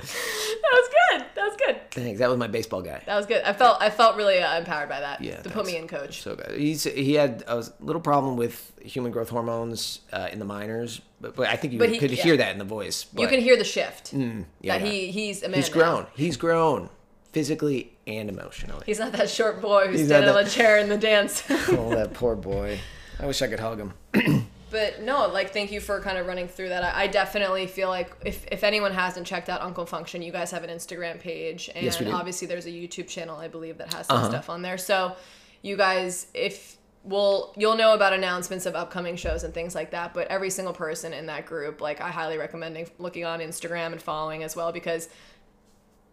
That 0.01 0.71
was 0.73 0.89
good 1.09 1.25
that 1.35 1.43
was 1.47 1.57
good 1.57 1.91
Thanks. 1.91 2.19
That 2.19 2.29
was 2.29 2.37
my 2.37 2.47
baseball 2.47 2.81
guy. 2.81 3.01
that 3.05 3.15
was 3.15 3.25
good 3.25 3.43
i 3.43 3.53
felt 3.53 3.81
i 3.81 3.89
felt 3.89 4.15
really 4.17 4.39
uh, 4.39 4.57
empowered 4.57 4.89
by 4.89 4.99
that 5.01 5.21
Yeah, 5.21 5.37
to 5.41 5.49
put 5.49 5.65
me 5.65 5.77
in 5.77 5.87
coach 5.87 6.21
So 6.21 6.35
good. 6.35 6.57
He's 6.57 6.83
he 6.83 7.13
had 7.13 7.43
a 7.47 7.63
little 7.79 8.01
problem 8.01 8.37
with 8.37 8.71
human 8.81 9.11
growth 9.11 9.29
hormones 9.29 9.99
uh, 10.11 10.29
in 10.31 10.39
the 10.39 10.45
minors, 10.45 11.01
but, 11.19 11.35
but 11.35 11.47
I 11.47 11.55
think 11.55 11.73
you 11.73 11.79
But 11.79 11.89
he- 11.89 11.99
could 11.99 12.11
yeah. 12.11 12.23
hear 12.23 12.37
that 12.37 12.51
in 12.51 12.57
the 12.57 12.65
voice. 12.65 13.05
you 13.15 13.27
can 13.27 13.39
hear 13.41 13.55
the 13.57 13.63
shift 13.63 14.13
Mm, 14.13 14.45
yeah, 14.61 14.77
that 14.79 14.87
he 14.87 15.11
he's 15.11 15.43
a 15.43 15.49
man 15.49 15.57
He's 15.57 15.69
now. 15.69 15.73
grown. 15.81 16.07
He's 16.15 16.37
grown 16.37 16.89
physically 17.31 17.93
and 18.07 18.29
emotionally. 18.29 18.83
he's 18.85 18.99
not 18.99 19.11
that 19.13 19.29
short 19.29 19.61
boy 19.61 19.87
who's 19.87 20.05
standing 20.05 20.29
on 20.29 20.43
a 20.45 20.49
chair 20.49 20.77
in 20.79 20.89
the 20.89 20.97
dance 20.97 21.43
oh, 21.49 21.89
that 21.95 22.13
poor 22.13 22.35
boy. 22.35 22.79
I 23.19 23.25
wish 23.27 23.41
I 23.41 23.47
could 23.47 23.59
hug 23.59 23.79
him. 23.79 23.93
But 24.71 25.01
no, 25.01 25.27
like 25.27 25.51
thank 25.53 25.71
you 25.71 25.79
for 25.81 25.99
kind 25.99 26.17
of 26.17 26.25
running 26.25 26.47
through 26.47 26.69
that. 26.69 26.83
I, 26.83 27.03
I 27.03 27.07
definitely 27.07 27.67
feel 27.67 27.89
like 27.89 28.11
if, 28.25 28.45
if 28.51 28.63
anyone 28.63 28.93
hasn't 28.93 29.27
checked 29.27 29.49
out 29.49 29.61
Uncle 29.61 29.85
Function, 29.85 30.21
you 30.21 30.31
guys 30.31 30.49
have 30.51 30.63
an 30.63 30.69
Instagram 30.69 31.19
page 31.19 31.69
and 31.75 31.83
Yes, 31.83 32.01
obviously 32.01 32.47
there's 32.47 32.65
a 32.65 32.71
YouTube 32.71 33.07
channel 33.07 33.37
I 33.37 33.47
believe 33.49 33.77
that 33.79 33.93
has 33.93 34.07
some 34.07 34.17
Uh-huh. 34.17 34.29
stuff 34.29 34.49
on 34.49 34.61
there. 34.61 34.77
So 34.77 35.15
you 35.61 35.75
guys 35.77 36.27
if 36.33 36.77
will 37.03 37.53
you'll 37.57 37.75
know 37.75 37.93
about 37.95 38.13
announcements 38.13 38.65
of 38.65 38.75
upcoming 38.75 39.15
shows 39.15 39.43
and 39.43 39.53
things 39.53 39.75
like 39.75 39.91
that, 39.91 40.13
but 40.13 40.27
every 40.27 40.49
single 40.49 40.73
person 40.73 41.13
in 41.13 41.25
that 41.25 41.45
group, 41.45 41.81
like 41.81 41.99
I 41.99 42.09
highly 42.09 42.37
recommend 42.37 42.89
looking 42.99 43.25
on 43.25 43.39
Instagram 43.39 43.91
and 43.91 44.01
following 44.01 44.43
as 44.43 44.55
well 44.55 44.71
because 44.71 45.09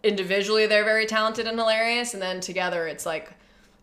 individually 0.03 0.67
they're 0.67 0.85
very 0.85 1.07
talented 1.07 1.47
and 1.47 1.59
hilarious 1.59 2.15
and 2.15 2.23
then 2.23 2.41
together 2.41 2.87
it's 2.87 3.05
like 3.05 3.33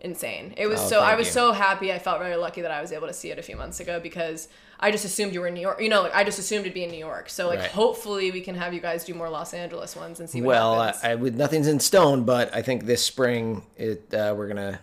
insane. 0.06 0.54
It 0.56 0.68
was 0.68 0.80
Oh, 0.80 0.88
so 0.88 1.00
I 1.02 1.16
was 1.16 1.28
you. 1.28 1.34
so 1.34 1.52
happy. 1.52 1.92
I 1.92 2.00
felt 2.00 2.20
very 2.20 2.36
lucky 2.38 2.62
that 2.62 2.72
I 2.72 2.80
was 2.82 2.92
able 2.94 3.08
to 3.08 3.14
see 3.14 3.32
it 3.32 3.40
a 3.40 3.42
few 3.44 3.56
months 3.58 3.80
ago 3.82 4.00
because 4.00 4.48
I 4.80 4.92
just 4.92 5.04
assumed 5.04 5.34
you 5.34 5.42
were 5.42 5.48
in 5.48 5.54
New 5.56 5.62
York. 5.62 5.82
You 5.82 5.90
know, 5.90 6.04
like 6.04 6.16
I 6.16 6.24
just 6.24 6.40
assumed 6.40 6.62
it'd 6.62 6.74
be 6.74 6.84
in 6.84 6.92
New 6.92 6.98
York. 6.98 7.30
So 7.30 7.48
like 7.48 7.60
Right. 7.60 7.72
hopefully 7.72 8.32
we 8.32 8.42
can 8.42 8.56
have 8.56 8.74
you 8.74 8.80
guys 8.80 9.04
do 9.04 9.14
more 9.14 9.30
Los 9.30 9.54
Angeles 9.54 9.96
ones 9.96 10.20
and 10.20 10.30
see 10.30 10.42
what 10.42 10.48
Well, 10.50 10.74
I, 10.80 10.86
happens. 10.88 11.04
I 11.04 11.16
would 11.16 11.36
nothing's 11.38 11.68
in 11.68 11.80
stone, 11.80 12.24
but 12.24 12.54
I 12.56 12.62
think 12.62 12.86
this 12.86 13.04
spring 13.04 13.64
it 13.78 14.14
uh, 14.14 14.34
we're 14.38 14.48
gonna 14.48 14.80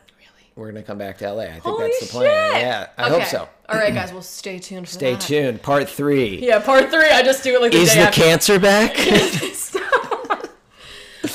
we're 0.56 0.70
gonna 0.70 0.82
come 0.82 0.98
back 0.98 1.16
to 1.18 1.32
LA. 1.32 1.44
I 1.44 1.50
think 1.52 1.62
Holy 1.62 1.82
that's 1.88 2.00
the 2.00 2.06
plan. 2.06 2.52
shit! 2.54 2.62
Yeah, 2.62 2.86
I 2.98 3.04
okay. 3.06 3.18
hope 3.20 3.28
so. 3.28 3.48
All 3.70 3.78
right, 3.78 3.94
guys. 3.94 4.12
Well, 4.12 4.20
stay 4.20 4.58
tuned. 4.58 4.86
For 4.86 4.92
Stay 4.94 5.12
that. 5.12 5.20
tuned. 5.22 5.62
Part 5.62 5.88
three. 5.88 6.46
Yeah, 6.46 6.58
part 6.58 6.90
three. 6.90 7.08
I 7.08 7.22
just 7.22 7.42
do 7.42 7.54
it 7.54 7.62
like 7.62 7.72
the 7.72 7.78
Is 7.78 7.94
the 7.94 8.00
after. 8.00 8.20
cancer 8.20 8.58
back? 8.58 8.94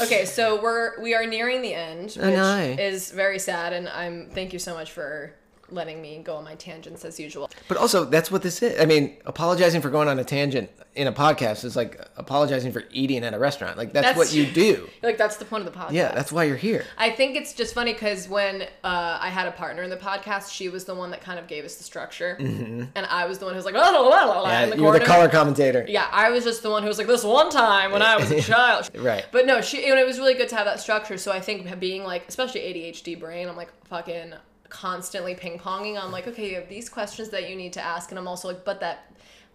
okay, 0.01 0.25
so 0.25 0.61
we're 0.61 1.01
we 1.01 1.13
are 1.13 1.25
nearing 1.25 1.61
the 1.61 1.73
end, 1.73 2.11
which 2.11 2.17
I 2.17 2.35
know. 2.35 2.75
is 2.79 3.11
very 3.11 3.39
sad, 3.39 3.73
and 3.73 3.89
I'm 3.89 4.29
thank 4.29 4.53
you 4.53 4.59
so 4.59 4.73
much 4.73 4.91
for 4.91 5.33
letting 5.69 6.01
me 6.01 6.19
go 6.23 6.35
on 6.37 6.43
my 6.43 6.55
tangents 6.55 7.03
as 7.05 7.19
usual. 7.19 7.49
But 7.67 7.77
also, 7.77 8.05
that's 8.05 8.31
what 8.31 8.41
this 8.41 8.61
is. 8.61 8.79
I 8.79 8.85
mean, 8.85 9.17
apologizing 9.25 9.81
for 9.81 9.89
going 9.89 10.07
on 10.07 10.17
a 10.19 10.23
tangent 10.23 10.69
in 10.95 11.07
a 11.07 11.11
podcast 11.13 11.63
is 11.63 11.75
like 11.75 12.01
apologizing 12.15 12.71
for 12.71 12.83
eating 12.91 13.23
at 13.23 13.33
a 13.33 13.39
restaurant. 13.39 13.77
Like 13.77 13.93
that's, 13.93 14.07
That's- 14.07 14.17
what 14.17 14.33
you 14.33 14.45
do. 14.45 14.89
Like 15.03 15.17
that's 15.17 15.37
the 15.37 15.45
point 15.45 15.65
of 15.65 15.71
the 15.71 15.79
podcast. 15.79 15.91
Yeah, 15.91 16.11
that's 16.13 16.31
why 16.33 16.43
you're 16.45 16.57
here. 16.57 16.83
I 16.97 17.11
think 17.11 17.37
it's 17.37 17.53
just 17.53 17.73
funny 17.73 17.93
because 17.93 18.27
when 18.27 18.63
uh, 18.83 19.17
I 19.21 19.29
had 19.29 19.47
a 19.47 19.51
partner 19.51 19.83
in 19.83 19.89
the 19.89 19.95
podcast, 19.97 20.51
she 20.51 20.67
was 20.69 20.83
the 20.85 20.95
one 20.95 21.11
that 21.11 21.21
kind 21.21 21.39
of 21.39 21.47
gave 21.47 21.63
us 21.63 21.75
the 21.75 21.83
structure, 21.83 22.35
and 22.39 22.89
I 23.09 23.25
was 23.25 23.37
the 23.39 23.45
one 23.45 23.53
who 23.53 23.57
was 23.57 23.65
like, 23.65 23.75
la, 23.75 23.89
la, 23.89 24.01
la, 24.01 24.23
la, 24.23 24.47
Mm-hmm. 24.47 24.49
Yeah, 24.49 24.63
in 24.63 24.69
the 24.71 24.77
you're 24.77 24.91
the 24.99 25.05
color 25.05 25.29
commentator. 25.29 25.85
Yeah, 25.87 26.07
I 26.11 26.29
was 26.31 26.43
just 26.43 26.61
the 26.63 26.69
one 26.71 26.81
who 26.81 26.87
was 26.89 26.97
like, 26.97 27.07
this 27.07 27.23
one 27.23 27.49
time 27.49 27.91
when 27.91 28.01
I 28.01 28.17
was 28.17 28.31
a 28.31 28.41
child. 28.53 28.89
Right. 28.95 29.25
But 29.31 29.45
no, 29.45 29.61
she. 29.61 29.85
And 29.89 29.99
it 29.99 30.05
was 30.05 30.17
really 30.17 30.33
good 30.33 30.49
to 30.49 30.55
have 30.55 30.65
that 30.65 30.79
structure. 30.79 31.17
So 31.17 31.31
I 31.31 31.39
think 31.39 31.79
being 31.79 32.03
like, 32.03 32.27
especially 32.27 32.61
ADHD 32.61 33.19
brain, 33.19 33.47
I'm 33.47 33.55
like 33.55 33.71
fucking 33.85 34.33
constantly 34.69 35.35
ping 35.35 35.59
ponging. 35.59 36.01
I'm 36.01 36.11
like, 36.11 36.27
okay, 36.27 36.49
you 36.49 36.55
have 36.55 36.69
these 36.69 36.89
questions 36.89 37.29
that 37.29 37.49
you 37.49 37.55
need 37.55 37.73
to 37.73 37.81
ask, 37.81 38.11
and 38.11 38.19
I'm 38.19 38.27
also 38.27 38.47
like, 38.49 38.63
but 38.65 38.79
that. 38.81 39.11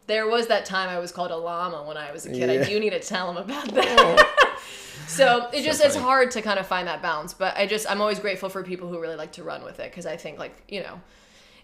There 0.09 0.27
was 0.27 0.49
that 0.49 0.65
time 0.65 0.89
I 0.89 0.99
was 0.99 1.13
called 1.13 1.31
a 1.31 1.37
llama 1.37 1.85
when 1.87 1.97
I 1.97 2.11
was 2.11 2.27
a 2.27 2.31
kid. 2.33 2.51
I 2.51 2.55
Yeah. 2.55 2.65
do 2.65 2.81
need 2.81 2.91
to 2.91 2.99
tell 2.99 3.31
him 3.31 3.37
about 3.37 3.69
that. 3.73 4.59
so 5.07 5.49
it 5.53 5.63
just 5.63 5.81
it's 5.83 5.95
hard 5.95 6.33
to 6.33 6.43
kind 6.43 6.59
of 6.59 6.67
find 6.67 6.89
that 6.89 7.01
balance. 7.01 7.33
But 7.35 7.57
I 7.57 7.67
just 7.67 7.89
I'm 7.89 8.01
always 8.01 8.19
grateful 8.19 8.49
for 8.49 8.65
people 8.65 8.89
who 8.89 9.01
really 9.01 9.15
like 9.15 9.31
to 9.33 9.45
run 9.45 9.63
with 9.63 9.79
it 9.79 9.91
because 9.93 10.05
I 10.05 10.17
think 10.17 10.41
like 10.41 10.61
you 10.69 10.83
know, 10.83 11.01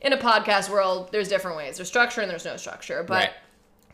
in 0.01 0.13
a 0.13 0.17
podcast 0.17 0.71
world, 0.71 1.11
there's 1.11 1.29
different 1.29 1.57
ways. 1.57 1.77
There's 1.79 1.89
structure 1.89 2.21
and 2.21 2.31
there's 2.31 2.45
no 2.45 2.57
structure. 2.57 3.03
But 3.03 3.15
Right. 3.15 3.31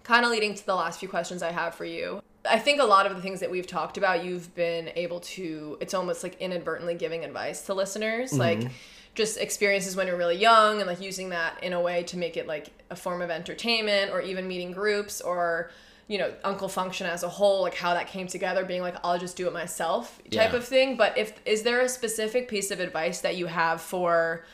kind 0.03 0.27
of 0.27 0.31
leading 0.31 0.55
to 0.55 0.67
the 0.67 0.75
last 0.75 1.01
few 1.01 1.09
questions 1.09 1.43
I 1.43 1.51
have 1.51 1.75
for 1.75 1.87
you. 1.87 2.23
I 2.47 2.59
think 2.59 2.83
a 2.83 2.85
lot 2.85 3.07
of 3.07 3.17
the 3.17 3.23
things 3.23 3.41
that 3.41 3.51
we've 3.51 3.67
talked 3.67 3.97
about, 3.97 4.23
you've 4.27 4.55
been 4.55 4.91
able 4.95 5.21
to, 5.21 5.79
it's 5.81 5.95
almost 5.95 6.23
like 6.23 6.39
inadvertently 6.39 6.95
giving 6.97 7.25
advice 7.25 7.63
to 7.63 7.73
listeners. 7.75 8.31
Mm-hmm. 8.33 8.39
Like, 8.41 8.71
just 9.15 9.39
experiences 9.39 9.95
when 9.97 10.07
you're 10.07 10.17
really 10.17 10.37
young 10.37 10.79
and 10.81 10.87
like 10.87 11.01
using 11.01 11.29
that 11.31 11.63
in 11.63 11.73
a 11.73 11.81
way 11.81 12.03
to 12.05 12.17
make 12.17 12.37
it 12.37 12.47
like 12.47 12.71
a 12.91 12.97
form 12.97 13.23
of 13.23 13.31
entertainment 13.31 14.11
or 14.11 14.21
even 14.21 14.47
meeting 14.49 14.73
groups 14.73 15.21
or 15.21 15.71
you 16.09 16.19
know 16.19 16.33
uncle 16.43 16.69
function 16.69 17.07
as 17.07 17.23
a 17.23 17.29
whole 17.29 17.63
like 17.63 17.75
how 17.75 17.95
that 17.95 18.09
came 18.09 18.27
together 18.27 18.65
being 18.65 18.83
like 18.83 18.97
i'll 19.05 19.19
just 19.19 19.37
do 19.37 19.47
it 19.47 19.53
myself 19.53 20.19
type 20.31 20.51
Yeah. 20.53 20.57
of 20.57 20.65
thing 20.65 20.97
but 20.97 21.17
if 21.17 21.33
is 21.47 21.63
there 21.63 21.81
a 21.81 21.89
specific 21.89 22.49
piece 22.49 22.71
of 22.71 22.81
advice 22.81 23.21
that 23.23 23.37
you 23.37 23.47
have 23.47 23.81
for 23.81 24.45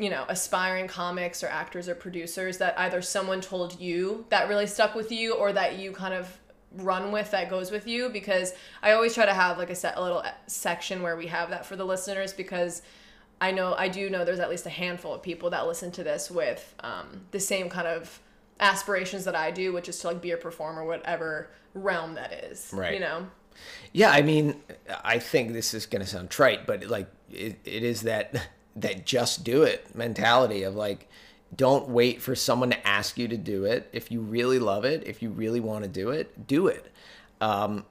you 0.00 0.10
know, 0.10 0.24
aspiring 0.28 0.86
comics 0.86 1.42
or 1.42 1.48
actors 1.48 1.88
or 1.88 1.94
producers 1.96 2.58
that 2.58 2.78
either 2.78 3.02
someone 3.02 3.40
told 3.40 3.80
you 3.80 4.24
that 4.28 4.48
really 4.48 4.68
stuck 4.68 4.94
with 4.94 5.10
you 5.10 5.34
or 5.34 5.52
that 5.52 5.76
you 5.76 5.90
kind 5.90 6.14
of 6.14 6.38
run 6.76 7.10
with 7.10 7.32
that 7.32 7.50
goes 7.50 7.72
with 7.72 7.84
you 7.88 8.08
because 8.08 8.52
I 8.80 8.92
always 8.92 9.12
try 9.12 9.26
to 9.26 9.34
have 9.34 9.58
like 9.58 9.70
a, 9.70 9.74
set, 9.74 9.96
a 9.96 10.00
little 10.00 10.22
section 10.46 11.02
where 11.02 11.16
we 11.16 11.26
have 11.26 11.50
that 11.50 11.66
for 11.66 11.74
the 11.74 11.84
listeners 11.84 12.32
because 12.32 12.80
I 13.40 13.52
know 13.52 13.74
I 13.74 13.88
do 13.88 14.10
know 14.10 14.24
there's 14.24 14.40
at 14.40 14.50
least 14.50 14.66
a 14.66 14.70
handful 14.70 15.14
of 15.14 15.22
people 15.22 15.50
that 15.50 15.66
listen 15.66 15.90
to 15.92 16.04
this 16.04 16.30
with 16.30 16.74
um, 16.80 17.22
the 17.30 17.40
same 17.40 17.68
kind 17.68 17.86
of 17.86 18.20
aspirations 18.60 19.24
that 19.24 19.36
I 19.36 19.50
do, 19.50 19.72
which 19.72 19.88
is 19.88 19.98
to 20.00 20.08
like 20.08 20.20
be 20.20 20.32
a 20.32 20.36
performer, 20.36 20.84
whatever 20.84 21.50
realm 21.74 22.14
that 22.14 22.32
is. 22.32 22.70
Right. 22.72 22.94
You 22.94 23.00
know. 23.00 23.26
Yeah, 23.92 24.10
I 24.10 24.22
mean, 24.22 24.62
I 25.04 25.18
think 25.18 25.52
this 25.52 25.74
is 25.74 25.86
to 25.86 26.06
sound 26.06 26.30
trite, 26.30 26.66
but 26.66 26.84
like 26.86 27.08
it, 27.30 27.58
it 27.64 27.82
is 27.82 28.02
that 28.02 28.48
that 28.76 29.04
just 29.06 29.42
do 29.42 29.64
it 29.64 29.94
mentality 29.94 30.62
of 30.62 30.76
like 30.76 31.08
don't 31.56 31.88
wait 31.88 32.20
for 32.20 32.34
someone 32.34 32.70
to 32.70 32.86
ask 32.86 33.18
you 33.18 33.26
to 33.28 33.36
do 33.36 33.64
it. 33.64 33.88
If 33.92 34.12
you 34.12 34.20
really 34.20 34.58
love 34.58 34.84
it, 34.84 35.06
if 35.06 35.22
you 35.22 35.30
really 35.30 35.60
want 35.60 35.82
to 35.84 35.88
do 35.88 36.10
it, 36.10 36.46
do 36.46 36.66
it. 36.68 36.92
um, 37.40 37.84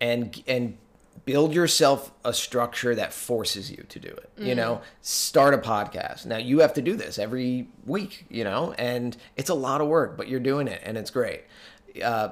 and 0.00 0.42
and 0.46 0.76
build 1.24 1.54
yourself 1.54 2.12
a 2.24 2.32
structure 2.32 2.94
that 2.94 3.12
forces 3.12 3.70
you 3.70 3.84
to 3.88 3.98
do 3.98 4.08
it. 4.08 4.30
You 4.36 4.54
know, 4.54 4.80
start 5.00 5.54
a 5.54 5.58
podcast. 5.58 6.26
Now 6.26 6.38
you 6.38 6.60
have 6.60 6.74
to 6.74 6.82
do 6.82 6.96
this 6.96 7.18
every 7.18 7.68
week. 7.86 8.26
You 8.28 8.44
know, 8.44 8.74
and 8.78 9.16
it's 9.36 9.50
a 9.50 9.54
lot 9.54 9.80
of 9.80 9.88
work, 9.88 10.16
but 10.16 10.28
you're 10.28 10.40
doing 10.40 10.68
it, 10.68 10.80
and 10.84 10.96
it's 10.98 11.10
great. 11.10 11.42
Uh, 12.02 12.30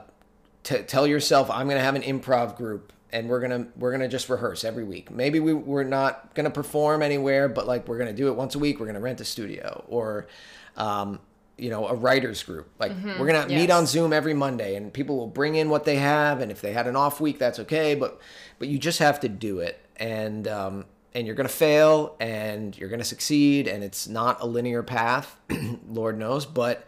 t- 0.63 0.83
tell 0.83 1.07
yourself, 1.07 1.51
I'm 1.51 1.67
going 1.67 1.79
to 1.79 1.85
have 1.85 1.95
an 1.95 2.03
improv 2.03 2.57
group. 2.57 2.93
And 3.13 3.29
we're 3.29 3.41
gonna 3.41 3.67
we're 3.75 3.91
gonna 3.91 4.07
just 4.07 4.29
rehearse 4.29 4.63
every 4.63 4.85
week. 4.85 5.11
Maybe 5.11 5.41
we, 5.41 5.53
we're 5.53 5.83
not 5.83 6.33
gonna 6.33 6.49
perform 6.49 7.03
anywhere, 7.03 7.49
but 7.49 7.67
like 7.67 7.89
we're 7.89 7.99
gonna 7.99 8.13
do 8.13 8.29
it 8.29 8.37
once 8.37 8.55
a 8.55 8.61
week. 8.61 8.79
We're 8.79 8.87
gonna 8.87 9.01
rent 9.01 9.21
a 9.21 9.25
studio, 9.25 9.85
or 9.89 10.29
um, 10.77 11.19
you 11.61 11.71
know, 11.71 11.87
a 11.87 11.95
writers 11.95 12.43
group. 12.43 12.69
Like 12.79 12.93
we're 13.05 13.27
gonna 13.27 13.47
meet 13.49 13.71
on 13.71 13.87
Zoom 13.87 14.13
every 14.13 14.35
Monday, 14.35 14.75
and 14.77 14.93
people 14.93 15.17
will 15.17 15.27
bring 15.27 15.55
in 15.55 15.69
what 15.69 15.85
they 15.85 15.97
have, 15.97 16.41
and 16.41 16.51
if 16.51 16.61
they 16.61 16.73
had 16.73 16.87
an 16.87 16.97
off 16.97 17.21
week, 17.21 17.39
that's 17.39 17.59
okay. 17.61 17.95
But 17.95 18.21
but 18.59 18.69
you 18.69 18.79
just 18.79 18.99
have 18.99 19.21
to 19.21 19.29
do 19.29 19.61
it, 19.61 19.79
and 19.97 20.49
um, 20.49 20.85
and 21.15 21.27
you're 21.27 21.37
gonna 21.37 21.49
fail, 21.49 22.17
and 22.21 22.77
you're 22.79 22.89
gonna 22.89 23.05
succeed, 23.05 23.69
and 23.69 23.85
it's 23.85 24.09
not 24.09 24.41
a 24.41 24.47
linear 24.47 24.83
path, 24.83 25.37
Lord 25.89 26.19
knows, 26.19 26.47
but 26.47 26.87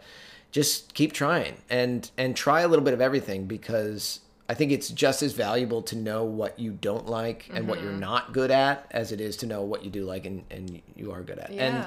just 0.51 0.93
keep 0.93 1.13
trying 1.13 1.57
and 1.69 2.09
and 2.17 2.35
try 2.35 2.61
a 2.61 2.67
little 2.67 2.85
bit 2.85 2.93
of 2.93 3.01
everything 3.01 3.45
because 3.45 4.19
I 4.47 4.53
think 4.53 4.71
it's 4.71 4.89
just 4.89 5.23
as 5.23 5.33
valuable 5.33 5.81
to 5.83 5.95
know 5.95 6.23
what 6.25 6.59
you 6.59 6.71
don't 6.71 7.07
like 7.07 7.49
and 7.53 7.67
what 7.67 7.81
you're 7.81 7.91
Mm-hmm. 7.91 7.99
not 8.01 8.33
good 8.33 8.51
at 8.51 8.85
as 8.91 9.11
it 9.11 9.19
is 9.21 9.37
to 9.37 9.47
know 9.47 9.63
what 9.63 9.83
you 9.83 9.89
do 9.89 10.03
like 10.03 10.25
and, 10.27 10.43
and 10.51 10.81
you 10.95 11.11
are 11.11 11.23
good 11.23 11.39
at. 11.39 11.51
Yeah. 11.53 11.63
and 11.63 11.85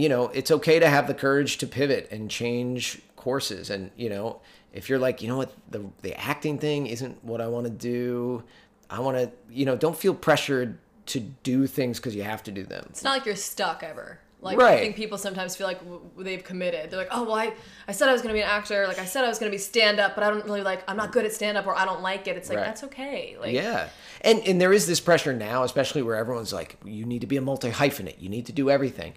you 0.00 0.08
know 0.08 0.28
it's 0.28 0.50
okay 0.50 0.78
to 0.78 0.88
have 0.88 1.06
the 1.06 1.14
courage 1.14 1.58
to 1.58 1.66
pivot 1.66 2.08
and 2.10 2.30
change 2.30 3.00
courses 3.16 3.70
and 3.70 3.90
you 3.96 4.08
know 4.08 4.40
if 4.72 4.88
you're 4.88 4.98
like 4.98 5.22
you 5.22 5.28
know 5.28 5.36
what 5.36 5.52
the 5.70 5.84
the 6.02 6.14
acting 6.20 6.58
thing 6.58 6.86
isn't 6.86 7.22
what 7.24 7.40
i 7.40 7.46
want 7.46 7.64
to 7.64 7.70
do 7.70 8.42
i 8.90 9.00
want 9.00 9.16
to 9.16 9.30
you 9.50 9.64
know 9.64 9.76
don't 9.76 9.96
feel 9.96 10.14
pressured 10.14 10.78
to 11.06 11.20
do 11.20 11.66
things 11.66 11.98
because 11.98 12.14
you 12.14 12.22
have 12.22 12.42
to 12.42 12.50
do 12.52 12.62
them 12.64 12.84
It's 12.90 13.02
not 13.04 13.10
like 13.12 13.26
you're 13.26 13.36
stuck 13.36 13.82
ever. 13.82 14.18
Like 14.40 14.58
Right. 14.58 14.78
I 14.78 14.80
think 14.80 14.96
people 14.96 15.16
sometimes 15.18 15.56
feel 15.56 15.66
like 15.66 15.78
w- 15.80 16.00
they've 16.18 16.42
committed. 16.44 16.90
They're 16.90 16.98
like, 16.98 17.08
oh 17.10 17.24
well, 17.24 17.34
I, 17.34 17.54
I 17.88 17.92
said 17.92 18.08
I 18.10 18.12
was 18.12 18.20
gonna 18.22 18.34
be 18.34 18.40
an 18.40 18.48
actor. 18.48 18.86
Like 18.86 18.98
I 18.98 19.06
said 19.06 19.24
I 19.24 19.28
was 19.28 19.38
gonna 19.38 19.50
be 19.50 19.56
stand 19.58 20.00
up, 20.00 20.14
but 20.14 20.22
I 20.24 20.28
don't 20.30 20.44
really 20.44 20.62
like. 20.62 20.82
I'm 20.86 20.96
not 20.98 21.12
good 21.12 21.24
at 21.26 21.32
stand 21.32 21.56
up, 21.58 21.66
or 21.66 21.74
I 21.74 21.84
don't 21.86 22.02
like 22.02 22.26
it. 22.26 22.36
It's 22.36 22.48
like 22.50 22.58
Right. 22.58 22.64
that's 22.66 22.84
okay. 22.84 23.36
Like 23.40 23.52
yeah 23.54 23.88
and 24.22 24.40
and 24.46 24.60
there 24.60 24.72
is 24.72 24.86
this 24.86 25.00
pressure 25.00 25.32
now 25.34 25.62
especially 25.62 26.02
where 26.02 26.16
everyone's 26.16 26.52
like 26.54 26.76
you 26.84 27.04
need 27.06 27.20
to 27.22 27.26
be 27.26 27.36
a 27.38 27.42
multi 27.42 27.70
hyphenate 27.70 28.20
you 28.20 28.28
need 28.30 28.46
to 28.46 28.52
do 28.52 28.68
everything 28.70 29.12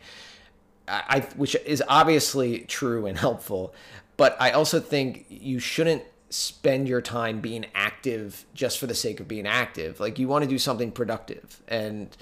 I, 0.88 1.22
which 1.36 1.56
is 1.66 1.84
obviously 1.88 2.60
true 2.60 3.06
and 3.06 3.18
helpful 3.18 3.74
but 4.16 4.36
i 4.40 4.52
also 4.52 4.80
think 4.80 5.26
you 5.30 5.60
shouldn't 5.60 6.04
spend 6.30 6.88
your 6.88 7.02
time 7.02 7.40
being 7.40 7.66
active 7.74 8.46
just 8.54 8.80
for 8.80 8.88
the 8.88 8.96
sake 8.96 9.20
of 9.20 9.28
being 9.28 9.48
active 9.48 10.00
like 10.00 10.20
you 10.20 10.28
want 10.28 10.44
to 10.44 10.50
do 10.50 10.58
something 10.58 10.92
productive 10.92 11.62
and 11.68 12.16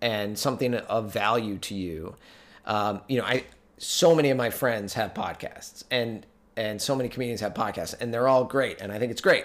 and 0.00 0.38
something 0.38 0.74
of 0.74 1.12
value 1.12 1.58
to 1.58 1.74
you 1.74 2.14
um, 2.66 3.00
you 3.08 3.18
know 3.18 3.24
i 3.24 3.44
so 3.78 4.14
many 4.14 4.30
of 4.30 4.36
my 4.36 4.50
friends 4.50 4.94
have 4.94 5.14
podcasts 5.14 5.84
and 5.90 6.26
and 6.56 6.80
so 6.80 6.94
many 6.94 7.08
comedians 7.08 7.40
have 7.40 7.54
podcasts 7.54 7.94
and 8.00 8.12
they're 8.12 8.28
all 8.28 8.44
great 8.44 8.80
and 8.80 8.92
i 8.92 8.98
think 8.98 9.10
it's 9.10 9.20
great 9.20 9.44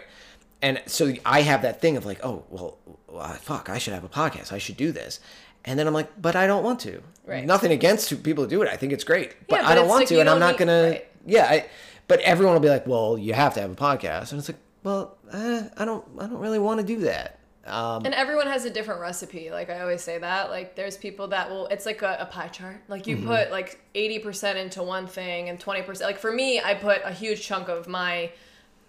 and 0.61 0.81
so 0.87 1.13
I 1.23 1.41
have 1.41 1.61
that 1.61 1.79
thing 1.81 1.97
of 1.97 2.07
like, 2.07 2.19
oh 2.23 2.43
well, 2.49 2.79
well, 3.07 3.27
fuck, 3.33 3.69
I 3.69 3.77
should 3.77 3.93
have 3.93 4.03
a 4.03 4.09
podcast. 4.09 4.51
I 4.51 4.57
should 4.57 4.77
do 4.77 4.91
this. 4.91 5.19
And 5.65 5.77
then 5.79 5.87
I'm 5.87 5.93
like, 5.93 6.09
but 6.21 6.35
I 6.35 6.47
don't 6.47 6.63
want 6.63 6.79
to. 6.81 7.01
Right. 7.25 7.43
Nothing 7.45 7.71
against 7.71 8.23
people 8.23 8.43
who 8.43 8.49
do 8.49 8.61
it. 8.61 8.69
I 8.69 8.77
think 8.77 8.93
it's 8.93 9.03
great, 9.03 9.35
but 9.47 9.61
Yeah, 9.61 9.67
I 9.67 9.75
don't 9.75 9.87
want 9.87 10.01
like 10.01 10.07
to, 10.09 10.19
and 10.19 10.29
I'm 10.29 10.39
not 10.39 10.51
need- 10.53 10.59
gonna. 10.59 10.81
right. 10.91 11.07
Yeah, 11.25 11.45
I, 11.49 11.65
but 12.07 12.19
everyone 12.21 12.53
will 12.53 12.61
be 12.61 12.69
like, 12.69 12.85
well, 12.85 13.17
you 13.17 13.33
have 13.33 13.55
to 13.55 13.61
have 13.61 13.71
a 13.71 13.75
podcast, 13.75 14.31
and 14.31 14.37
it's 14.39 14.47
like, 14.47 14.59
well, 14.83 15.17
eh, 15.33 15.63
I 15.75 15.85
don't, 15.85 16.05
I 16.19 16.27
don't 16.27 16.37
really 16.37 16.59
want 16.59 16.79
to 16.81 16.85
do 16.85 16.99
that. 16.99 17.39
Um, 17.65 18.05
And 18.05 18.13
everyone 18.13 18.45
has 18.45 18.63
a 18.65 18.69
different 18.69 19.01
recipe. 19.01 19.49
Like 19.49 19.71
I 19.71 19.81
always 19.81 20.03
say 20.03 20.19
that. 20.19 20.51
Like 20.51 20.75
there's 20.75 20.97
people 20.97 21.29
that 21.29 21.49
will. 21.49 21.65
It's 21.67 21.87
like 21.87 22.03
a, 22.03 22.17
a 22.19 22.25
pie 22.27 22.49
chart. 22.49 22.81
Like 22.87 23.07
you 23.07 23.17
put 23.17 23.49
like 23.49 23.79
eighty 23.95 24.19
percent 24.19 24.59
into 24.59 24.83
one 24.83 25.07
thing 25.07 25.49
and 25.49 25.59
twenty 25.59 25.81
percent. 25.81 26.07
Like 26.11 26.19
for 26.19 26.31
me, 26.31 26.61
I 26.61 26.75
put 26.75 27.01
a 27.03 27.11
huge 27.11 27.41
chunk 27.41 27.67
of 27.67 27.87
my 27.87 28.29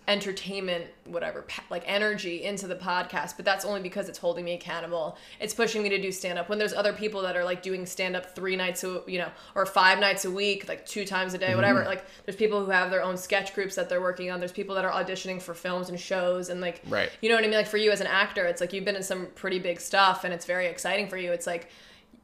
entertainment 0.09 0.85
whatever 1.05 1.45
like 1.71 1.83
energy 1.87 2.45
into 2.45 2.67
the 2.67 2.77
podcast 2.77 3.37
but 3.37 3.45
that's 3.45 3.65
only 3.65 3.81
because 3.81 4.09
it's 4.09 4.19
holding 4.19 4.45
me 4.45 4.55
accountable 4.55 5.17
it's 5.41 5.53
pushing 5.53 5.83
me 5.83 5.89
to 5.89 6.01
do 6.01 6.13
stand 6.13 6.39
up 6.39 6.49
when 6.49 6.59
there's 6.59 6.73
other 6.73 6.93
people 6.93 7.23
that 7.23 7.37
are 7.37 7.45
like 7.45 7.61
doing 7.63 7.85
stand 7.85 8.15
up 8.15 8.35
three 8.35 8.55
nights 8.57 8.85
a 8.85 9.03
you 9.07 9.19
know 9.19 9.29
or 9.55 9.67
five 9.67 9.99
nights 9.99 10.25
a 10.25 10.31
week 10.31 10.69
like 10.69 10.87
two 10.87 11.05
times 11.05 11.35
a 11.35 11.39
day 11.39 11.49
mm-hmm. 11.49 11.57
whatever 11.57 11.85
like 11.85 12.05
there's 12.25 12.37
people 12.37 12.65
who 12.65 12.71
have 12.71 12.91
their 12.91 13.03
own 13.03 13.17
sketch 13.17 13.53
groups 13.55 13.75
that 13.75 13.89
they're 13.89 14.01
working 14.01 14.31
on 14.31 14.39
there's 14.39 14.53
people 14.53 14.75
that 14.75 14.85
are 14.85 14.93
auditioning 14.93 15.43
for 15.43 15.55
films 15.55 15.89
and 15.89 15.99
shows 15.99 16.49
and 16.49 16.61
like 16.61 16.83
Right. 16.89 17.11
you 17.21 17.29
know 17.29 17.35
what 17.35 17.45
I 17.45 17.49
mean? 17.49 17.57
Like 17.57 17.67
for 17.67 17.79
you 17.79 17.91
as 17.91 18.01
an 18.01 18.07
actor, 18.07 18.45
it's 18.47 18.61
like 18.61 18.73
you've 18.73 18.85
been 18.85 18.97
in 18.97 19.03
some 19.03 19.27
pretty 19.35 19.59
big 19.59 19.81
stuff 19.81 20.25
and 20.25 20.33
it's 20.33 20.47
very 20.47 20.67
exciting 20.67 21.09
for 21.09 21.17
you. 21.17 21.33
It's 21.33 21.47
like 21.47 21.69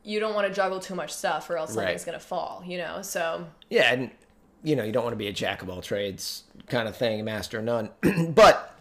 you 0.04 0.20
don't 0.20 0.34
want 0.34 0.46
to 0.46 0.52
juggle 0.52 0.78
too 0.80 0.94
much 0.94 1.12
stuff 1.12 1.48
or 1.50 1.56
else 1.56 1.70
Right. 1.70 1.84
something's 1.84 2.04
gonna 2.04 2.20
fall, 2.20 2.62
you 2.66 2.78
know? 2.78 3.02
So 3.02 3.46
yeah, 3.70 3.92
and 3.92 4.10
you 4.62 4.76
know, 4.76 4.84
you 4.84 4.92
don't 4.92 5.04
want 5.04 5.12
to 5.12 5.18
be 5.18 5.28
a 5.28 5.32
jack 5.32 5.62
of 5.62 5.70
all 5.70 5.80
trades 5.80 6.44
kind 6.68 6.88
of 6.88 6.96
thing, 6.96 7.24
master 7.24 7.58
of 7.58 7.64
none. 7.64 7.90
but 8.34 8.76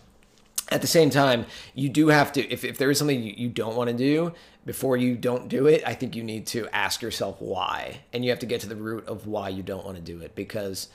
at 0.69 0.81
the 0.81 0.87
same 0.87 1.09
time, 1.09 1.45
you 1.73 1.89
do 1.89 2.07
have 2.07 2.31
to, 2.33 2.49
if, 2.49 2.63
if 2.63 2.77
there 2.77 2.89
is 2.89 2.97
something 2.97 3.21
you, 3.21 3.33
you 3.35 3.49
don't 3.49 3.75
want 3.75 3.89
to 3.89 3.95
do, 3.95 4.33
before 4.65 4.95
you 4.95 5.15
don't 5.15 5.47
do 5.47 5.67
it, 5.67 5.83
I 5.85 5.93
think 5.93 6.15
you 6.15 6.23
need 6.23 6.45
to 6.47 6.67
ask 6.73 7.01
yourself 7.01 7.41
why. 7.41 8.01
And 8.13 8.23
you 8.23 8.29
have 8.29 8.39
to 8.39 8.45
get 8.45 8.61
to 8.61 8.69
the 8.69 8.75
root 8.75 9.07
of 9.07 9.27
why 9.27 9.49
you 9.49 9.63
don't 9.63 9.83
want 9.83 9.97
to 9.97 10.03
do 10.03 10.21
it. 10.21 10.35
Because 10.35 10.87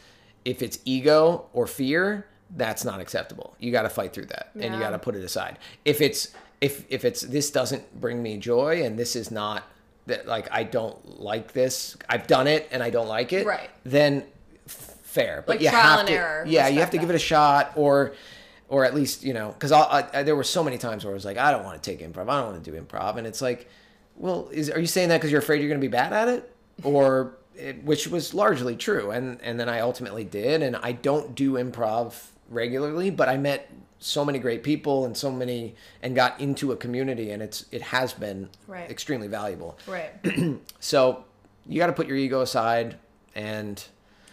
if 0.44 0.62
it's 0.62 0.78
ego 0.84 1.46
or 1.52 1.66
fear, 1.66 2.26
that's 2.56 2.84
not 2.84 3.00
acceptable. 3.00 3.56
You 3.58 3.72
got 3.72 3.82
to 3.82 3.90
fight 3.90 4.12
through 4.12 4.26
that 4.26 4.50
and 4.54 4.72
you 4.72 4.80
got 4.80 4.90
to 4.90 4.98
put 4.98 5.16
it 5.16 5.24
aside. 5.24 5.58
If 5.84 6.00
it's, 6.00 6.32
if, 6.60 6.84
if 6.88 7.04
it's, 7.04 7.22
this 7.22 7.50
doesn't 7.50 8.00
bring 8.00 8.22
me 8.22 8.38
joy 8.38 8.82
and 8.84 8.98
this 8.98 9.16
is 9.16 9.30
not, 9.30 9.64
that 10.06 10.26
like 10.28 10.48
I 10.52 10.62
don't 10.62 11.20
like 11.20 11.52
this. 11.52 11.96
I've 12.08 12.28
done 12.28 12.46
it 12.46 12.68
and 12.70 12.82
I 12.82 12.90
don't 12.90 13.08
like 13.08 13.32
it. 13.32 13.44
Right. 13.44 13.70
Then 13.82 14.24
fair, 15.16 15.42
but 15.46 15.54
Like 15.56 15.60
you 15.62 15.70
trial 15.70 15.82
have 15.82 15.98
and 16.00 16.08
to. 16.08 16.14
error. 16.14 16.44
Yeah, 16.46 16.68
you 16.68 16.80
have 16.80 16.90
to 16.90 16.98
give 16.98 17.10
it 17.10 17.16
a 17.16 17.18
shot, 17.32 17.72
or 17.74 18.14
or 18.68 18.84
at 18.84 18.94
least 18.94 19.24
you 19.24 19.32
know, 19.34 19.48
because 19.58 19.70
there 20.24 20.36
were 20.36 20.44
so 20.44 20.62
many 20.62 20.78
times 20.78 21.04
where 21.04 21.12
I 21.12 21.14
was 21.14 21.24
like, 21.24 21.38
I 21.38 21.50
don't 21.50 21.64
want 21.64 21.82
to 21.82 21.90
take 21.90 22.00
improv. 22.00 22.28
I 22.28 22.40
don't 22.40 22.52
want 22.52 22.64
to 22.64 22.70
do 22.70 22.80
improv, 22.80 23.16
and 23.16 23.26
it's 23.26 23.40
like, 23.42 23.68
well, 24.16 24.48
is 24.52 24.70
are 24.70 24.78
you 24.80 24.86
saying 24.86 25.08
that 25.10 25.18
because 25.18 25.30
you're 25.32 25.40
afraid 25.40 25.60
you're 25.60 25.68
going 25.68 25.80
to 25.80 25.86
be 25.86 25.90
bad 25.90 26.12
at 26.12 26.28
it, 26.28 26.52
or 26.84 27.36
it, 27.56 27.82
which 27.84 28.06
was 28.08 28.34
largely 28.34 28.76
true, 28.76 29.10
and 29.10 29.40
and 29.42 29.58
then 29.58 29.68
I 29.68 29.80
ultimately 29.80 30.24
did, 30.24 30.62
and 30.62 30.76
I 30.76 30.92
don't 30.92 31.34
do 31.34 31.52
improv 31.52 32.14
regularly, 32.48 33.10
but 33.10 33.28
I 33.28 33.36
met 33.36 33.68
so 33.98 34.24
many 34.24 34.38
great 34.38 34.62
people 34.62 35.06
and 35.06 35.16
so 35.16 35.30
many 35.32 35.74
and 36.02 36.14
got 36.14 36.38
into 36.38 36.70
a 36.70 36.76
community 36.76 37.30
and 37.30 37.42
it's 37.42 37.64
it 37.72 37.80
has 37.80 38.12
been 38.12 38.48
Right. 38.66 38.88
extremely 38.90 39.26
valuable 39.26 39.78
right. 39.86 40.10
so 40.80 41.24
you 41.66 41.78
got 41.80 41.86
to 41.86 41.94
put 41.94 42.06
your 42.06 42.18
ego 42.18 42.42
aside 42.42 42.98
and 43.34 43.82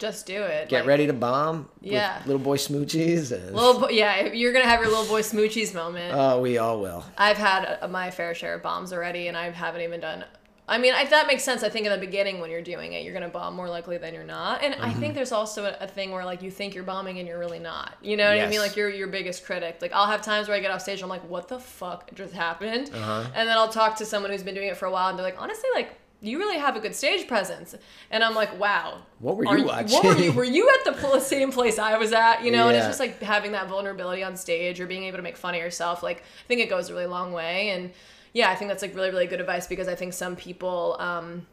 Just 0.03 0.25
do 0.25 0.41
it. 0.43 0.67
get 0.67 0.79
Like, 0.81 0.87
ready 0.87 1.07
to 1.07 1.13
bomb 1.13 1.69
Yeah. 1.81 2.17
with 2.17 2.27
little 2.27 2.41
boy 2.41 2.57
smoochies 2.57 3.31
and 3.31 3.55
Little 3.55 3.79
bo- 3.79 3.89
yeah, 3.89 4.25
you're 4.33 4.51
gonna 4.51 4.65
have 4.65 4.81
your 4.81 4.89
little 4.89 5.05
boy 5.05 5.21
smoochies 5.21 5.73
moment. 5.73 6.13
oh 6.13 6.41
we 6.41 6.57
all 6.57 6.81
will 6.81 7.05
I've 7.17 7.37
had 7.37 7.77
uh, 7.81 7.87
my 7.87 8.11
fair 8.11 8.33
share 8.35 8.55
of 8.55 8.61
bombs 8.63 8.91
already, 8.91 9.27
and 9.29 9.37
I 9.37 9.49
haven't 9.51 9.81
even 9.81 10.01
done. 10.01 10.25
I 10.65 10.77
mean, 10.77 10.93
if 10.95 11.09
that 11.09 11.27
makes 11.27 11.43
sense. 11.43 11.61
I 11.61 11.67
think 11.69 11.85
in 11.85 11.91
the 11.91 11.97
beginning 11.97 12.39
when 12.39 12.49
you're 12.49 12.61
doing 12.61 12.93
it, 12.93 13.03
you're 13.03 13.13
gonna 13.13 13.27
bomb 13.29 13.53
more 13.55 13.69
likely 13.69 13.97
than 13.97 14.13
you're 14.13 14.23
not. 14.23 14.63
And 14.63 14.73
I 14.75 14.77
Mm-hmm. 14.89 14.99
think 15.01 15.13
there's 15.13 15.33
also 15.33 15.65
a, 15.65 15.77
a 15.81 15.87
thing 15.87 16.11
where 16.11 16.23
like 16.25 16.41
you 16.41 16.51
think 16.51 16.73
you're 16.75 16.85
bombing 16.85 17.19
and 17.19 17.27
you're 17.27 17.39
really 17.39 17.59
not. 17.59 17.95
You 18.01 18.15
know 18.17 18.29
what 18.29 18.39
I 18.41 18.47
mean? 18.49 18.59
Like 18.59 18.75
you're 18.77 18.89
your 18.89 19.07
biggest 19.07 19.45
critic. 19.45 19.77
Like 19.81 19.91
I'll 19.93 20.07
have 20.07 20.21
times 20.21 20.47
where 20.47 20.55
I 20.57 20.61
get 20.61 20.71
off 20.71 20.81
stage, 20.81 20.99
and 21.01 21.03
I'm 21.03 21.09
like, 21.17 21.29
what 21.29 21.47
the 21.49 21.59
fuck 21.59 22.13
just 22.15 22.33
happened? 22.33 22.91
Uh-huh. 22.93 23.23
And 23.35 23.47
then 23.47 23.57
I'll 23.57 23.69
talk 23.81 23.97
to 23.97 24.05
someone 24.05 24.31
who's 24.31 24.43
been 24.43 24.55
doing 24.55 24.67
it 24.69 24.77
for 24.77 24.85
a 24.85 24.91
while, 24.91 25.07
and 25.09 25.17
they're 25.17 25.25
like, 25.25 25.41
honestly, 25.41 25.69
like. 25.75 25.89
You 26.23 26.39
really 26.39 26.57
have 26.57 26.75
a 26.75 26.79
good 26.79 26.95
stage 26.95 27.27
presence, 27.27 27.75
and 28.09 28.23
I'm 28.23 28.33
like, 28.33 28.57
"Wow, 28.59 29.03
What 29.19 29.37
were 29.37 29.47
Are 29.47 29.57
you 29.57 29.65
What 29.65 30.03
were 30.03 30.17
you? 30.17 30.31
Were 30.31 30.43
you 30.43 30.71
at 30.79 30.93
the 30.93 31.19
same 31.19 31.51
place 31.51 31.77
I 31.77 31.97
was 31.97 32.13
at? 32.13 32.43
You 32.43 32.51
know, 32.51 32.69
and 32.69 32.77
it's 32.77 32.87
just 32.87 32.99
like 32.99 33.21
having 33.21 33.51
that 33.51 33.67
vulnerability 33.67 34.23
on 34.23 34.35
stage 34.37 34.79
or 34.79 34.87
being 34.87 35.03
able 35.03 35.17
to 35.17 35.23
make 35.23 35.37
fun 35.37 35.53
of 35.53 35.59
yourself 35.59 36.01
like 36.01 36.19
i 36.19 36.47
think 36.47 36.61
it 36.61 36.69
goes 36.69 36.89
a 36.89 36.93
really 36.93 37.05
long 37.07 37.31
way. 37.33 37.69
And 37.69 37.91
yeah 38.33 38.49
i 38.49 38.55
think 38.55 38.69
that's 38.69 38.81
like 38.81 38.95
really 38.95 39.11
really 39.11 39.27
good 39.27 39.39
advice 39.39 39.67
because 39.67 39.87
i 39.87 39.95
think 39.95 40.11
some 40.11 40.35
people 40.35 40.95
um 40.99 41.45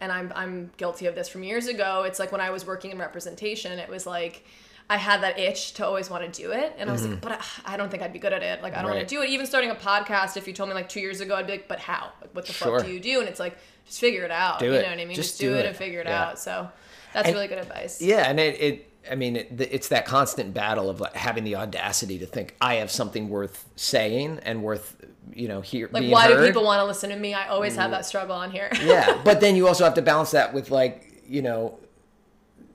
and 0.00 0.10
i'm 0.10 0.32
i'm 0.34 0.70
guilty 0.78 1.06
of 1.06 1.14
this 1.14 1.28
from 1.28 1.42
years 1.42 1.66
ago. 1.66 2.04
It's 2.04 2.18
like 2.18 2.32
when 2.32 2.40
i 2.40 2.50
was 2.50 2.66
working 2.66 2.90
in 2.90 2.98
representation 2.98 3.78
it 3.78 3.88
was 3.88 4.06
like 4.06 4.44
I 4.90 4.96
had 4.96 5.22
that 5.22 5.38
itch 5.38 5.74
to 5.74 5.86
always 5.86 6.08
want 6.08 6.32
to 6.32 6.42
do 6.42 6.50
it, 6.52 6.74
and 6.78 6.88
I 6.88 6.92
was 6.92 7.06
like, 7.06 7.20
"But 7.20 7.32
I- 7.32 7.74
I 7.74 7.76
don't 7.76 7.90
think 7.90 8.02
I'd 8.02 8.12
be 8.12 8.18
good 8.18 8.32
at 8.32 8.42
it. 8.42 8.62
Like, 8.62 8.72
I 8.72 8.76
don't 8.76 8.86
Mm-hmm. 8.86 8.88
Right. 8.88 8.96
want 8.96 9.08
to 9.08 9.14
do 9.14 9.22
it." 9.22 9.28
Even 9.30 9.44
starting 9.46 9.70
a 9.70 9.74
podcast, 9.74 10.36
if 10.38 10.46
you 10.48 10.54
told 10.54 10.68
me 10.70 10.74
like 10.74 10.88
two 10.88 11.00
years 11.00 11.20
ago, 11.20 11.34
I'd 11.36 11.46
be 11.46 11.52
like, 11.52 11.68
"But 11.68 11.78
how? 11.80 12.10
Like, 12.22 12.34
what 12.34 12.46
the 12.46 12.52
Sure. 12.54 12.78
fuck 12.78 12.86
do 12.86 12.92
you 12.92 13.00
do?" 13.00 13.20
And 13.20 13.28
it's 13.28 13.38
like, 13.40 13.58
just 13.86 14.00
figure 14.00 14.24
it 14.24 14.30
out. 14.30 14.58
Do 14.60 14.66
you 14.66 14.72
it. 14.72 14.82
know 14.82 14.88
what 14.90 14.98
I 14.98 15.04
mean? 15.04 15.14
Just 15.14 15.30
Just, 15.30 15.40
do, 15.40 15.50
do 15.50 15.56
it, 15.56 15.60
it. 15.60 15.66
and 15.66 15.76
figure 15.76 16.00
it 16.00 16.06
Yeah. 16.06 16.22
out. 16.28 16.38
So 16.38 16.68
that's 17.12 17.26
And- 17.28 17.34
really 17.34 17.48
good 17.48 17.58
advice. 17.58 18.00
yeah 18.02 18.28
and 18.28 18.38
it, 18.38 18.60
it 18.60 18.84
i 19.10 19.14
mean 19.14 19.34
it, 19.36 19.48
it's 19.58 19.88
that 19.88 20.04
constant 20.04 20.52
battle 20.52 20.90
of 20.90 21.00
like 21.00 21.14
having 21.16 21.42
the 21.44 21.56
audacity 21.56 22.18
to 22.18 22.26
think 22.26 22.54
i 22.60 22.74
have 22.74 22.90
something 22.90 23.30
worth 23.30 23.64
saying 23.76 24.38
and 24.42 24.62
worth 24.62 24.94
you 25.34 25.48
know 25.48 25.62
hear 25.62 25.88
Like, 25.90 26.10
why 26.12 26.26
heard. 26.26 26.38
do 26.40 26.46
people 26.46 26.64
want 26.64 26.80
to 26.80 26.84
listen 26.84 27.08
to 27.08 27.16
me? 27.16 27.32
I 27.32 27.48
always 27.48 27.76
have 27.76 27.90
that 27.92 28.04
struggle 28.04 28.34
on 28.36 28.50
here. 28.50 28.68
yeah 28.82 29.18
but 29.24 29.40
then 29.40 29.56
you 29.56 29.66
also 29.66 29.84
have 29.84 29.94
to 29.94 30.02
balance 30.02 30.32
that 30.32 30.52
with 30.52 30.70
like 30.70 31.22
you 31.26 31.40
know 31.40 31.78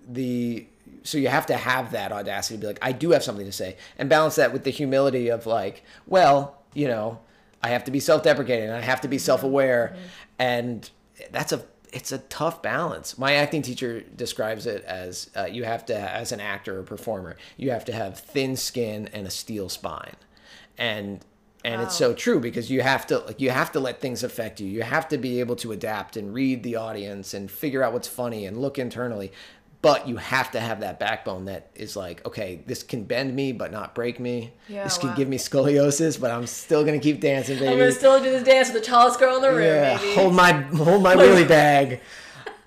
the 0.08 0.66
so 1.04 1.18
you 1.18 1.28
have 1.28 1.46
to 1.46 1.56
have 1.56 1.92
that 1.92 2.12
audacity 2.12 2.56
to 2.56 2.62
be 2.62 2.68
like 2.68 2.80
I 2.82 2.92
do 2.92 3.12
have 3.12 3.24
something 3.24 3.46
to 3.46 3.52
say 3.52 3.78
and 3.98 4.10
balance 4.10 4.36
that 4.36 4.54
with 4.54 4.64
the 4.64 4.70
humility 4.70 5.30
of 5.30 5.46
like 5.46 5.84
well 6.08 6.62
you 6.74 6.88
know 6.88 7.20
I 7.62 7.70
have 7.70 7.84
to 7.86 7.92
be 7.92 8.00
self-deprecating 8.00 8.70
I 8.70 8.82
have 8.82 9.02
to 9.02 9.08
be 9.08 9.18
self-aware 9.18 9.96
and 10.40 10.90
that's 11.32 11.52
a 11.52 11.64
it's 11.94 12.12
a 12.12 12.18
tough 12.18 12.62
balance. 12.62 13.18
My 13.18 13.36
acting 13.36 13.62
teacher 13.62 14.02
describes 14.02 14.66
it 14.66 14.84
as 14.84 15.30
uh, 15.38 15.46
you 15.46 15.64
have 15.64 15.86
to, 15.86 15.96
as 15.96 16.32
an 16.32 16.42
actor 16.42 16.80
or 16.80 16.84
performer, 16.84 17.38
you 17.56 17.70
have 17.70 17.86
to 17.86 17.94
have 17.94 18.18
thin 18.18 18.58
skin 18.58 19.08
and 19.14 19.28
a 19.28 19.30
steel 19.30 19.70
spine, 19.70 20.16
and 20.78 21.24
and 21.64 21.82
it's 21.82 21.96
so 21.96 22.14
true 22.14 22.42
because 22.42 22.70
you 22.70 22.82
have 22.82 23.08
to 23.08 23.20
like 23.20 23.40
you 23.40 23.52
have 23.52 23.72
to 23.72 23.80
let 23.80 24.02
things 24.02 24.24
affect 24.24 24.60
you. 24.60 24.68
You 24.68 24.82
have 24.82 25.08
to 25.10 25.18
be 25.18 25.40
able 25.40 25.56
to 25.58 25.72
adapt 25.72 26.18
and 26.18 26.34
read 26.34 26.64
the 26.64 26.76
audience 26.76 27.34
and 27.34 27.50
figure 27.50 27.84
out 27.84 27.94
what's 27.94 28.08
funny 28.08 28.46
and 28.46 28.58
look 28.58 28.78
internally. 28.78 29.32
But 29.84 30.08
you 30.08 30.16
have 30.16 30.50
to 30.52 30.62
have 30.62 30.80
that 30.80 30.98
backbone 30.98 31.44
that 31.46 31.70
is 31.76 31.98
like, 31.98 32.26
okay, 32.26 32.62
this 32.66 32.84
can 32.84 33.04
bend 33.04 33.36
me 33.36 33.52
but 33.52 33.70
not 33.70 33.94
break 33.94 34.18
me. 34.18 34.54
Yeah, 34.70 34.86
this 34.86 34.98
can 34.98 35.10
wow. 35.10 35.16
give 35.16 35.28
me 35.28 35.38
scoliosis, 35.38 36.20
but 36.20 36.32
I'm 36.32 36.48
still 36.48 36.86
gonna 36.86 37.00
keep 37.00 37.20
dancing, 37.20 37.60
baby. 37.60 37.68
I'm 37.68 37.78
gonna 37.78 37.92
still 37.92 38.18
do 38.24 38.32
this 38.32 38.44
dance 38.44 38.72
with 38.72 38.82
the 38.82 38.88
tallest 38.90 39.20
girl 39.20 39.36
in 39.36 39.42
the 39.42 39.52
room, 39.52 39.62
Yeah, 39.62 39.98
baby. 39.98 40.14
hold 40.16 40.34
my 40.36 40.54
hold 40.54 41.04
my 41.04 41.16
wheelie 41.18 41.46
bag. 41.60 42.00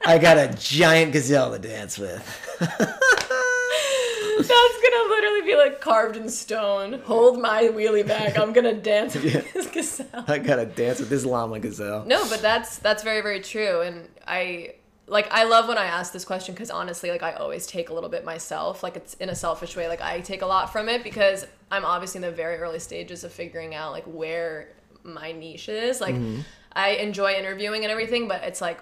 I 0.05 0.19
got 0.19 0.37
a 0.37 0.55
giant 0.59 1.13
gazelle 1.15 1.51
to 1.53 1.59
dance 1.59 1.99
with. 1.99 2.23
That's 2.61 4.49
gonna 4.49 5.09
literally 5.09 5.41
be 5.41 5.57
like 5.57 5.81
carved 5.81 6.19
in 6.19 6.29
stone. 6.29 7.01
Hold 7.05 7.41
my 7.41 7.63
wheelie 7.63 8.07
bag. 8.07 8.37
I'm 8.37 8.53
gonna 8.53 8.75
dance 8.75 9.15
with 9.15 9.55
this 9.55 9.67
gazelle. 9.69 10.25
I 10.29 10.37
gotta 10.37 10.67
dance 10.67 11.01
with 11.01 11.09
this 11.09 11.25
llama 11.25 11.61
gazelle. 11.61 12.05
No, 12.05 12.29
but 12.29 12.43
that's 12.43 12.77
that's 12.77 13.03
very 13.03 13.23
very 13.23 13.41
true, 13.41 13.81
and 13.81 14.07
I 14.27 14.75
like 15.09 15.29
I 15.31 15.45
love 15.45 15.69
when 15.69 15.79
I 15.79 15.87
ask 15.87 16.13
this 16.13 16.25
question 16.25 16.55
because 16.55 16.71
honestly, 16.71 17.11
like 17.11 17.23
I 17.23 17.33
always 17.35 17.67
take 17.67 17.91
a 17.91 17.95
little 17.95 18.11
bit 18.11 18.25
myself. 18.25 18.83
Like 18.83 18.97
it's 18.97 19.15
in 19.15 19.29
a 19.29 19.35
selfish 19.35 19.77
way. 19.77 19.89
Like 19.89 20.01
I 20.01 20.21
take 20.21 20.43
a 20.43 20.47
lot 20.47 20.73
from 20.73 20.89
it 20.89 21.05
because 21.05 21.47
I'm 21.71 21.85
obviously 21.85 22.19
in 22.19 22.23
the 22.23 22.33
very 22.33 22.57
early 22.57 22.81
stages 22.81 23.23
of 23.23 23.33
figuring 23.33 23.75
out 23.75 23.93
like 23.93 24.05
where 24.05 24.69
my 25.05 25.33
niche 25.33 25.69
is. 25.69 26.01
Like 26.01 26.17
mm-hmm. 26.17 26.41
I 26.73 26.91
enjoy 26.91 27.35
interviewing 27.35 27.85
and 27.85 27.93
everything, 27.93 28.27
but 28.27 28.43
it's 28.43 28.61
like 28.61 28.81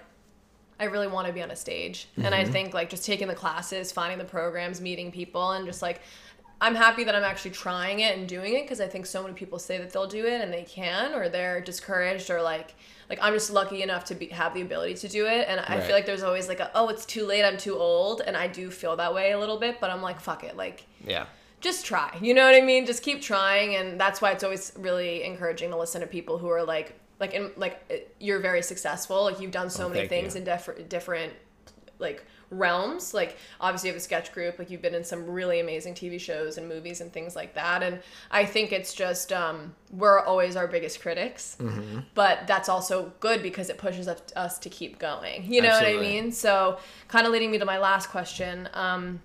I 0.79 0.85
really 0.85 1.07
want 1.07 1.27
to 1.27 1.33
be 1.33 1.41
on 1.41 1.51
a 1.51 1.55
stage. 1.55 2.09
And 2.17 2.33
I 2.33 2.43
mm-hmm. 2.43 2.51
think 2.51 2.73
like 2.73 2.89
just 2.89 3.05
taking 3.05 3.27
the 3.27 3.35
classes, 3.35 3.91
finding 3.91 4.17
the 4.17 4.25
programs, 4.25 4.81
meeting 4.81 5.11
people, 5.11 5.51
and 5.51 5.65
just 5.65 5.81
like 5.81 6.01
I'm 6.61 6.75
happy 6.75 7.03
that 7.03 7.13
I'm 7.15 7.23
actually 7.23 7.51
trying 7.51 7.99
it 7.99 8.17
and 8.17 8.27
doing 8.27 8.53
it 8.55 8.63
because 8.63 8.79
I 8.79 8.87
think 8.87 9.05
so 9.05 9.21
many 9.21 9.33
people 9.33 9.59
say 9.59 9.77
that 9.77 9.91
they'll 9.91 10.07
do 10.07 10.25
it 10.25 10.39
and 10.41 10.53
they 10.53 10.63
can, 10.63 11.13
or 11.13 11.27
they're 11.29 11.59
discouraged, 11.61 12.29
or 12.29 12.41
like 12.41 12.75
like 13.09 13.19
I'm 13.21 13.33
just 13.33 13.51
lucky 13.51 13.83
enough 13.83 14.05
to 14.05 14.15
be, 14.15 14.27
have 14.27 14.53
the 14.53 14.61
ability 14.61 14.95
to 14.95 15.07
do 15.07 15.25
it. 15.27 15.47
And 15.47 15.59
I 15.59 15.75
Right. 15.75 15.83
feel 15.83 15.95
like 15.95 16.05
there's 16.05 16.23
always 16.23 16.47
like 16.47 16.59
a 16.61 16.71
oh 16.73 16.87
it's 16.89 17.05
too 17.05 17.25
late, 17.25 17.43
I'm 17.43 17.57
too 17.57 17.77
old, 17.77 18.21
and 18.21 18.35
I 18.37 18.47
do 18.47 18.71
feel 18.71 18.95
that 18.95 19.13
way 19.13 19.31
a 19.31 19.39
little 19.39 19.57
bit. 19.57 19.79
But 19.81 19.89
I'm 19.91 20.01
like 20.01 20.19
fuck 20.19 20.43
it, 20.43 20.55
like 20.55 20.85
Yeah. 21.05 21.25
just 21.61 21.85
try. 21.85 22.17
You 22.21 22.33
know 22.33 22.45
what 22.45 22.55
I 22.55 22.61
mean? 22.61 22.85
Just 22.85 23.03
keep 23.03 23.21
trying, 23.21 23.75
and 23.75 23.99
that's 23.99 24.21
why 24.21 24.31
it's 24.31 24.43
always 24.43 24.71
really 24.77 25.23
encouraging 25.23 25.71
to 25.71 25.77
listen 25.77 26.01
to 26.01 26.07
people 26.07 26.37
who 26.37 26.47
are 26.49 26.63
like, 26.63 26.93
like, 27.19 27.33
in 27.33 27.51
like 27.57 28.09
you're 28.19 28.39
very 28.39 28.61
successful. 28.61 29.23
Like 29.25 29.39
you've 29.41 29.51
done 29.51 29.69
so 29.69 29.85
Oh, 29.85 29.89
many 29.89 30.07
things 30.07 30.35
you. 30.35 30.39
in 30.39 30.45
different 30.45 30.87
different 30.89 31.33
like 31.99 32.25
realms. 32.49 33.13
Like 33.13 33.37
obviously 33.59 33.89
you 33.89 33.93
have 33.93 33.99
a 33.99 34.03
sketch 34.03 34.31
group. 34.31 34.59
Like 34.59 34.69
you've 34.69 34.81
been 34.81 34.95
in 34.95 35.03
some 35.03 35.25
really 35.29 35.59
amazing 35.59 35.93
TV 35.93 36.19
shows 36.19 36.57
and 36.57 36.67
movies 36.69 37.01
and 37.01 37.11
things 37.11 37.35
like 37.35 37.53
that. 37.55 37.83
And 37.83 37.99
I 38.31 38.45
think 38.45 38.71
it's 38.71 38.93
just 38.93 39.31
um, 39.33 39.73
we're 39.91 40.19
always 40.19 40.55
our 40.55 40.67
biggest 40.67 41.01
critics, 41.01 41.57
Mm-hmm. 41.59 41.99
but 42.13 42.47
that's 42.47 42.69
also 42.69 43.11
good 43.19 43.41
because 43.41 43.69
it 43.69 43.77
pushes 43.77 44.07
us, 44.07 44.21
us 44.35 44.59
to 44.59 44.69
keep 44.69 44.99
going. 44.99 45.51
You 45.51 45.61
know 45.61 45.69
what 45.69 45.85
I 45.85 45.97
mean? 45.97 46.31
So 46.31 46.79
kind 47.07 47.25
of 47.25 47.31
leading 47.33 47.51
me 47.51 47.57
to 47.59 47.65
my 47.65 47.77
last 47.77 48.09
question. 48.09 48.69
Um, 48.73 49.21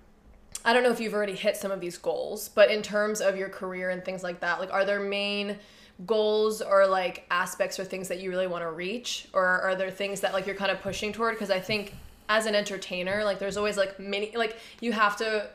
I 0.63 0.73
don't 0.73 0.83
know 0.83 0.91
if 0.91 0.99
you've 0.99 1.13
already 1.13 1.35
hit 1.35 1.57
some 1.57 1.71
of 1.71 1.79
these 1.79 1.97
goals, 1.97 2.49
but 2.49 2.69
in 2.69 2.81
terms 2.83 3.19
of 3.21 3.35
your 3.37 3.49
career 3.49 3.89
and 3.89 4.03
things 4.05 4.21
like 4.23 4.41
that, 4.41 4.59
like 4.59 4.71
are 4.71 4.85
there 4.85 4.99
main 4.99 5.57
goals 6.05 6.61
or 6.61 6.87
like 6.87 7.25
aspects 7.29 7.79
or 7.79 7.83
things 7.83 8.07
that 8.07 8.19
you 8.19 8.29
really 8.29 8.47
want 8.47 8.63
to 8.63 8.69
reach 8.71 9.27
or 9.33 9.43
are 9.45 9.75
there 9.75 9.91
things 9.91 10.21
that 10.21 10.33
like 10.33 10.47
you're 10.47 10.55
kind 10.55 10.71
of 10.71 10.81
pushing 10.81 11.13
toward 11.13 11.35
because 11.35 11.51
I 11.51 11.59
think 11.59 11.95
as 12.31 12.45
an 12.45 12.55
entertainer, 12.55 13.23
like 13.25 13.39
there's 13.39 13.57
always 13.57 13.75
like 13.75 13.99
many 13.99 14.35
like 14.35 14.57
you 14.79 14.93
have 14.93 15.17
to 15.17 15.49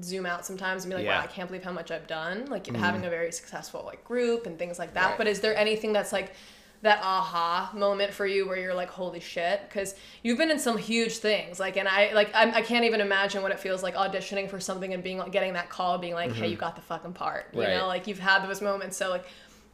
zoom 0.00 0.26
out 0.26 0.46
sometimes 0.46 0.84
and 0.84 0.90
be 0.92 0.96
like, 0.96 1.04
Yeah. 1.04 1.18
wow, 1.18 1.24
I 1.24 1.26
can't 1.26 1.48
believe 1.48 1.64
how 1.64 1.72
much 1.72 1.90
I've 1.90 2.06
done. 2.06 2.46
Like 2.46 2.64
mm-hmm. 2.64 2.76
having 2.76 3.04
a 3.04 3.10
very 3.10 3.32
successful 3.32 3.82
like 3.84 4.04
group 4.04 4.46
and 4.46 4.56
things 4.58 4.78
like 4.78 4.94
that. 4.94 5.08
Right. 5.10 5.18
But 5.18 5.26
is 5.26 5.40
there 5.40 5.56
anything 5.56 5.92
that's 5.92 6.12
like 6.12 6.34
that 6.82 7.00
aha 7.02 7.72
moment 7.74 8.12
for 8.12 8.24
you 8.24 8.46
where 8.46 8.56
you're 8.56 8.74
like, 8.74 8.90
holy 8.90 9.18
shit? 9.18 9.62
Because 9.68 9.96
you've 10.22 10.38
been 10.38 10.52
in 10.52 10.60
some 10.60 10.78
huge 10.78 11.16
things. 11.18 11.58
Like, 11.58 11.76
and 11.76 11.88
I 11.88 12.12
like 12.12 12.30
I'm, 12.32 12.54
I 12.54 12.62
can't 12.62 12.84
even 12.84 13.00
imagine 13.00 13.42
what 13.42 13.50
it 13.50 13.58
feels 13.58 13.82
like 13.82 13.96
auditioning 13.96 14.48
for 14.48 14.60
something 14.60 14.94
and 14.94 15.02
being 15.02 15.18
like 15.18 15.32
getting 15.32 15.54
that 15.54 15.68
call, 15.68 15.98
being 15.98 16.14
like, 16.14 16.30
hey, 16.30 16.42
mm-hmm. 16.42 16.52
you 16.52 16.56
got 16.56 16.76
the 16.76 16.82
fucking 16.82 17.14
part. 17.14 17.46
You 17.52 17.62
Right. 17.62 17.76
know, 17.76 17.88
like 17.88 18.06
you've 18.06 18.20
had 18.20 18.48
those 18.48 18.62
moments. 18.62 18.96
So 18.96 19.10
like, 19.10 19.26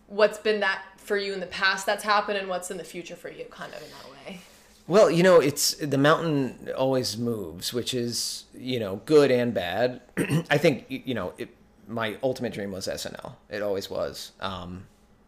what's 0.07 0.39
been 0.39 0.61
that 0.61 0.83
for 0.97 1.19
you 1.19 1.35
in 1.35 1.41
the 1.41 1.47
past 1.47 1.85
that's 1.85 2.03
happened, 2.05 2.39
and 2.39 2.49
what's 2.49 2.71
in 2.71 2.79
the 2.79 2.85
future 2.85 3.17
for 3.17 3.31
you, 3.31 3.45
kind 3.51 3.73
of 3.75 3.83
in 3.83 3.89
that 3.91 4.11
way. 4.27 4.41
Well, 4.87 5.11
you 5.11 5.23
know, 5.23 5.41
it's 5.41 5.75
the 5.77 5.97
mountain 5.97 6.69
always 6.77 7.17
moves, 7.17 7.73
which 7.73 7.95
is 7.95 8.45
you 8.55 8.79
know 8.79 9.01
good 9.07 9.31
and 9.31 9.55
bad. 9.55 10.01
I 10.51 10.59
think 10.59 10.87
you 10.89 11.15
know 11.15 11.33
it, 11.39 11.49
my 11.89 12.17
ultimate 12.23 12.53
dream 12.53 12.73
was 12.73 12.87
SNL. 12.87 13.35
It 13.49 13.63
always 13.63 13.89
was, 13.89 14.33
um, 14.41 14.87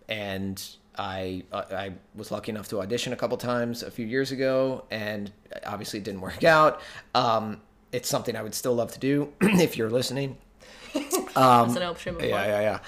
and 0.09 0.62
I 0.98 1.44
uh, 1.52 1.64
I 1.70 1.92
was 2.14 2.30
lucky 2.30 2.50
enough 2.50 2.68
to 2.68 2.80
audition 2.80 3.12
a 3.12 3.16
couple 3.16 3.36
times 3.38 3.82
a 3.82 3.90
few 3.90 4.07
years 4.07 4.30
ago, 4.30 4.84
and 4.90 5.32
obviously 5.64 6.00
it 6.00 6.04
didn't 6.04 6.20
work 6.20 6.44
out. 6.57 6.82
Um, 7.14 7.62
it's 7.92 8.09
something 8.09 8.36
I 8.36 8.42
would 8.42 8.54
still 8.54 8.74
love 8.74 8.92
to 8.92 8.98
do 8.98 9.32
if 9.40 9.76
you're 9.76 9.90
listening. 9.90 10.36
An 11.76 11.82
option. 11.82 12.16
Yeah, 12.20 12.26
yeah, 12.46 12.61
yeah. 12.61 12.78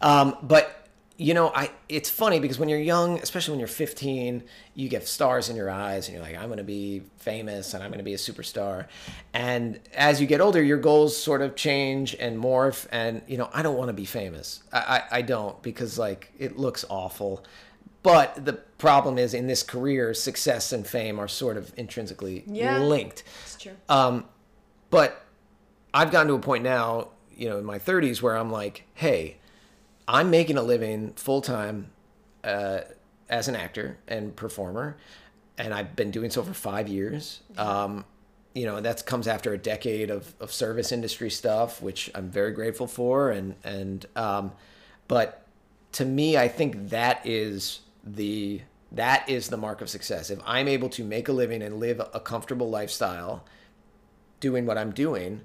Um, 0.00 0.36
but 0.42 0.81
you 1.22 1.34
know, 1.34 1.52
I 1.54 1.70
it's 1.88 2.10
funny 2.10 2.40
because 2.40 2.58
when 2.58 2.68
you're 2.68 2.80
young, 2.80 3.18
especially 3.20 3.52
when 3.52 3.58
you're 3.60 3.68
15, 3.68 4.42
you 4.74 4.88
get 4.88 5.06
stars 5.06 5.48
in 5.48 5.56
your 5.56 5.70
eyes, 5.70 6.08
and 6.08 6.16
you're 6.16 6.24
like, 6.24 6.36
I'm 6.36 6.46
going 6.46 6.58
to 6.58 6.64
be 6.64 7.02
famous 7.18 7.74
and 7.74 7.82
I'm 7.82 7.90
going 7.90 7.98
to 7.98 8.04
be 8.04 8.14
a 8.14 8.18
superstar. 8.18 8.86
And 9.32 9.78
as 9.94 10.20
you 10.20 10.26
get 10.26 10.40
older, 10.40 10.62
your 10.62 10.78
goals 10.78 11.16
sort 11.16 11.40
of 11.42 11.54
change 11.54 12.14
and 12.18 12.36
morph. 12.38 12.86
And 12.90 13.22
you 13.28 13.38
know, 13.38 13.48
I 13.52 13.62
don't 13.62 13.76
want 13.76 13.88
to 13.88 13.92
be 13.94 14.04
famous. 14.04 14.62
I, 14.72 14.78
I, 14.78 15.18
I 15.18 15.22
don't 15.22 15.62
because 15.62 15.98
like 15.98 16.32
it 16.38 16.58
looks 16.58 16.84
awful. 16.88 17.44
But 18.02 18.44
the 18.44 18.54
problem 18.78 19.16
is 19.16 19.32
in 19.32 19.46
this 19.46 19.62
career, 19.62 20.12
success 20.14 20.72
and 20.72 20.84
fame 20.84 21.20
are 21.20 21.28
sort 21.28 21.56
of 21.56 21.72
intrinsically 21.76 22.42
Yeah. 22.48 22.78
linked. 22.80 23.22
It's 23.44 23.56
true. 23.56 23.72
Um, 23.88 24.24
but 24.90 25.24
I've 25.94 26.10
gotten 26.10 26.26
to 26.28 26.34
a 26.34 26.40
point 26.40 26.64
now, 26.64 27.08
you 27.36 27.48
know, 27.48 27.58
in 27.58 27.64
my 27.64 27.78
30s 27.78 28.20
where 28.20 28.36
I'm 28.36 28.50
like, 28.50 28.82
hey, 28.94 29.36
I'm 30.12 30.30
making 30.30 30.58
a 30.58 30.62
living 30.62 31.14
full 31.14 31.40
time 31.40 31.90
uh, 32.44 32.80
as 33.30 33.48
an 33.48 33.56
actor 33.56 33.96
and 34.06 34.36
performer, 34.36 34.98
and 35.56 35.72
I've 35.72 35.96
been 35.96 36.10
doing 36.10 36.30
so 36.30 36.42
for 36.42 36.52
five 36.52 36.86
years. 36.86 37.40
Um, 37.56 38.04
you 38.54 38.66
know, 38.66 38.82
that 38.82 39.06
comes 39.06 39.26
after 39.26 39.54
a 39.54 39.58
decade 39.58 40.10
of, 40.10 40.34
of 40.38 40.52
service 40.52 40.92
industry 40.92 41.30
stuff, 41.30 41.80
which 41.80 42.10
I'm 42.14 42.28
very 42.28 42.52
grateful 42.52 42.86
for. 42.86 43.30
And 43.30 43.54
and 43.64 44.04
um, 44.14 44.52
but 45.08 45.46
to 45.92 46.04
me, 46.04 46.36
I 46.36 46.46
think 46.46 46.90
that 46.90 47.22
is 47.24 47.80
the 48.04 48.60
that 48.92 49.26
is 49.30 49.48
the 49.48 49.56
mark 49.56 49.80
of 49.80 49.88
success. 49.88 50.28
If 50.28 50.40
I'm 50.44 50.68
able 50.68 50.90
to 50.90 51.04
make 51.04 51.28
a 51.28 51.32
living 51.32 51.62
and 51.62 51.80
live 51.80 52.00
a 52.00 52.20
comfortable 52.20 52.68
lifestyle, 52.68 53.44
doing 54.40 54.66
what 54.66 54.76
I'm 54.76 54.90
doing, 54.92 55.40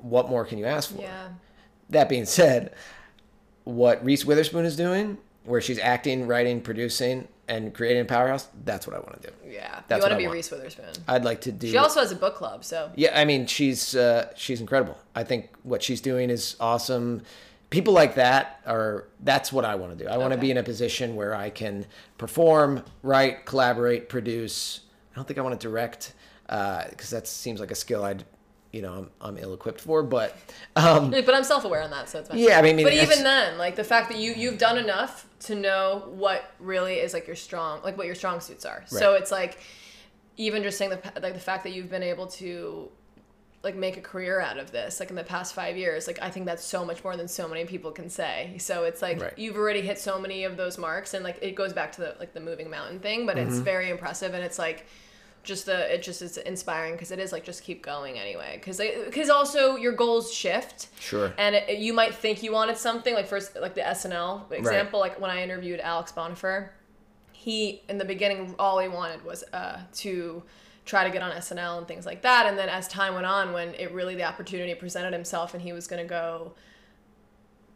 what 0.00 0.28
more 0.28 0.44
can 0.44 0.58
you 0.58 0.66
ask 0.66 0.94
for? 0.94 1.02
yeah. 1.02 1.30
That 1.88 2.08
being 2.08 2.24
said, 2.24 2.72
what 3.64 4.04
Reese 4.04 4.24
Witherspoon 4.24 4.64
is 4.64 4.76
doing, 4.76 5.18
where 5.44 5.60
she's 5.60 5.78
acting, 5.78 6.26
writing, 6.26 6.60
producing, 6.60 7.28
and 7.48 7.74
creating 7.74 8.02
a 8.02 8.04
powerhouse, 8.04 8.48
that's 8.64 8.86
what 8.86 8.94
I 8.94 9.00
want 9.00 9.20
to 9.22 9.28
do. 9.28 9.34
Yeah. 9.50 9.80
That's 9.88 9.98
you 10.00 10.02
want 10.04 10.12
to 10.12 10.18
be 10.18 10.26
want. 10.26 10.34
Reese 10.36 10.50
Witherspoon. 10.50 10.92
I'd 11.08 11.24
like 11.24 11.40
to 11.42 11.52
do. 11.52 11.68
She 11.70 11.76
also 11.76 12.00
has 12.00 12.12
a 12.12 12.16
book 12.16 12.36
club, 12.36 12.64
so 12.64 12.90
yeah, 12.94 13.18
I 13.18 13.24
mean, 13.24 13.46
she's 13.46 13.96
uh, 13.96 14.32
she's 14.36 14.60
incredible. 14.60 14.96
I 15.14 15.24
think 15.24 15.50
what 15.64 15.82
she's 15.82 16.00
doing 16.00 16.30
is 16.30 16.56
awesome. 16.60 17.22
People 17.70 17.92
like 17.94 18.14
that 18.16 18.60
are 18.66 19.06
that's 19.20 19.52
what 19.52 19.64
I 19.64 19.74
want 19.76 19.96
to 19.96 20.04
do. 20.04 20.08
I 20.10 20.16
want 20.16 20.30
to 20.30 20.36
Okay. 20.36 20.42
be 20.46 20.50
in 20.52 20.56
a 20.58 20.62
position 20.62 21.14
where 21.16 21.34
I 21.34 21.50
can 21.50 21.86
perform, 22.18 22.84
write, 23.02 23.46
collaborate, 23.46 24.08
produce. 24.08 24.80
I 25.12 25.16
don't 25.16 25.26
think 25.26 25.38
I 25.38 25.42
want 25.42 25.60
to 25.60 25.68
direct 25.68 26.14
because 26.46 27.10
that 27.10 27.26
seems 27.28 27.60
like 27.60 27.70
a 27.70 27.76
skill 27.76 28.04
I'd 28.04 28.24
you 28.72 28.82
know 28.82 28.92
I'm, 28.94 29.10
I'm 29.20 29.38
ill 29.38 29.54
equipped 29.54 29.80
for. 29.80 30.02
But 30.02 30.36
um, 30.76 31.10
but 31.10 31.34
I'm 31.34 31.44
self-aware 31.44 31.82
on 31.82 31.90
that, 31.90 32.08
so 32.08 32.20
it's 32.20 32.28
fine. 32.28 32.38
Yeah, 32.38 32.58
I 32.58 32.62
mean, 32.62 32.82
but 32.82 32.92
even 32.92 33.22
then, 33.24 33.58
like 33.58 33.76
the 33.76 33.84
fact 33.84 34.08
that 34.10 34.18
you 34.18 34.32
you've 34.32 34.58
done 34.58 34.78
enough 34.78 35.26
to 35.40 35.54
know 35.54 36.04
what 36.14 36.52
really 36.58 36.94
is 36.94 37.14
like 37.14 37.26
your 37.26 37.36
strong, 37.36 37.80
like 37.82 37.96
what 37.96 38.06
your 38.06 38.14
strong 38.14 38.40
suits 38.40 38.64
are. 38.64 38.82
So 38.86 39.14
it's 39.14 39.30
like 39.30 39.58
even 40.36 40.62
just 40.62 40.78
saying 40.78 40.90
the 40.90 41.00
like 41.20 41.34
the 41.34 41.40
fact 41.40 41.64
that 41.64 41.72
you've 41.72 41.90
been 41.90 42.02
able 42.02 42.26
to 42.26 42.88
like 43.62 43.76
make 43.76 43.98
a 43.98 44.00
career 44.00 44.40
out 44.40 44.56
of 44.58 44.72
this 44.72 45.00
like 45.00 45.10
in 45.10 45.16
the 45.16 45.22
past 45.24 45.52
five 45.54 45.76
years 45.76 46.06
like 46.06 46.18
i 46.22 46.30
think 46.30 46.46
that's 46.46 46.64
so 46.64 46.82
much 46.82 47.04
more 47.04 47.14
than 47.14 47.28
so 47.28 47.46
many 47.46 47.66
people 47.66 47.90
can 47.90 48.08
say 48.08 48.54
so 48.56 48.84
it's 48.84 49.02
like 49.02 49.20
Right. 49.20 49.34
you've 49.36 49.56
already 49.56 49.82
hit 49.82 49.98
so 49.98 50.18
many 50.18 50.44
of 50.44 50.56
those 50.56 50.78
marks 50.78 51.12
and 51.12 51.22
like 51.22 51.38
it 51.42 51.54
goes 51.54 51.74
back 51.74 51.92
to 51.92 52.00
the 52.00 52.16
like 52.18 52.32
the 52.32 52.40
moving 52.40 52.70
mountain 52.70 53.00
thing 53.00 53.26
but 53.26 53.36
Mm-hmm. 53.36 53.50
it's 53.50 53.58
very 53.58 53.90
impressive 53.90 54.32
and 54.32 54.42
it's 54.42 54.58
like 54.58 54.86
just 55.50 55.66
the 55.66 55.92
it 55.92 56.02
just 56.02 56.22
is 56.22 56.38
inspiring 56.38 56.94
because 56.94 57.10
it 57.10 57.18
is 57.18 57.32
like 57.32 57.44
just 57.44 57.62
keep 57.62 57.82
going 57.82 58.18
anyway. 58.18 58.52
Because 58.54 58.78
because 58.78 59.28
also 59.28 59.76
your 59.76 59.92
goals 59.92 60.32
shift. 60.32 60.88
Sure. 60.98 61.32
and 61.36 61.54
it, 61.54 61.78
you 61.78 61.92
might 61.92 62.14
think 62.14 62.42
you 62.42 62.52
wanted 62.52 62.78
something 62.78 63.12
like 63.12 63.26
first 63.26 63.56
like 63.60 63.74
the 63.74 63.82
SNL 63.82 64.50
example 64.52 65.00
like 65.00 65.20
when 65.20 65.30
I 65.30 65.42
interviewed 65.42 65.80
Alex 65.80 66.12
Bonifer 66.12 66.70
he 67.32 67.82
in 67.88 67.96
the 67.96 68.04
beginning 68.04 68.54
all 68.58 68.78
he 68.78 68.88
wanted 68.88 69.24
was 69.24 69.42
uh, 69.54 69.80
to 69.94 70.42
try 70.84 71.04
to 71.04 71.10
get 71.10 71.22
on 71.22 71.32
SNL 71.32 71.78
and 71.78 71.88
things 71.88 72.04
like 72.04 72.20
that. 72.22 72.46
And 72.46 72.58
then 72.58 72.68
as 72.68 72.86
time 72.86 73.14
went 73.14 73.24
on 73.26 73.52
when 73.52 73.74
it 73.74 73.92
really 73.92 74.14
the 74.14 74.24
opportunity 74.24 74.74
presented 74.74 75.12
himself 75.12 75.54
and 75.54 75.62
he 75.62 75.72
was 75.72 75.86
going 75.86 76.02
to 76.02 76.08
go 76.08 76.52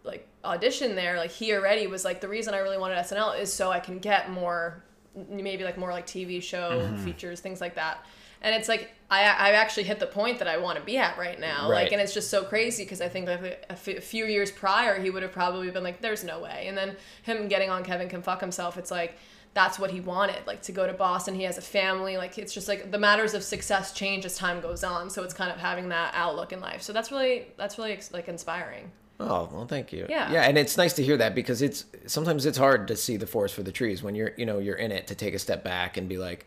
like 0.02 0.28
audition 0.44 0.94
there 0.94 1.16
like 1.16 1.30
he 1.30 1.54
already 1.54 1.86
was 1.86 2.04
like 2.04 2.20
the 2.20 2.28
reason 2.28 2.52
I 2.52 2.58
really 2.58 2.76
wanted 2.76 2.98
SNL 2.98 3.40
is 3.40 3.50
so 3.50 3.70
I 3.70 3.80
can 3.80 3.98
get 3.98 4.30
more 4.30 4.84
maybe 5.30 5.64
like 5.64 5.78
more 5.78 5.90
like 5.92 6.06
TV 6.06 6.42
show 6.42 6.70
Mm-hmm. 6.82 7.04
features 7.04 7.40
things 7.40 7.60
like 7.60 7.74
that. 7.76 8.04
And 8.42 8.54
it's 8.54 8.68
like 8.68 8.92
I, 9.10 9.20
I 9.22 9.50
actually 9.52 9.84
hit 9.84 10.00
the 10.00 10.06
point 10.06 10.38
that 10.40 10.48
I 10.48 10.58
want 10.58 10.78
to 10.78 10.84
be 10.84 10.98
at 10.98 11.16
right 11.16 11.38
now. 11.40 11.70
Right. 11.70 11.84
like 11.84 11.92
and 11.92 12.00
it's 12.00 12.12
just 12.12 12.30
so 12.30 12.44
crazy 12.44 12.84
because 12.84 13.00
I 13.00 13.08
think 13.08 13.26
like 13.28 13.40
a, 13.42 13.72
f- 13.72 13.88
a 13.88 14.00
few 14.00 14.26
years 14.26 14.50
prior 14.50 15.00
he 15.00 15.08
would 15.10 15.22
have 15.22 15.32
probably 15.32 15.70
been 15.70 15.82
like 15.84 16.00
there's 16.02 16.24
no 16.24 16.40
way. 16.40 16.66
And 16.68 16.76
then 16.76 16.96
him 17.22 17.48
getting 17.48 17.70
on 17.70 17.84
Kevin 17.84 18.08
can 18.08 18.22
fuck 18.22 18.40
himself 18.40 18.76
it's 18.76 18.90
like 18.90 19.16
that's 19.54 19.78
what 19.78 19.92
he 19.92 20.00
wanted 20.00 20.44
like 20.48 20.62
to 20.62 20.72
go 20.72 20.84
to 20.86 20.92
Boston. 20.92 21.34
He 21.36 21.44
has 21.44 21.58
a 21.58 21.62
family 21.62 22.16
like 22.16 22.36
it's 22.38 22.52
just 22.52 22.66
like 22.68 22.90
the 22.90 22.98
matters 22.98 23.34
of 23.34 23.42
success 23.44 23.92
change 23.92 24.24
as 24.26 24.36
time 24.36 24.60
goes 24.60 24.82
on. 24.82 25.08
So 25.10 25.22
it's 25.22 25.32
kind 25.34 25.50
of 25.52 25.58
having 25.58 25.88
that 25.90 26.12
outlook 26.14 26.52
in 26.52 26.60
life. 26.60 26.82
So 26.82 26.92
that's 26.92 27.12
really 27.12 27.46
that's 27.56 27.78
really 27.78 27.98
like 28.12 28.28
inspiring 28.28 28.90
Oh 29.20 29.48
well, 29.52 29.66
thank 29.66 29.92
you. 29.92 30.06
Yeah. 30.08 30.32
yeah, 30.32 30.42
and 30.42 30.58
it's 30.58 30.76
nice 30.76 30.92
to 30.94 31.02
hear 31.04 31.16
that 31.18 31.34
because 31.34 31.62
it's 31.62 31.84
sometimes 32.06 32.46
it's 32.46 32.58
hard 32.58 32.88
to 32.88 32.96
see 32.96 33.16
the 33.16 33.26
forest 33.26 33.54
for 33.54 33.62
the 33.62 33.72
trees 33.72 34.02
when 34.02 34.14
you're 34.14 34.32
you 34.36 34.44
know 34.46 34.58
you're 34.58 34.74
in 34.76 34.90
it 34.92 35.06
to 35.06 35.14
take 35.14 35.34
a 35.34 35.38
step 35.38 35.62
back 35.62 35.96
and 35.96 36.08
be 36.08 36.18
like, 36.18 36.46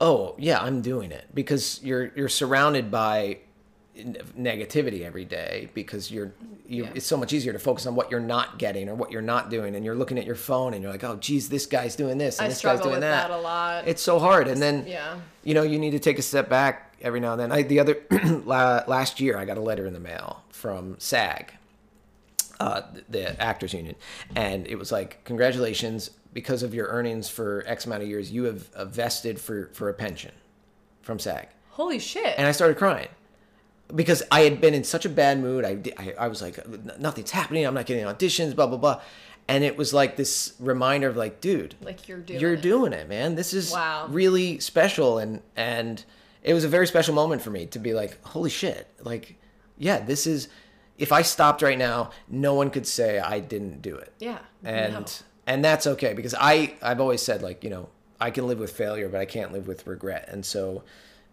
oh 0.00 0.34
yeah, 0.38 0.58
I'm 0.60 0.82
doing 0.82 1.12
it 1.12 1.26
because 1.32 1.80
you're 1.82 2.10
you're 2.16 2.28
surrounded 2.28 2.90
by 2.90 3.38
negativity 4.38 5.02
every 5.04 5.24
day 5.24 5.68
because 5.74 6.10
you're 6.10 6.32
you 6.66 6.84
Yeah. 6.84 6.90
it's 6.94 7.06
so 7.06 7.16
much 7.16 7.32
easier 7.32 7.52
to 7.52 7.58
focus 7.58 7.86
on 7.86 7.94
what 7.94 8.10
you're 8.10 8.20
not 8.20 8.58
getting 8.58 8.88
or 8.88 8.94
what 8.94 9.10
you're 9.10 9.22
not 9.22 9.50
doing 9.50 9.74
and 9.74 9.84
you're 9.84 9.94
looking 9.96 10.18
at 10.18 10.26
your 10.26 10.34
phone 10.36 10.74
and 10.74 10.82
you're 10.82 10.92
like, 10.92 11.02
oh 11.04 11.16
geez, 11.16 11.48
this 11.48 11.66
guy's 11.66 11.96
doing 11.96 12.18
this 12.18 12.38
and 12.38 12.46
I 12.46 12.48
this 12.48 12.56
guy's 12.56 12.58
struggle 12.78 12.84
doing 12.84 12.94
with 12.94 13.00
that. 13.02 13.28
that 13.28 13.38
a 13.38 13.40
lot. 13.40 13.88
It's 13.88 14.02
so 14.02 14.18
hard, 14.18 14.48
and 14.48 14.60
then 14.60 14.86
yeah 14.86 15.18
you 15.44 15.54
know 15.54 15.62
you 15.62 15.78
need 15.78 15.90
to 15.92 15.98
take 15.98 16.18
a 16.18 16.22
step 16.22 16.48
back 16.48 16.94
every 17.00 17.20
now 17.20 17.32
and 17.32 17.40
then. 17.40 17.52
I 17.52 17.62
the 17.62 17.80
other 17.80 17.96
last 18.44 19.20
year 19.20 19.36
I 19.36 19.44
got 19.44 19.56
a 19.56 19.60
letter 19.62 19.86
in 19.86 19.92
the 19.94 20.00
mail 20.00 20.42
from 20.50 20.96
SAG, 20.98 21.52
uh, 22.60 22.82
the 23.08 23.40
Actors 23.40 23.72
Union, 23.72 23.94
and 24.34 24.66
it 24.66 24.76
was 24.78 24.90
like 24.92 25.22
congratulations 25.24 26.10
because 26.32 26.62
of 26.62 26.74
your 26.74 26.88
earnings 26.88 27.28
for 27.28 27.64
X 27.66 27.86
amount 27.86 28.02
of 28.02 28.08
years 28.08 28.30
you 28.30 28.44
have 28.44 28.70
uh, 28.74 28.84
vested 28.84 29.40
for 29.40 29.70
for 29.72 29.88
a 29.88 29.94
pension 29.94 30.32
from 31.02 31.18
SAG, 31.18 31.48
holy 31.70 31.98
shit 31.98 32.34
and 32.36 32.46
I 32.46 32.52
started 32.52 32.76
crying. 32.76 33.08
Because 33.94 34.22
I 34.30 34.40
had 34.40 34.60
been 34.60 34.74
in 34.74 34.84
such 34.84 35.06
a 35.06 35.08
bad 35.08 35.40
mood, 35.40 35.64
I, 35.64 35.78
I, 35.96 36.12
I 36.24 36.28
was 36.28 36.42
like, 36.42 36.58
nothing's 37.00 37.30
happening. 37.30 37.64
I'm 37.66 37.72
not 37.72 37.86
getting 37.86 38.04
auditions, 38.04 38.54
blah 38.54 38.66
blah 38.66 38.76
blah, 38.76 39.00
and 39.48 39.64
it 39.64 39.78
was 39.78 39.94
like 39.94 40.16
this 40.16 40.52
reminder 40.60 41.08
of 41.08 41.16
like, 41.16 41.40
dude, 41.40 41.74
like 41.80 42.06
you're 42.06 42.18
doing 42.18 42.38
you're 42.38 42.52
it. 42.52 42.60
doing 42.60 42.92
it, 42.92 43.08
man. 43.08 43.34
This 43.34 43.54
is 43.54 43.72
Wow. 43.72 44.06
really 44.10 44.60
special, 44.60 45.16
and 45.16 45.40
and 45.56 46.04
it 46.42 46.52
was 46.52 46.64
a 46.64 46.68
very 46.68 46.86
special 46.86 47.14
moment 47.14 47.40
for 47.40 47.48
me 47.48 47.64
to 47.66 47.78
be 47.78 47.94
like, 47.94 48.22
holy 48.26 48.50
shit, 48.50 48.88
like, 49.02 49.36
yeah, 49.78 50.00
this 50.00 50.26
is. 50.26 50.48
If 50.98 51.12
I 51.12 51.22
stopped 51.22 51.62
right 51.62 51.78
now, 51.78 52.10
no 52.28 52.54
one 52.54 52.70
could 52.70 52.86
say 52.86 53.18
I 53.18 53.40
didn't 53.40 53.80
do 53.82 53.96
it, 53.96 54.12
yeah 54.18 54.38
and 54.64 54.92
no. 54.92 55.04
and 55.46 55.64
that's 55.64 55.86
okay 55.86 56.12
because 56.12 56.34
I 56.38 56.74
I've 56.82 57.00
always 57.00 57.22
said 57.22 57.40
like 57.42 57.62
you 57.64 57.70
know 57.70 57.88
I 58.20 58.30
can 58.30 58.46
live 58.46 58.58
with 58.58 58.72
failure, 58.72 59.08
but 59.08 59.20
I 59.20 59.24
can't 59.24 59.52
live 59.52 59.66
with 59.68 59.86
regret, 59.86 60.28
and 60.32 60.44
so 60.44 60.82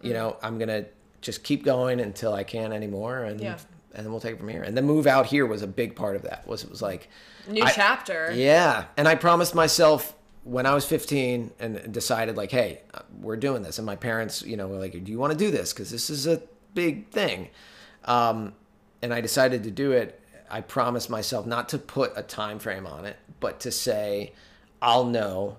you 0.01 0.11
Mm. 0.11 0.13
know 0.13 0.37
I'm 0.43 0.59
gonna 0.59 0.85
just 1.21 1.43
keep 1.43 1.63
going 1.65 1.99
until 1.99 2.33
I 2.33 2.43
can't 2.43 2.73
anymore, 2.73 3.23
and 3.23 3.41
Yeah. 3.41 3.57
and 3.95 4.05
then 4.05 4.11
we'll 4.11 4.21
take 4.21 4.33
it 4.33 4.39
from 4.39 4.49
here. 4.49 4.61
And 4.61 4.77
the 4.77 4.81
move 4.83 5.07
out 5.07 5.25
here 5.25 5.45
was 5.47 5.61
a 5.63 5.67
big 5.67 5.95
part 5.95 6.15
of 6.15 6.21
that. 6.23 6.45
Was 6.47 6.63
it 6.63 6.69
was 6.69 6.81
like 6.83 7.09
new 7.47 7.63
I- 7.63 7.71
chapter 7.71 8.31
yeah, 8.33 8.85
and 8.97 9.07
I 9.07 9.15
promised 9.15 9.55
myself 9.55 10.13
when 10.43 10.67
I 10.67 10.75
was 10.75 10.85
15 10.85 11.51
and 11.59 11.91
decided 11.91 12.37
like, 12.37 12.51
hey, 12.51 12.81
we're 13.19 13.35
doing 13.37 13.63
this, 13.63 13.79
and 13.79 13.85
my 13.87 13.95
parents, 13.95 14.43
you 14.43 14.55
know, 14.57 14.67
were 14.67 14.77
like, 14.77 14.91
do 15.03 15.11
you 15.11 15.17
want 15.17 15.31
to 15.33 15.37
do 15.39 15.49
this? 15.49 15.73
Because 15.73 15.89
this 15.89 16.11
is 16.11 16.27
a 16.27 16.39
big 16.75 17.09
thing, 17.09 17.49
um, 18.03 18.53
and 19.05 19.13
I 19.13 19.21
decided 19.21 19.63
to 19.63 19.71
do 19.71 19.91
it. 19.91 20.19
I 20.49 20.61
promised 20.61 21.11
myself 21.11 21.45
not 21.45 21.69
to 21.69 21.77
put 21.77 22.13
a 22.15 22.23
time 22.23 22.57
frame 22.57 22.87
on 22.87 23.05
it, 23.05 23.17
but 23.39 23.59
to 23.61 23.71
say, 23.71 24.33
I'll 24.81 25.05
know. 25.05 25.57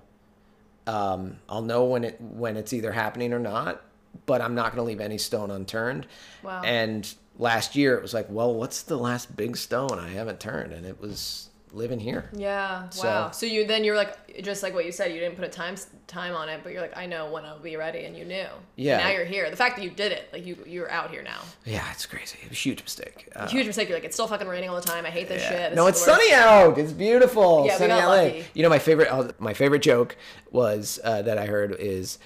Um, 0.85 1.37
I'll 1.47 1.61
know 1.61 1.85
when 1.85 2.03
it 2.03 2.19
when 2.19 2.57
it's 2.57 2.73
either 2.73 2.91
happening 2.91 3.31
or 3.31 3.39
not, 3.39 3.81
but 4.25 4.41
I'm 4.41 4.53
not 4.53 4.75
going 4.75 4.77
to 4.77 4.83
leave 4.83 4.99
any 4.99 5.17
stone 5.17 5.49
unturned. 5.49 6.07
Wow. 6.43 6.61
And 6.63 7.11
last 7.37 7.75
year 7.75 7.95
it 7.95 8.01
was 8.01 8.13
like, 8.13 8.27
well, 8.29 8.53
what's 8.53 8.81
the 8.83 8.97
last 8.97 9.35
big 9.35 9.55
stone 9.55 9.97
I 9.97 10.09
haven't 10.09 10.41
turned? 10.41 10.73
And 10.73 10.85
it 10.85 10.99
was 10.99 11.46
living 11.73 11.99
here. 11.99 12.29
Yeah. 12.33 12.89
So- 12.89 13.07
Wow. 13.07 13.31
So 13.31 13.45
you 13.45 13.65
then 13.67 13.83
you're 13.83 13.95
like 13.95 14.41
just 14.43 14.63
like 14.63 14.73
what 14.73 14.85
you 14.85 14.91
said. 14.91 15.11
You 15.13 15.19
didn't 15.19 15.35
put 15.35 15.45
a 15.45 15.49
time 15.49 15.75
time 16.07 16.35
on 16.35 16.47
it, 16.49 16.61
but 16.63 16.71
you're 16.71 16.81
like, 16.81 16.95
I 16.97 17.05
know 17.05 17.31
when 17.31 17.43
I'll 17.45 17.59
be 17.59 17.75
ready, 17.75 18.05
and 18.05 18.15
you 18.15 18.23
knew. 18.25 18.45
Yeah. 18.75 18.97
Now 18.99 19.09
you're 19.09 19.25
here. 19.25 19.49
The 19.49 19.55
fact 19.57 19.75
that 19.77 19.83
you 19.83 19.89
did 19.89 20.11
it, 20.11 20.29
like 20.31 20.45
you 20.45 20.57
you're 20.65 20.89
out 20.89 21.11
here 21.11 21.23
now. 21.23 21.41
Yeah, 21.65 21.89
it's 21.91 22.05
crazy. 22.05 22.37
It 22.41 22.49
was 22.49 22.57
a 22.57 22.61
huge 22.61 22.81
mistake. 22.83 23.29
Uh, 23.35 23.47
Huge 23.47 23.67
mistake. 23.67 23.89
You're 23.89 23.97
like, 23.97 24.05
it's 24.05 24.15
still 24.15 24.27
fucking 24.27 24.47
raining 24.47 24.69
all 24.69 24.75
the 24.75 24.87
time. 24.87 25.05
I 25.05 25.09
hate 25.09 25.27
this 25.27 25.41
yeah. 25.43 25.49
shit. 25.49 25.69
This 25.71 25.75
no, 25.75 25.87
it's 25.87 26.03
sunny 26.03 26.33
out. 26.33 26.77
It's 26.77 26.93
beautiful. 26.93 27.65
Yeah, 27.65 27.73
we 27.73 27.77
sunny 27.79 27.89
got 27.89 28.07
LA. 28.07 28.15
lucky. 28.23 28.45
You 28.53 28.63
know, 28.63 28.69
my 28.69 28.79
favorite 28.79 29.09
uh, 29.11 29.31
my 29.39 29.53
favorite 29.53 29.81
joke 29.81 30.15
was 30.51 30.99
uh, 31.03 31.21
that 31.23 31.37
I 31.37 31.45
heard 31.45 31.75
is 31.79 32.19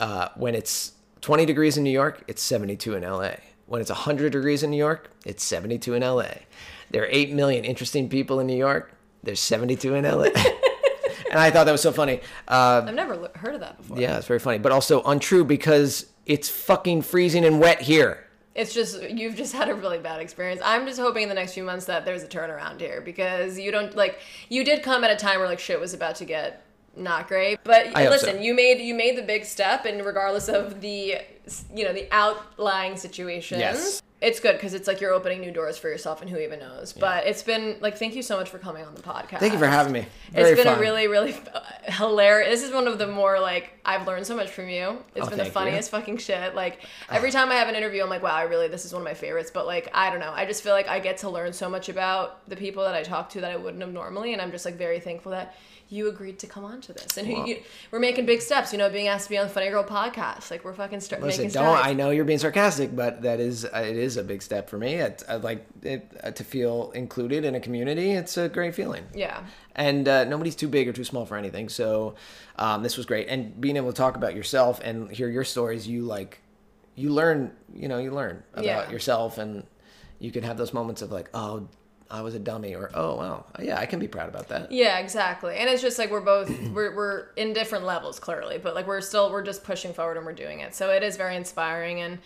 uh, 0.00 0.28
when 0.36 0.54
it's 0.54 0.92
20 1.20 1.46
degrees 1.46 1.76
in 1.76 1.84
New 1.84 1.90
York, 1.90 2.22
it's 2.26 2.42
72 2.42 2.94
in 2.94 3.02
LA. 3.02 3.34
When 3.66 3.80
it's 3.80 3.90
100 3.90 4.32
degrees 4.32 4.62
in 4.62 4.70
New 4.70 4.76
York, 4.76 5.10
it's 5.24 5.42
72 5.44 5.94
in 5.94 6.02
LA. 6.02 6.24
There 6.92 7.02
are 7.02 7.08
8 7.10 7.32
million 7.32 7.64
interesting 7.64 8.08
people 8.08 8.38
in 8.40 8.46
New 8.46 8.56
York. 8.56 8.92
There's 9.22 9.40
72 9.40 9.94
in 9.94 10.04
LA. 10.04 10.24
and 11.30 11.38
I 11.38 11.50
thought 11.50 11.64
that 11.64 11.72
was 11.72 11.80
so 11.80 11.92
funny. 11.92 12.20
Uh, 12.46 12.84
I've 12.86 12.94
never 12.94 13.14
l- 13.14 13.30
heard 13.34 13.54
of 13.54 13.60
that 13.60 13.78
before. 13.78 13.98
yeah, 13.98 14.18
it's 14.18 14.26
very 14.26 14.38
funny, 14.38 14.58
but 14.58 14.72
also 14.72 15.02
untrue 15.02 15.44
because 15.44 16.06
it's 16.26 16.48
fucking 16.48 17.02
freezing 17.02 17.44
and 17.44 17.60
wet 17.60 17.80
here. 17.80 18.26
It's 18.54 18.74
just 18.74 19.02
you've 19.02 19.34
just 19.34 19.54
had 19.54 19.70
a 19.70 19.74
really 19.74 19.98
bad 19.98 20.20
experience. 20.20 20.60
I'm 20.62 20.86
just 20.86 21.00
hoping 21.00 21.22
in 21.22 21.28
the 21.30 21.34
next 21.34 21.54
few 21.54 21.64
months 21.64 21.86
that 21.86 22.04
there's 22.04 22.22
a 22.22 22.28
turnaround 22.28 22.80
here 22.80 23.00
because 23.00 23.58
you 23.58 23.70
don't 23.72 23.96
like 23.96 24.18
you 24.50 24.62
did 24.62 24.82
come 24.82 25.04
at 25.04 25.10
a 25.10 25.16
time 25.16 25.38
where 25.38 25.48
like 25.48 25.58
shit 25.58 25.80
was 25.80 25.94
about 25.94 26.16
to 26.16 26.26
get 26.26 26.62
not 26.94 27.28
great. 27.28 27.60
But 27.64 27.94
listen, 27.94 28.36
so. 28.36 28.40
you 28.40 28.52
made 28.52 28.82
you 28.82 28.94
made 28.94 29.16
the 29.16 29.22
big 29.22 29.46
step, 29.46 29.86
and 29.86 30.04
regardless 30.04 30.48
of 30.48 30.82
the 30.82 31.22
you 31.74 31.84
know 31.84 31.94
the 31.94 32.06
outlying 32.12 32.98
situations. 32.98 33.60
Yes. 33.60 34.02
It's 34.22 34.38
good 34.40 34.52
because 34.52 34.72
it's 34.72 34.86
like 34.86 35.00
you're 35.00 35.12
opening 35.12 35.40
new 35.40 35.50
doors 35.50 35.76
for 35.76 35.88
yourself, 35.88 36.22
and 36.22 36.30
who 36.30 36.38
even 36.38 36.60
knows. 36.60 36.92
But 36.92 37.26
it's 37.26 37.42
been 37.42 37.76
like, 37.80 37.98
thank 37.98 38.14
you 38.14 38.22
so 38.22 38.36
much 38.36 38.48
for 38.48 38.58
coming 38.58 38.84
on 38.84 38.94
the 38.94 39.02
podcast. 39.02 39.40
Thank 39.40 39.52
you 39.52 39.58
for 39.58 39.66
having 39.66 39.92
me. 39.92 40.06
Very 40.30 40.50
It's 40.52 40.58
been 40.62 40.68
fun. 40.68 40.78
a 40.78 40.80
really, 40.80 41.08
really 41.08 41.34
uh, 41.52 41.60
hilarious. 41.90 42.48
This 42.60 42.62
is 42.68 42.72
one 42.72 42.86
of 42.86 42.98
the 42.98 43.08
more 43.08 43.40
like 43.40 43.72
I've 43.84 44.06
learned 44.06 44.26
so 44.26 44.36
much 44.36 44.48
from 44.50 44.68
you. 44.68 44.98
It's 45.16 45.26
Oh, 45.26 45.28
been 45.28 45.38
the 45.38 45.44
thank 45.44 45.46
you. 45.46 45.50
funniest 45.50 45.90
fucking 45.90 46.18
shit. 46.18 46.54
Like 46.54 46.78
ah. 47.10 47.14
every 47.16 47.32
time 47.32 47.50
I 47.50 47.54
have 47.56 47.68
an 47.68 47.74
interview, 47.74 48.02
I'm 48.02 48.08
like, 48.10 48.22
wow, 48.22 48.34
I 48.34 48.42
really 48.42 48.68
this 48.68 48.84
is 48.84 48.92
one 48.92 49.02
of 49.02 49.04
my 49.04 49.14
favorites. 49.14 49.50
But 49.52 49.66
like 49.66 49.90
I 49.92 50.08
don't 50.10 50.20
know, 50.20 50.32
I 50.32 50.46
just 50.46 50.62
feel 50.62 50.72
like 50.72 50.88
I 50.88 51.00
get 51.00 51.16
to 51.18 51.28
learn 51.28 51.52
so 51.52 51.68
much 51.68 51.88
about 51.88 52.48
the 52.48 52.56
people 52.56 52.84
that 52.84 52.94
I 52.94 53.02
talk 53.02 53.28
to 53.30 53.40
that 53.40 53.50
I 53.50 53.56
wouldn't 53.56 53.82
have 53.82 53.92
normally, 53.92 54.32
and 54.32 54.40
I'm 54.40 54.52
just 54.52 54.64
like 54.64 54.76
very 54.76 55.00
thankful 55.00 55.32
that 55.32 55.56
you 55.92 56.08
agreed 56.08 56.38
to 56.38 56.46
come 56.46 56.64
on 56.64 56.80
to 56.80 56.92
this. 56.94 57.18
And 57.18 57.28
you, 57.28 57.58
we're 57.90 58.00
making 58.00 58.24
big 58.24 58.40
steps. 58.40 58.72
You 58.72 58.78
know, 58.78 58.88
being 58.88 59.08
asked 59.08 59.24
to 59.24 59.30
be 59.30 59.36
on 59.36 59.46
the 59.46 59.52
Funny 59.52 59.68
Girl 59.68 59.84
podcast, 59.84 60.50
like 60.50 60.64
we're 60.64 60.72
fucking 60.72 61.00
start 61.00 61.20
Listen, 61.20 61.44
making 61.44 61.52
don't. 61.60 61.76
strides. 61.76 61.86
I 61.86 61.92
know 61.92 62.08
you're 62.10 62.24
being 62.24 62.38
sarcastic, 62.38 62.96
but 62.96 63.20
that 63.22 63.40
is 63.40 63.66
uh, 63.66 63.84
it 63.86 63.96
is 63.96 64.16
a 64.16 64.24
big 64.24 64.40
step 64.42 64.70
for 64.70 64.78
me. 64.78 64.94
It, 64.94 65.22
I'd 65.28 65.42
like 65.44 65.66
it 65.82 66.10
uh, 66.24 66.30
to 66.30 66.44
feel 66.44 66.92
included 66.92 67.44
in 67.44 67.54
a 67.54 67.60
community. 67.60 68.12
It's 68.12 68.38
a 68.38 68.48
great 68.48 68.74
feeling. 68.74 69.04
Yeah. 69.14 69.44
And 69.76 70.08
uh, 70.08 70.24
nobody's 70.24 70.56
too 70.56 70.68
big 70.68 70.88
or 70.88 70.92
too 70.94 71.04
small 71.04 71.26
for 71.26 71.36
anything. 71.36 71.68
So 71.68 72.14
um, 72.56 72.82
this 72.82 72.96
was 72.96 73.04
great, 73.04 73.28
and 73.28 73.60
being 73.60 73.76
able 73.76 73.92
to 73.92 73.96
talk 73.96 74.16
about 74.16 74.34
yourself 74.34 74.80
and 74.82 75.10
hear 75.10 75.28
your 75.28 75.44
stories, 75.44 75.86
you 75.86 76.02
like, 76.02 76.40
you 76.94 77.10
learn. 77.10 77.52
You 77.74 77.88
know, 77.88 77.98
you 77.98 78.12
learn 78.12 78.42
about 78.54 78.64
Yeah. 78.64 78.90
yourself, 78.90 79.36
and 79.38 79.64
you 80.18 80.30
can 80.30 80.42
have 80.42 80.56
those 80.56 80.72
moments 80.72 81.02
of 81.02 81.12
like, 81.12 81.28
oh, 81.34 81.68
I 82.12 82.20
was 82.20 82.34
a 82.34 82.38
dummy, 82.38 82.74
or 82.74 82.90
oh, 82.92 83.16
wow, 83.16 83.46
yeah, 83.58 83.78
I 83.78 83.86
can 83.86 83.98
be 83.98 84.06
proud 84.06 84.28
about 84.28 84.48
that. 84.48 84.70
Yeah, 84.70 84.98
exactly. 84.98 85.56
And 85.56 85.70
it's 85.70 85.80
just 85.80 85.98
like 85.98 86.10
we're 86.10 86.20
both 86.20 86.50
we're 86.72 86.94
we're 86.94 87.28
in 87.36 87.54
different 87.54 87.86
levels 87.86 88.20
clearly, 88.20 88.58
but 88.58 88.74
like 88.74 88.86
we're 88.86 89.00
still 89.00 89.32
we're 89.32 89.42
just 89.42 89.64
pushing 89.64 89.94
forward 89.94 90.18
and 90.18 90.26
we're 90.26 90.34
doing 90.34 90.60
it. 90.60 90.74
So 90.74 90.90
it 90.90 91.02
is 91.02 91.16
very 91.16 91.36
inspiring 91.36 92.00
and 92.00 92.18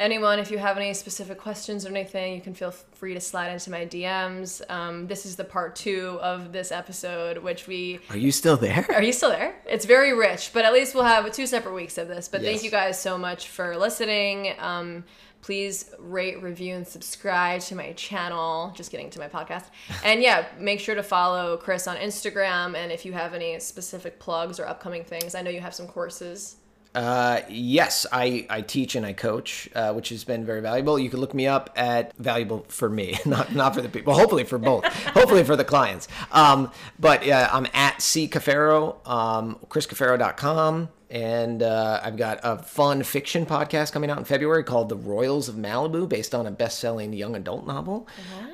anyone 0.00 0.38
if 0.38 0.50
you 0.50 0.58
have 0.58 0.76
any 0.76 0.94
specific 0.94 1.38
questions 1.38 1.86
or 1.86 1.90
anything, 1.90 2.34
you 2.34 2.40
can 2.40 2.54
feel 2.54 2.70
free 2.70 3.14
to 3.14 3.20
slide 3.20 3.50
into 3.50 3.70
my 3.70 3.86
DMs. 3.86 4.68
Um, 4.70 5.06
this 5.06 5.26
is 5.26 5.36
the 5.36 5.44
part 5.44 5.76
2 5.76 6.18
of 6.20 6.52
this 6.52 6.72
episode 6.72 7.38
which 7.38 7.68
we 7.68 8.00
Are 8.08 8.16
you 8.16 8.32
still 8.32 8.56
there? 8.56 8.86
are 8.94 9.02
you 9.02 9.12
still 9.12 9.30
there? 9.30 9.54
It's 9.66 9.84
very 9.84 10.12
rich, 10.12 10.50
but 10.52 10.64
at 10.64 10.72
least 10.72 10.94
we'll 10.94 11.04
have 11.04 11.30
two 11.32 11.46
separate 11.46 11.74
weeks 11.74 11.98
of 11.98 12.08
this. 12.08 12.28
But 12.28 12.42
thank 12.42 12.64
you 12.64 12.70
guys 12.70 13.00
so 13.00 13.16
much 13.18 13.48
for 13.48 13.76
listening. 13.76 14.54
Um, 14.58 15.04
please 15.42 15.90
rate, 15.98 16.42
review, 16.42 16.74
and 16.74 16.86
subscribe 16.86 17.60
to 17.62 17.74
my 17.74 17.92
channel. 17.92 18.72
Just 18.74 18.90
getting 18.90 19.10
to 19.10 19.18
my 19.18 19.28
podcast. 19.28 19.66
And 20.04 20.22
yeah, 20.22 20.46
make 20.58 20.80
sure 20.80 20.94
to 20.94 21.02
follow 21.02 21.56
Chris 21.56 21.86
on 21.86 21.96
Instagram. 21.96 22.76
And 22.76 22.92
if 22.92 23.04
you 23.04 23.12
have 23.12 23.34
any 23.34 23.58
specific 23.60 24.18
plugs 24.18 24.60
or 24.60 24.66
upcoming 24.66 25.04
things, 25.04 25.34
I 25.34 25.42
know 25.42 25.50
you 25.50 25.60
have 25.60 25.74
some 25.74 25.86
courses. 25.86 26.56
Uh, 26.92 27.40
yes, 27.48 28.04
I, 28.10 28.46
I 28.50 28.62
teach 28.62 28.96
and 28.96 29.06
I 29.06 29.12
coach, 29.12 29.68
uh, 29.76 29.92
which 29.92 30.08
has 30.08 30.24
been 30.24 30.44
very 30.44 30.60
valuable. 30.60 30.98
You 30.98 31.08
can 31.08 31.20
look 31.20 31.34
me 31.34 31.46
up 31.46 31.70
at 31.76 32.16
valuable 32.16 32.64
for 32.68 32.90
me, 32.90 33.16
not 33.26 33.54
not 33.54 33.74
for 33.74 33.82
the 33.82 33.88
people. 33.88 34.12
Hopefully 34.12 34.44
for 34.44 34.58
both. 34.58 34.84
hopefully 35.06 35.44
for 35.44 35.54
the 35.54 35.64
clients. 35.64 36.08
Um, 36.32 36.72
but 36.98 37.24
yeah, 37.24 37.48
I'm 37.52 37.68
at 37.74 38.02
C 38.02 38.26
Cafero, 38.26 39.06
um, 39.08 39.58
chriscafero.com. 39.68 40.88
And 41.10 41.60
uh, 41.62 42.00
I've 42.04 42.16
got 42.16 42.38
a 42.44 42.62
fun 42.62 43.02
fiction 43.02 43.44
podcast 43.44 43.90
coming 43.90 44.10
out 44.10 44.18
in 44.18 44.24
February 44.24 44.62
called 44.62 44.88
The 44.88 44.96
Royals 44.96 45.48
of 45.48 45.56
Malibu, 45.56 46.08
based 46.08 46.36
on 46.36 46.46
a 46.46 46.52
best 46.52 46.78
selling 46.78 47.12
young 47.12 47.34
adult 47.34 47.66
novel, 47.66 48.06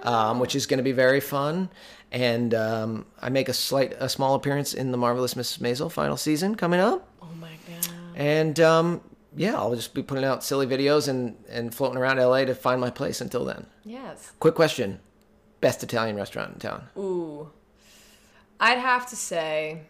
um, 0.03 0.41
which 0.41 0.55
is 0.55 0.65
going 0.65 0.79
to 0.79 0.85
be 0.85 0.93
very 0.93 1.21
fun. 1.21 1.69
And 2.11 2.55
um, 2.55 3.05
I 3.21 3.29
make 3.29 3.51
a 3.51 3.53
slight, 3.53 3.95
a 3.99 4.09
small 4.09 4.35
appearance 4.35 4.73
in 4.73 4.91
The 4.91 4.97
Marvelous 4.97 5.35
Mrs. 5.35 5.59
Maisel 5.59 5.93
final 5.93 6.17
season 6.17 6.55
coming 6.55 6.81
up. 6.81 7.07
Oh 7.21 7.29
my 7.39 7.51
god. 7.69 7.89
And 8.15 8.59
um, 8.61 9.01
yeah, 9.37 9.55
I'll 9.55 9.75
just 9.75 9.93
be 9.93 10.03
putting 10.03 10.25
out 10.25 10.43
silly 10.43 10.67
videos 10.67 11.09
and, 11.09 11.37
and 11.51 11.75
floating 11.75 11.99
around 11.99 12.17
LA 12.17 12.47
to 12.47 12.55
find 12.55 12.81
my 12.81 12.89
place 12.91 13.21
until 13.21 13.45
then. 13.45 13.67
Yes. 13.85 14.33
Quick 14.41 14.55
question 14.55 15.01
Best 15.61 15.83
Italian 15.83 16.17
restaurant 16.17 16.55
in 16.55 16.59
town? 16.59 16.89
Ooh. 16.97 17.51
I'd 18.59 18.79
have 18.79 19.07
to 19.11 19.17
say 19.17 19.83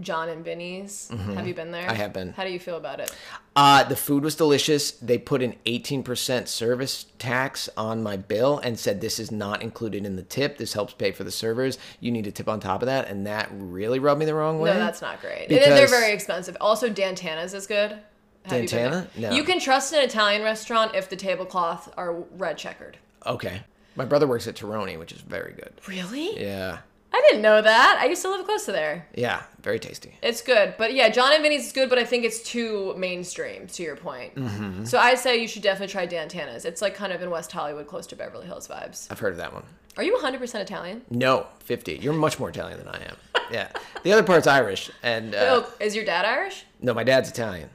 Jon 0.00 0.28
and 0.28 0.44
Vinny's. 0.44 1.10
Have 1.34 1.46
you 1.46 1.54
been 1.54 1.70
there? 1.70 1.82
Mm-hmm. 1.82 1.90
I 1.90 1.94
have 1.94 2.12
been. 2.12 2.32
How 2.32 2.44
do 2.44 2.50
you 2.50 2.58
feel 2.58 2.76
about 2.76 3.00
it? 3.00 3.14
Uh, 3.54 3.82
the 3.84 3.96
food 3.96 4.22
was 4.22 4.34
delicious. 4.34 4.90
They 4.92 5.16
put 5.18 5.42
an 5.42 5.54
18% 5.64 6.48
service 6.48 7.06
tax 7.18 7.68
on 7.76 8.02
my 8.02 8.16
bill 8.16 8.58
and 8.58 8.78
said 8.78 9.00
this 9.00 9.18
is 9.18 9.32
not 9.32 9.62
included 9.62 10.04
in 10.04 10.16
the 10.16 10.22
tip. 10.22 10.58
This 10.58 10.74
helps 10.74 10.92
pay 10.92 11.12
for 11.12 11.24
the 11.24 11.30
servers. 11.30 11.78
You 12.00 12.12
need 12.12 12.26
a 12.26 12.32
tip 12.32 12.48
on 12.48 12.60
top 12.60 12.82
of 12.82 12.86
that. 12.86 13.08
And 13.08 13.26
that 13.26 13.48
really 13.52 13.98
rubbed 13.98 14.20
me 14.20 14.26
the 14.26 14.34
wrong 14.34 14.60
way. 14.60 14.72
No, 14.72 14.78
that's 14.78 15.00
not 15.00 15.20
great. 15.20 15.50
And 15.50 15.72
they're 15.72 15.86
very 15.86 16.12
expensive. 16.12 16.56
Also, 16.60 16.88
Dan 16.88 17.14
Tana's 17.14 17.54
is 17.54 17.66
good. 17.66 17.92
Have 17.92 18.02
Dan 18.50 18.66
Tana? 18.66 19.08
there? 19.16 19.30
No. 19.30 19.36
You 19.36 19.42
can 19.44 19.58
trust 19.58 19.92
an 19.92 20.02
Italian 20.04 20.42
restaurant 20.42 20.94
if 20.94 21.08
the 21.08 21.16
tablecloth 21.16 21.92
are 21.96 22.12
red 22.36 22.58
checkered. 22.58 22.98
Okay. 23.24 23.62
My 23.96 24.04
brother 24.04 24.26
works 24.26 24.46
at 24.46 24.54
Terroni, 24.54 24.98
which 24.98 25.10
is 25.12 25.20
very 25.22 25.52
good. 25.54 25.72
Really? 25.88 26.38
Yeah. 26.40 26.78
I 27.12 27.20
didn't 27.30 27.42
know 27.42 27.62
that. 27.62 27.98
I 28.00 28.06
used 28.06 28.22
to 28.22 28.30
live 28.30 28.44
close 28.44 28.66
to 28.66 28.72
there. 28.72 29.06
Yeah. 29.14 29.42
Very 29.62 29.78
tasty. 29.78 30.16
It's 30.22 30.42
good, 30.42 30.74
but 30.78 30.92
yeah, 30.94 31.08
Jon 31.08 31.32
and 31.32 31.42
Vinny's 31.42 31.66
is 31.66 31.72
good, 31.72 31.88
but 31.88 31.98
I 31.98 32.04
think 32.04 32.24
it's 32.24 32.42
too 32.42 32.94
mainstream. 32.96 33.66
To 33.68 33.82
your 33.82 33.96
point, 33.96 34.34
Mm-hmm. 34.36 34.84
so 34.84 34.98
I'd 34.98 35.18
say 35.18 35.40
you 35.40 35.48
should 35.48 35.62
definitely 35.62 35.90
try 35.92 36.06
Dan 36.06 36.28
Tana's. 36.28 36.64
It's 36.64 36.80
like 36.82 36.94
kind 36.94 37.12
of 37.12 37.20
in 37.22 37.30
West 37.30 37.50
Hollywood, 37.50 37.86
close 37.86 38.06
to 38.08 38.16
Beverly 38.16 38.46
Hills 38.46 38.68
vibes. 38.68 39.08
I've 39.10 39.18
heard 39.18 39.32
of 39.32 39.38
that 39.38 39.52
one. 39.52 39.64
Are 39.96 40.02
you 40.04 40.16
100% 40.16 40.54
Italian? 40.60 41.02
No, 41.10 41.46
50. 41.60 41.94
You're 42.02 42.12
much 42.12 42.38
more 42.38 42.50
Italian 42.50 42.78
than 42.78 42.88
I 42.88 43.02
am. 43.04 43.16
Yeah. 43.50 43.68
The 44.02 44.12
other 44.12 44.22
part's 44.22 44.46
Irish. 44.46 44.90
And 45.02 45.34
uh, 45.34 45.38
oh, 45.66 45.72
is 45.80 45.96
your 45.96 46.04
dad 46.04 46.24
Irish? 46.26 46.64
no, 46.80 46.92
my 46.94 47.02
dad's 47.02 47.28
Italian. 47.30 47.70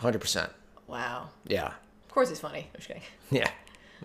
100%. 0.00 0.50
Wow. 0.88 1.28
Yeah. 1.46 1.66
Of 1.68 2.10
course 2.10 2.28
he's 2.28 2.40
funny. 2.40 2.68
I'm 2.74 2.76
just 2.80 2.88
kidding. 2.88 3.02
Yeah. 3.30 3.50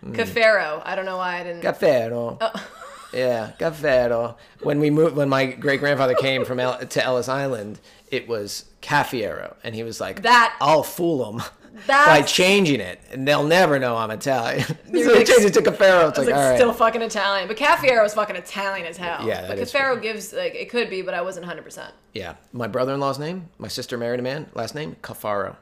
Cafaro. 0.05 0.81
I 0.85 0.95
don't 0.95 1.05
know 1.05 1.17
why 1.17 1.39
I 1.39 1.43
didn't. 1.43 1.61
Cafero. 1.63 2.37
Oh. 2.39 2.69
Yeah, 3.13 3.51
caffero. 3.59 4.35
When 4.61 4.79
we 4.79 4.89
moved, 4.89 5.15
when 5.15 5.29
my 5.29 5.45
great 5.47 5.79
grandfather 5.79 6.13
came 6.15 6.45
from 6.45 6.59
El- 6.59 6.79
to 6.85 7.03
Ellis 7.03 7.27
Island, 7.29 7.79
it 8.11 8.27
was 8.27 8.65
caffiero, 8.81 9.55
and 9.63 9.73
he 9.75 9.83
was 9.83 9.99
like, 9.99 10.21
That- 10.23 10.55
I'll 10.61 10.83
fool 10.83 11.31
them 11.31 11.43
by 11.87 12.21
changing 12.21 12.79
it, 12.81 12.99
and 13.11 13.27
they'll 13.27 13.43
never 13.45 13.79
know 13.79 13.95
I'm 13.97 14.11
Italian." 14.11 14.63
so 14.67 14.75
they 14.91 15.03
like- 15.05 15.25
changed 15.27 15.45
it 15.45 15.53
to 15.55 15.61
caffero. 15.61 16.09
It's 16.09 16.17
like, 16.17 16.27
like 16.27 16.35
all 16.35 16.49
right, 16.49 16.55
still 16.57 16.73
fucking 16.73 17.01
Italian, 17.01 17.47
but 17.47 17.57
Caffiero 17.57 18.03
is 18.05 18.13
fucking 18.13 18.35
Italian 18.35 18.85
as 18.85 18.97
hell. 18.97 19.25
Yeah, 19.27 19.47
but 19.47 19.57
is 19.59 19.71
Cafaro 19.71 19.99
gives 20.01 20.31
like 20.33 20.53
it 20.55 20.69
could 20.69 20.89
be, 20.89 21.01
but 21.01 21.13
I 21.13 21.21
wasn't 21.21 21.45
100. 21.45 21.63
percent 21.63 21.93
yeah. 22.13 22.35
My 22.53 22.67
brother-in-law's 22.67 23.17
name, 23.19 23.49
my 23.57 23.67
sister 23.69 23.97
married 23.97 24.19
a 24.19 24.23
man, 24.23 24.49
last 24.53 24.75
name 24.75 24.97
Caffaro, 25.01 25.55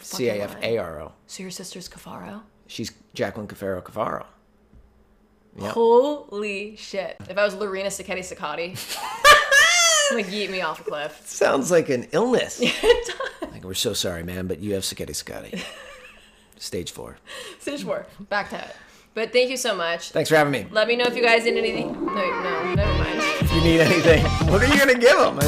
C 0.00 0.28
A 0.28 0.42
F 0.44 0.56
A 0.62 0.78
R 0.78 1.00
O. 1.00 1.12
So 1.26 1.42
your 1.42 1.50
sister's 1.50 1.88
Cafaro? 1.88 2.42
She's 2.68 2.92
Jacqueline 3.14 3.48
Caffaro 3.48 3.82
Caffaro. 3.82 4.26
Yep. 5.58 5.72
Holy 5.72 6.76
shit! 6.76 7.16
If 7.28 7.38
I 7.38 7.44
was 7.44 7.54
Lorena 7.54 7.88
Sacchetti 7.88 8.20
Saccati, 8.20 8.74
like 10.14 10.26
yeet 10.26 10.50
me 10.50 10.60
off 10.60 10.80
a 10.80 10.84
cliff. 10.84 11.22
Sounds 11.24 11.70
like 11.70 11.88
an 11.88 12.06
illness. 12.12 12.60
like 13.42 13.64
we're 13.64 13.74
so 13.74 13.92
sorry, 13.94 14.22
man, 14.22 14.46
but 14.46 14.60
you 14.60 14.74
have 14.74 14.82
Sacchetti 14.82 15.10
Scotti. 15.10 15.62
Stage 16.58 16.90
four. 16.90 17.16
Stage 17.58 17.84
four. 17.84 18.06
Back 18.28 18.50
to 18.50 18.58
it. 18.58 18.76
But 19.14 19.32
thank 19.32 19.48
you 19.50 19.56
so 19.56 19.74
much. 19.74 20.10
Thanks 20.10 20.28
for 20.28 20.36
having 20.36 20.52
me. 20.52 20.66
Let 20.70 20.88
me 20.88 20.96
know 20.96 21.06
if 21.06 21.16
you 21.16 21.22
guys 21.22 21.44
need 21.44 21.56
anything. 21.56 21.92
No, 22.04 22.14
no, 22.14 22.74
never 22.74 22.92
mind. 22.98 23.20
If 23.40 23.52
you 23.54 23.60
need 23.62 23.80
anything, 23.80 24.22
what 24.50 24.62
are 24.62 24.66
you 24.66 24.78
gonna 24.78 24.98
give 24.98 25.16
them? 25.16 25.38